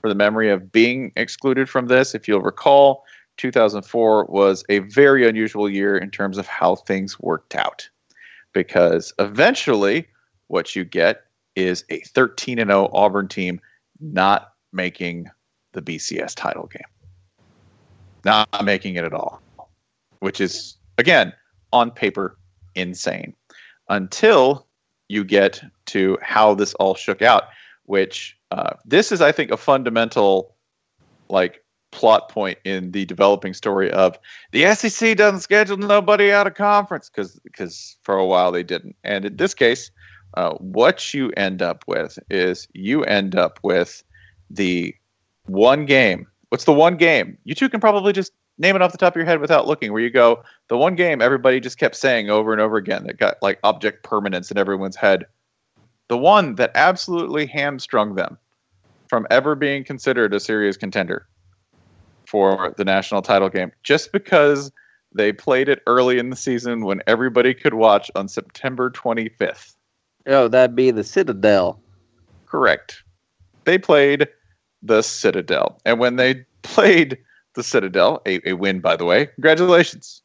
for 0.00 0.08
the 0.08 0.14
memory 0.14 0.50
of 0.50 0.72
being 0.72 1.12
excluded 1.16 1.68
from 1.68 1.86
this. 1.86 2.14
If 2.14 2.26
you'll 2.26 2.40
recall, 2.40 3.04
2004 3.38 4.26
was 4.26 4.64
a 4.68 4.80
very 4.80 5.26
unusual 5.26 5.68
year 5.68 5.96
in 5.96 6.10
terms 6.10 6.38
of 6.38 6.46
how 6.46 6.76
things 6.76 7.18
worked 7.20 7.54
out. 7.54 7.88
Because 8.52 9.12
eventually 9.18 10.06
what 10.48 10.76
you 10.76 10.84
get 10.84 11.24
is 11.56 11.84
a 11.90 12.00
13 12.00 12.58
and 12.58 12.70
0 12.70 12.90
Auburn 12.92 13.28
team 13.28 13.60
not 14.00 14.52
making 14.72 15.30
the 15.72 15.82
BCS 15.82 16.34
title 16.34 16.66
game. 16.66 16.82
Not 18.24 18.64
making 18.64 18.96
it 18.96 19.04
at 19.04 19.12
all, 19.12 19.40
which 20.20 20.40
is 20.40 20.76
again 20.98 21.32
on 21.72 21.90
paper 21.90 22.36
insane. 22.74 23.34
Until 23.88 24.66
you 25.08 25.24
get 25.24 25.62
to 25.86 26.16
how 26.22 26.54
this 26.54 26.74
all 26.74 26.94
shook 26.94 27.20
out, 27.20 27.44
which 27.84 28.36
uh, 28.50 28.74
this 28.84 29.12
is, 29.12 29.20
I 29.20 29.32
think, 29.32 29.50
a 29.50 29.56
fundamental 29.56 30.54
like 31.28 31.61
plot 31.92 32.28
point 32.28 32.58
in 32.64 32.90
the 32.90 33.04
developing 33.04 33.54
story 33.54 33.90
of 33.92 34.18
the 34.50 34.74
SEC 34.74 35.16
doesn't 35.16 35.40
schedule 35.40 35.76
nobody 35.76 36.32
out 36.32 36.46
of 36.46 36.54
conference 36.54 37.08
because 37.08 37.38
because 37.44 37.96
for 38.02 38.16
a 38.16 38.26
while 38.26 38.50
they 38.50 38.64
didn't, 38.64 38.96
and 39.04 39.24
in 39.24 39.36
this 39.36 39.54
case, 39.54 39.92
uh, 40.34 40.54
what 40.54 41.14
you 41.14 41.30
end 41.36 41.62
up 41.62 41.84
with 41.86 42.18
is 42.30 42.66
you 42.72 43.04
end 43.04 43.36
up 43.36 43.60
with 43.62 44.02
the 44.50 44.94
one 45.46 45.86
game. 45.86 46.26
What's 46.48 46.64
the 46.64 46.72
one 46.72 46.96
game? 46.96 47.38
You 47.44 47.54
two 47.54 47.68
can 47.68 47.80
probably 47.80 48.12
just 48.12 48.32
name 48.58 48.76
it 48.76 48.82
off 48.82 48.92
the 48.92 48.98
top 48.98 49.14
of 49.14 49.16
your 49.16 49.26
head 49.26 49.40
without 49.40 49.66
looking. 49.66 49.92
Where 49.92 50.02
you 50.02 50.10
go, 50.10 50.42
the 50.68 50.76
one 50.76 50.96
game 50.96 51.22
everybody 51.22 51.60
just 51.60 51.78
kept 51.78 51.94
saying 51.94 52.30
over 52.30 52.52
and 52.52 52.60
over 52.60 52.76
again 52.76 53.04
that 53.06 53.18
got 53.18 53.36
like 53.42 53.58
object 53.62 54.02
permanence 54.02 54.50
in 54.50 54.58
everyone's 54.58 54.96
head. 54.96 55.26
The 56.08 56.18
one 56.18 56.56
that 56.56 56.72
absolutely 56.74 57.46
hamstrung 57.46 58.14
them 58.14 58.38
from 59.08 59.26
ever 59.30 59.54
being 59.54 59.84
considered 59.84 60.34
a 60.34 60.40
serious 60.40 60.76
contender 60.76 61.26
for 62.32 62.72
the 62.78 62.84
national 62.84 63.20
title 63.20 63.50
game 63.50 63.70
just 63.82 64.10
because 64.10 64.72
they 65.14 65.34
played 65.34 65.68
it 65.68 65.82
early 65.86 66.18
in 66.18 66.30
the 66.30 66.36
season 66.36 66.86
when 66.86 67.02
everybody 67.06 67.52
could 67.52 67.74
watch 67.74 68.10
on 68.14 68.26
September 68.26 68.88
25th. 68.88 69.74
Oh, 70.26 70.48
that'd 70.48 70.74
be 70.74 70.90
the 70.90 71.04
Citadel. 71.04 71.78
Correct. 72.46 73.02
They 73.64 73.76
played 73.76 74.28
the 74.82 75.02
Citadel. 75.02 75.78
And 75.84 75.98
when 75.98 76.16
they 76.16 76.46
played 76.62 77.18
the 77.52 77.62
Citadel, 77.62 78.22
a, 78.24 78.40
a 78.48 78.54
win, 78.54 78.80
by 78.80 78.96
the 78.96 79.04
way, 79.04 79.26
congratulations. 79.26 80.22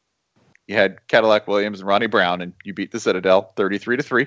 You 0.66 0.76
had 0.76 1.06
Cadillac 1.08 1.46
Williams 1.46 1.80
and 1.80 1.88
Ronnie 1.88 2.06
Brown, 2.06 2.40
and 2.40 2.54
you 2.64 2.72
beat 2.72 2.90
the 2.90 3.00
Citadel 3.00 3.52
33 3.56 3.98
to 3.98 4.02
3. 4.02 4.26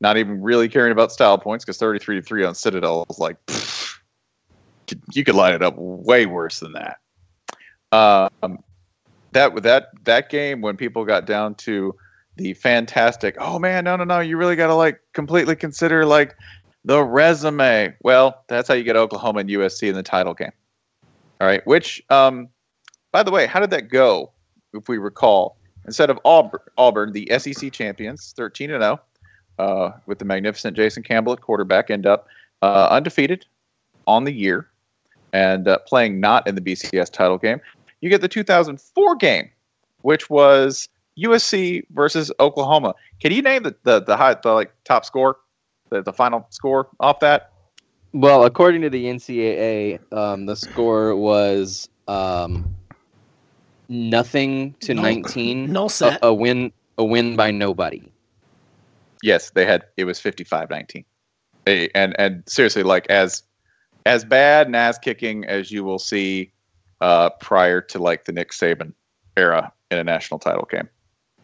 Not 0.00 0.18
even 0.18 0.42
really 0.42 0.68
caring 0.68 0.92
about 0.92 1.10
style 1.10 1.38
points 1.38 1.64
because 1.64 1.78
33 1.78 2.16
to 2.16 2.22
3 2.22 2.44
on 2.44 2.54
Citadel 2.54 3.06
was 3.08 3.18
like, 3.18 3.38
pfft, 3.46 3.97
you 5.12 5.24
could 5.24 5.34
line 5.34 5.54
it 5.54 5.62
up 5.62 5.74
way 5.76 6.26
worse 6.26 6.60
than 6.60 6.72
that. 6.72 6.98
Um, 7.90 8.62
that 9.32 9.62
that 9.62 9.88
that 10.04 10.30
game 10.30 10.60
when 10.60 10.76
people 10.76 11.04
got 11.04 11.26
down 11.26 11.54
to 11.56 11.94
the 12.36 12.54
fantastic, 12.54 13.36
oh 13.38 13.58
man, 13.58 13.84
no, 13.84 13.96
no, 13.96 14.04
no, 14.04 14.20
you 14.20 14.36
really 14.36 14.56
got 14.56 14.68
to 14.68 14.74
like 14.74 15.00
completely 15.12 15.56
consider 15.56 16.06
like 16.06 16.36
the 16.84 17.02
resume. 17.02 17.94
Well, 18.02 18.44
that's 18.48 18.68
how 18.68 18.74
you 18.74 18.84
get 18.84 18.96
Oklahoma 18.96 19.40
and 19.40 19.50
USC 19.50 19.88
in 19.88 19.94
the 19.94 20.02
title 20.02 20.34
game. 20.34 20.52
All 21.40 21.46
right, 21.46 21.64
which, 21.66 22.02
um, 22.10 22.48
by 23.12 23.22
the 23.22 23.30
way, 23.30 23.46
how 23.46 23.60
did 23.60 23.70
that 23.70 23.88
go? 23.88 24.32
If 24.74 24.88
we 24.88 24.98
recall, 24.98 25.56
instead 25.86 26.10
of 26.10 26.18
Auburn, 26.24 26.60
Auburn 26.76 27.12
the 27.12 27.30
SEC 27.38 27.72
champions, 27.72 28.34
thirteen 28.36 28.70
and 28.70 28.82
zero, 28.82 29.00
uh, 29.58 29.92
with 30.06 30.18
the 30.18 30.24
magnificent 30.24 30.76
Jason 30.76 31.02
Campbell 31.02 31.32
at 31.32 31.40
quarterback, 31.40 31.90
end 31.90 32.06
up 32.06 32.28
uh, 32.62 32.88
undefeated 32.90 33.46
on 34.06 34.24
the 34.24 34.32
year 34.32 34.68
and 35.32 35.68
uh, 35.68 35.78
playing 35.86 36.20
not 36.20 36.46
in 36.46 36.54
the 36.54 36.60
BCS 36.60 37.10
title 37.12 37.38
game. 37.38 37.60
You 38.00 38.10
get 38.10 38.20
the 38.20 38.28
2004 38.28 39.16
game, 39.16 39.50
which 40.02 40.30
was 40.30 40.88
USC 41.18 41.84
versus 41.90 42.30
Oklahoma. 42.38 42.94
Can 43.20 43.32
you 43.32 43.42
name 43.42 43.62
the 43.64 43.74
the, 43.82 44.00
the 44.00 44.16
high 44.16 44.34
the 44.34 44.52
like 44.52 44.72
top 44.84 45.04
score, 45.04 45.38
the, 45.90 46.02
the 46.02 46.12
final 46.12 46.46
score 46.50 46.88
off 47.00 47.20
that? 47.20 47.52
Well, 48.12 48.44
according 48.44 48.82
to 48.82 48.90
the 48.90 49.04
NCAA, 49.06 50.00
um, 50.12 50.46
the 50.46 50.56
score 50.56 51.14
was 51.14 51.88
um, 52.06 52.74
nothing 53.88 54.74
to 54.80 54.94
Null- 54.94 55.04
19. 55.04 55.72
null 55.72 55.86
A, 55.86 55.90
set. 55.90 56.18
a 56.22 56.32
win, 56.32 56.72
a 56.96 57.04
win 57.04 57.36
by 57.36 57.50
nobody. 57.50 58.02
Yes, 59.22 59.50
they 59.50 59.66
had. 59.66 59.84
It 59.96 60.04
was 60.04 60.20
55-19. 60.20 61.04
They- 61.64 61.90
and 61.94 62.14
and 62.18 62.42
seriously, 62.46 62.82
like 62.82 63.06
as 63.10 63.42
as 64.08 64.24
bad 64.24 64.66
and 64.66 64.74
as 64.74 64.98
kicking 64.98 65.44
as 65.44 65.70
you 65.70 65.84
will 65.84 65.98
see 65.98 66.50
uh, 67.02 67.28
prior 67.40 67.80
to 67.82 67.98
like 67.98 68.24
the 68.24 68.32
Nick 68.32 68.52
Saban 68.52 68.94
era 69.36 69.70
in 69.90 69.98
a 69.98 70.04
national 70.04 70.40
title 70.40 70.66
game. 70.70 70.88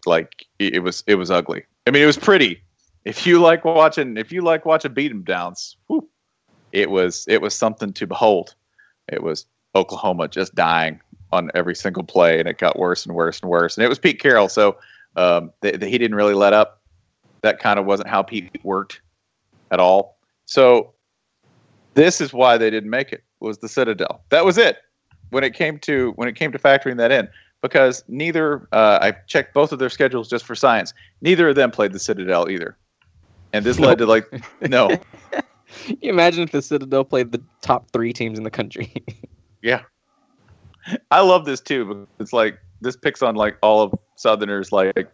Like 0.06 0.46
it, 0.58 0.82
was 0.82 1.04
it 1.06 1.16
was 1.16 1.30
ugly. 1.30 1.64
I 1.86 1.90
mean, 1.90 2.02
it 2.02 2.06
was 2.06 2.16
pretty, 2.16 2.62
if 3.04 3.26
you 3.26 3.38
like 3.38 3.64
watching, 3.64 4.16
if 4.16 4.32
you 4.32 4.40
like 4.40 4.64
watching 4.64 4.94
beat 4.94 5.10
'em 5.10 5.22
downs, 5.22 5.76
whew, 5.86 6.08
it 6.72 6.90
was 6.90 7.26
it 7.28 7.40
was 7.42 7.54
something 7.54 7.92
to 7.92 8.06
behold. 8.06 8.54
It 9.08 9.22
was 9.22 9.46
Oklahoma 9.74 10.28
just 10.28 10.54
dying 10.54 11.00
on 11.32 11.50
every 11.54 11.74
single 11.74 12.02
play, 12.02 12.38
and 12.38 12.48
it 12.48 12.58
got 12.58 12.78
worse 12.78 13.04
and 13.04 13.14
worse 13.14 13.40
and 13.40 13.50
worse. 13.50 13.76
And 13.76 13.84
it 13.84 13.88
was 13.88 13.98
Pete 13.98 14.20
Carroll, 14.20 14.48
so 14.48 14.78
um, 15.16 15.52
th- 15.62 15.80
th- 15.80 15.90
he 15.90 15.98
didn't 15.98 16.16
really 16.16 16.34
let 16.34 16.54
up. 16.54 16.80
That 17.42 17.58
kind 17.58 17.78
of 17.78 17.84
wasn't 17.84 18.08
how 18.08 18.22
Pete 18.22 18.50
worked 18.62 19.02
at 19.70 19.80
all. 19.80 20.18
So 20.46 20.93
this 21.94 22.20
is 22.20 22.32
why 22.32 22.56
they 22.58 22.70
didn't 22.70 22.90
make 22.90 23.12
it. 23.12 23.24
Was 23.40 23.58
the 23.58 23.68
Citadel? 23.68 24.22
That 24.30 24.44
was 24.44 24.58
it. 24.58 24.78
When 25.30 25.44
it 25.44 25.54
came 25.54 25.78
to 25.80 26.12
when 26.16 26.28
it 26.28 26.36
came 26.36 26.52
to 26.52 26.58
factoring 26.58 26.96
that 26.98 27.10
in, 27.10 27.28
because 27.62 28.04
neither 28.08 28.68
uh, 28.72 28.98
I 29.00 29.12
checked 29.26 29.54
both 29.54 29.72
of 29.72 29.78
their 29.78 29.90
schedules 29.90 30.28
just 30.28 30.44
for 30.44 30.54
science. 30.54 30.92
Neither 31.22 31.48
of 31.48 31.56
them 31.56 31.70
played 31.70 31.92
the 31.92 31.98
Citadel 31.98 32.50
either, 32.50 32.76
and 33.52 33.64
this 33.64 33.78
led 33.80 33.98
to 33.98 34.06
like 34.06 34.26
no, 34.60 34.90
you 35.86 36.10
imagine 36.10 36.42
if 36.42 36.52
the 36.52 36.62
Citadel 36.62 37.04
played 37.04 37.32
the 37.32 37.42
top 37.62 37.90
three 37.90 38.12
teams 38.12 38.38
in 38.38 38.44
the 38.44 38.50
country? 38.50 38.92
yeah. 39.62 39.82
I 41.10 41.20
love 41.20 41.46
this 41.46 41.60
too. 41.60 41.84
Because 41.86 42.06
it's 42.20 42.32
like 42.32 42.58
this 42.80 42.96
picks 42.96 43.22
on 43.22 43.34
like 43.34 43.56
all 43.62 43.82
of 43.82 43.94
Southerners 44.16 44.70
like 44.70 45.08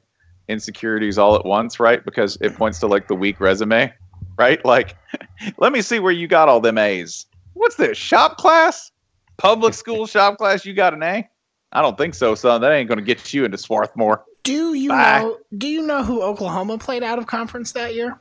insecurities 0.49 1.19
all 1.19 1.37
at 1.37 1.45
once, 1.45 1.81
right? 1.81 2.05
Because 2.05 2.37
it 2.41 2.57
points 2.57 2.81
to 2.81 2.87
like 2.87 3.09
the 3.09 3.15
weak 3.15 3.41
resume, 3.41 3.93
right? 4.41 4.65
Like, 4.65 4.97
let 5.59 5.71
me 5.73 5.83
see 5.83 5.99
where 6.01 6.13
you 6.13 6.27
got 6.27 6.49
all 6.49 6.61
them 6.61 6.79
A's. 6.79 7.27
What's 7.53 7.77
this 7.77 7.97
shop 7.99 8.39
class? 8.39 8.91
Public 9.37 9.75
school 9.83 10.07
shop 10.07 10.39
class? 10.39 10.65
You 10.65 10.73
got 10.75 10.95
an 10.95 11.03
A? 11.03 11.29
I 11.73 11.83
don't 11.83 11.97
think 11.99 12.15
so, 12.15 12.35
son. 12.35 12.63
That 12.63 12.73
ain't 12.73 12.89
gonna 12.89 13.03
get 13.03 13.33
you 13.33 13.45
into 13.45 13.59
Swarthmore. 13.59 14.25
Do 14.43 14.75
you 14.75 14.89
Bye. 14.89 15.21
know? 15.21 15.39
Do 15.57 15.69
you 15.69 15.83
know 15.87 16.03
who 16.03 16.23
Oklahoma 16.23 16.79
played 16.79 17.03
out 17.03 17.19
of 17.19 17.27
conference 17.27 17.73
that 17.73 17.95
year? 17.95 18.19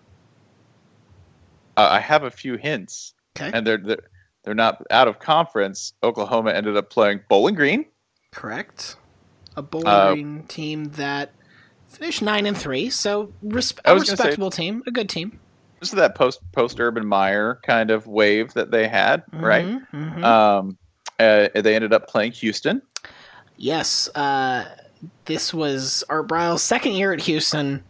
Uh, 1.78 1.88
I 1.91 1.99
have 1.99 2.24
a 2.24 2.30
few 2.32 2.57
hints, 2.57 3.13
Okay, 3.39 3.49
and 3.53 3.65
they're, 3.65 3.78
they're 3.78 4.03
they're 4.43 4.53
not 4.53 4.84
out 4.91 5.07
of 5.07 5.20
conference. 5.20 5.93
Oklahoma 6.03 6.51
ended 6.51 6.76
up 6.78 6.89
playing 6.89 7.22
Bowling 7.30 7.55
Green. 7.55 7.86
correct. 8.32 8.97
A 9.55 9.61
Bowling 9.61 9.88
Uh, 9.88 10.13
Green 10.13 10.43
team 10.43 10.86
that 10.91 11.32
finished 11.88 12.22
nine 12.22 12.45
and 12.45 12.57
three, 12.57 12.89
so 12.89 13.34
resp- 13.43 13.80
a 13.80 13.84
gonna 13.95 14.05
say- 14.05 14.11
respectable 14.13 14.51
team, 14.51 14.84
a 14.86 14.91
good 14.91 15.09
team. 15.09 15.39
This 15.80 15.89
is 15.89 15.95
that 15.95 16.15
post 16.15 16.39
post 16.51 16.80
Urban 16.80 17.05
Meyer 17.07 17.59
kind 17.63 17.89
of 17.91 18.05
wave 18.07 18.53
that 18.53 18.71
they 18.71 18.88
had, 18.88 19.23
right? 19.34 19.65
Mhm, 19.65 19.88
mhm. 19.93 20.23
Um, 20.23 20.77
uh, 21.19 21.47
they 21.55 21.75
ended 21.75 21.93
up 21.93 22.07
playing 22.07 22.34
Houston. 22.34 22.82
Yes, 23.57 24.09
uh, 24.15 24.65
this 25.25 25.53
was 25.53 26.03
Art 26.09 26.27
Briles' 26.27 26.59
second 26.59 26.93
year 26.93 27.13
at 27.13 27.21
Houston. 27.21 27.84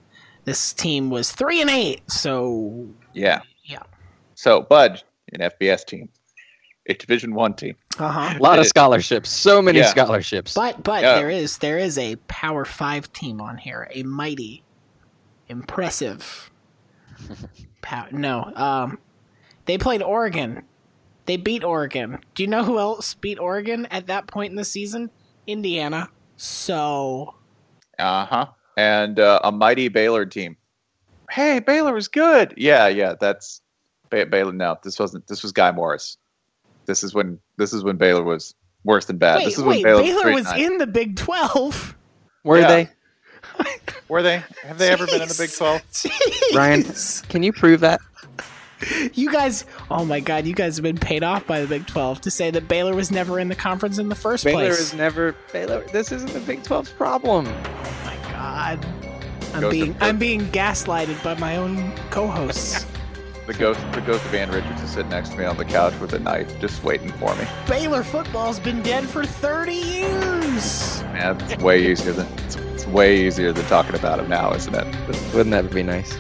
This 0.46 0.74
team 0.74 1.10
was 1.10 1.32
three 1.32 1.62
and 1.62 1.70
eight, 1.70 2.02
so 2.10 2.88
Yeah. 3.14 3.42
Yeah. 3.66 3.84
So 4.36 4.62
Budge, 4.62 5.04
an 5.34 5.42
FBS 5.42 5.84
team, 5.86 6.10
a 6.88 6.94
Division 6.94 7.34
One 7.34 7.54
team. 7.54 7.76
uh 8.00 8.08
huh. 8.10 8.38
a 8.38 8.42
lot 8.42 8.58
of 8.60 8.66
scholarships, 8.68 9.30
so 9.30 9.62
many 9.62 9.80
Yeah. 9.80 9.88
scholarships. 9.88 10.54
But 10.54 10.84
but 10.84 11.02
Yeah. 11.04 11.16
there 11.16 11.30
is 11.30 11.58
there 11.58 11.78
is 11.78 11.98
a 11.98 12.16
Power 12.28 12.66
Five 12.66 13.12
team 13.14 13.42
on 13.42 13.58
here, 13.58 13.90
a 13.94 14.04
mighty, 14.04 14.64
impressive. 15.48 16.50
Pow- 17.82 18.08
no, 18.12 18.52
um, 18.56 18.98
they 19.66 19.78
played 19.78 20.02
Oregon. 20.02 20.64
They 21.26 21.38
beat 21.38 21.64
Oregon. 21.64 22.20
Do 22.36 22.44
you 22.44 22.48
know 22.50 22.64
who 22.64 22.80
else 22.80 23.14
beat 23.14 23.40
Oregon 23.40 23.86
at 23.92 24.08
that 24.08 24.28
point 24.28 24.50
in 24.50 24.56
the 24.56 24.66
season? 24.66 25.12
Indiana. 25.48 26.10
So 26.38 27.36
Uh 27.98 28.26
huh. 28.26 28.46
And 28.78 29.20
uh, 29.20 29.40
a 29.44 29.52
mighty 29.52 29.90
Baylor 29.90 30.26
team. 30.26 30.56
Hey, 31.30 31.60
Baylor 31.60 31.94
was 31.94 32.08
good. 32.08 32.54
Yeah, 32.58 32.88
yeah. 32.88 33.14
That's 33.20 33.62
ba- 34.10 34.26
Baylor. 34.26 34.54
No, 34.54 34.78
this 34.84 34.98
wasn't. 34.98 35.28
This 35.28 35.44
was 35.44 35.52
Guy 35.52 35.72
Morriss. 35.72 36.18
This 36.86 37.04
is 37.04 37.14
when. 37.14 37.40
This 37.58 37.74
is 37.74 37.84
when 37.84 37.98
Baylor 37.98 38.24
was 38.24 38.56
worse 38.84 39.06
than 39.06 39.18
bad. 39.18 39.38
wait, 39.38 39.46
this 39.46 39.58
is 39.58 39.64
wait, 39.64 39.84
when 39.84 40.02
Baylor, 40.02 40.02
Baylor 40.04 40.32
was 40.34 40.48
straight 40.48 40.62
nine. 40.64 40.72
in 40.72 40.78
the 40.80 40.88
Big 40.88 41.16
Twelve. 41.18 41.96
Were 42.44 42.60
Yeah. 42.60 42.68
they? 42.68 42.90
Were 44.08 44.22
they? 44.24 44.44
Have 44.64 44.78
they 44.78 44.90
ever 44.90 45.06
been 45.06 45.22
in 45.22 45.28
the 45.28 45.36
Big 45.38 45.50
Jeez. 45.50 45.58
Twelve? 45.58 46.56
Ryan? 46.56 46.84
Can 47.30 47.44
you 47.44 47.54
prove 47.54 47.80
that? 47.82 48.00
You 49.14 49.30
guys, 49.32 49.66
oh 49.92 50.06
my 50.06 50.22
god, 50.22 50.46
you 50.48 50.54
guys 50.54 50.78
have 50.78 50.84
been 50.84 50.98
paid 50.98 51.22
off 51.22 51.46
by 51.46 51.60
the 51.60 51.68
Big 51.68 51.86
12 51.86 52.22
to 52.22 52.32
say 52.32 52.50
that 52.52 52.70
Baylor 52.70 52.96
was 52.96 53.12
never 53.12 53.38
in 53.38 53.50
the 53.50 53.56
conference 53.56 53.98
in 53.98 54.08
the 54.08 54.16
first 54.16 54.46
Baylor 54.46 54.68
place. 54.68 54.80
is 54.80 54.94
never. 54.94 55.36
Baylor. 55.52 55.82
This 55.92 56.14
isn't 56.14 56.32
the 56.32 56.40
Big 56.40 56.64
12's 56.64 56.90
problem. 56.92 57.46
oh 57.48 58.02
my 58.06 58.16
god. 58.32 58.86
I'm 59.54 59.62
Goes 59.62 59.74
to- 59.74 59.80
being 59.80 59.96
I'm 60.00 60.18
being 60.18 60.42
gaslighted 60.52 61.22
by 61.24 61.34
my 61.36 61.58
own 61.58 61.92
co-hosts. 62.10 62.86
The 63.48 63.56
ghost. 63.56 63.80
The 63.94 64.02
ghost 64.02 64.24
of 64.26 64.36
Ann 64.36 64.52
Richards 64.52 64.80
is 64.84 64.92
sitting 64.92 65.10
next 65.10 65.30
to 65.30 65.38
me 65.40 65.44
on 65.44 65.58
the 65.58 65.66
couch 65.66 66.00
with 66.00 66.14
a 66.14 66.20
knife, 66.20 66.60
just 66.60 66.84
waiting 66.84 67.12
for 67.14 67.34
me. 67.36 67.46
Baylor 67.68 68.04
football's 68.04 68.60
been 68.60 68.84
dead 68.84 69.06
for 69.10 69.26
30 69.26 69.74
years. 69.74 71.02
Man, 71.14 71.42
it's 71.42 71.58
way 71.64 71.84
easier 71.92 72.12
than. 72.12 72.28
It's, 72.46 72.58
it's 72.58 72.69
way 72.92 73.26
easier 73.26 73.52
than 73.52 73.66
talking 73.66 73.96
about 73.96 74.20
him 74.20 74.30
now, 74.30 74.52
isn't 74.54 74.76
it? 74.76 74.88
Wouldn't 75.34 75.52
that 75.52 75.72
be 75.74 75.84
nice? 75.84 76.18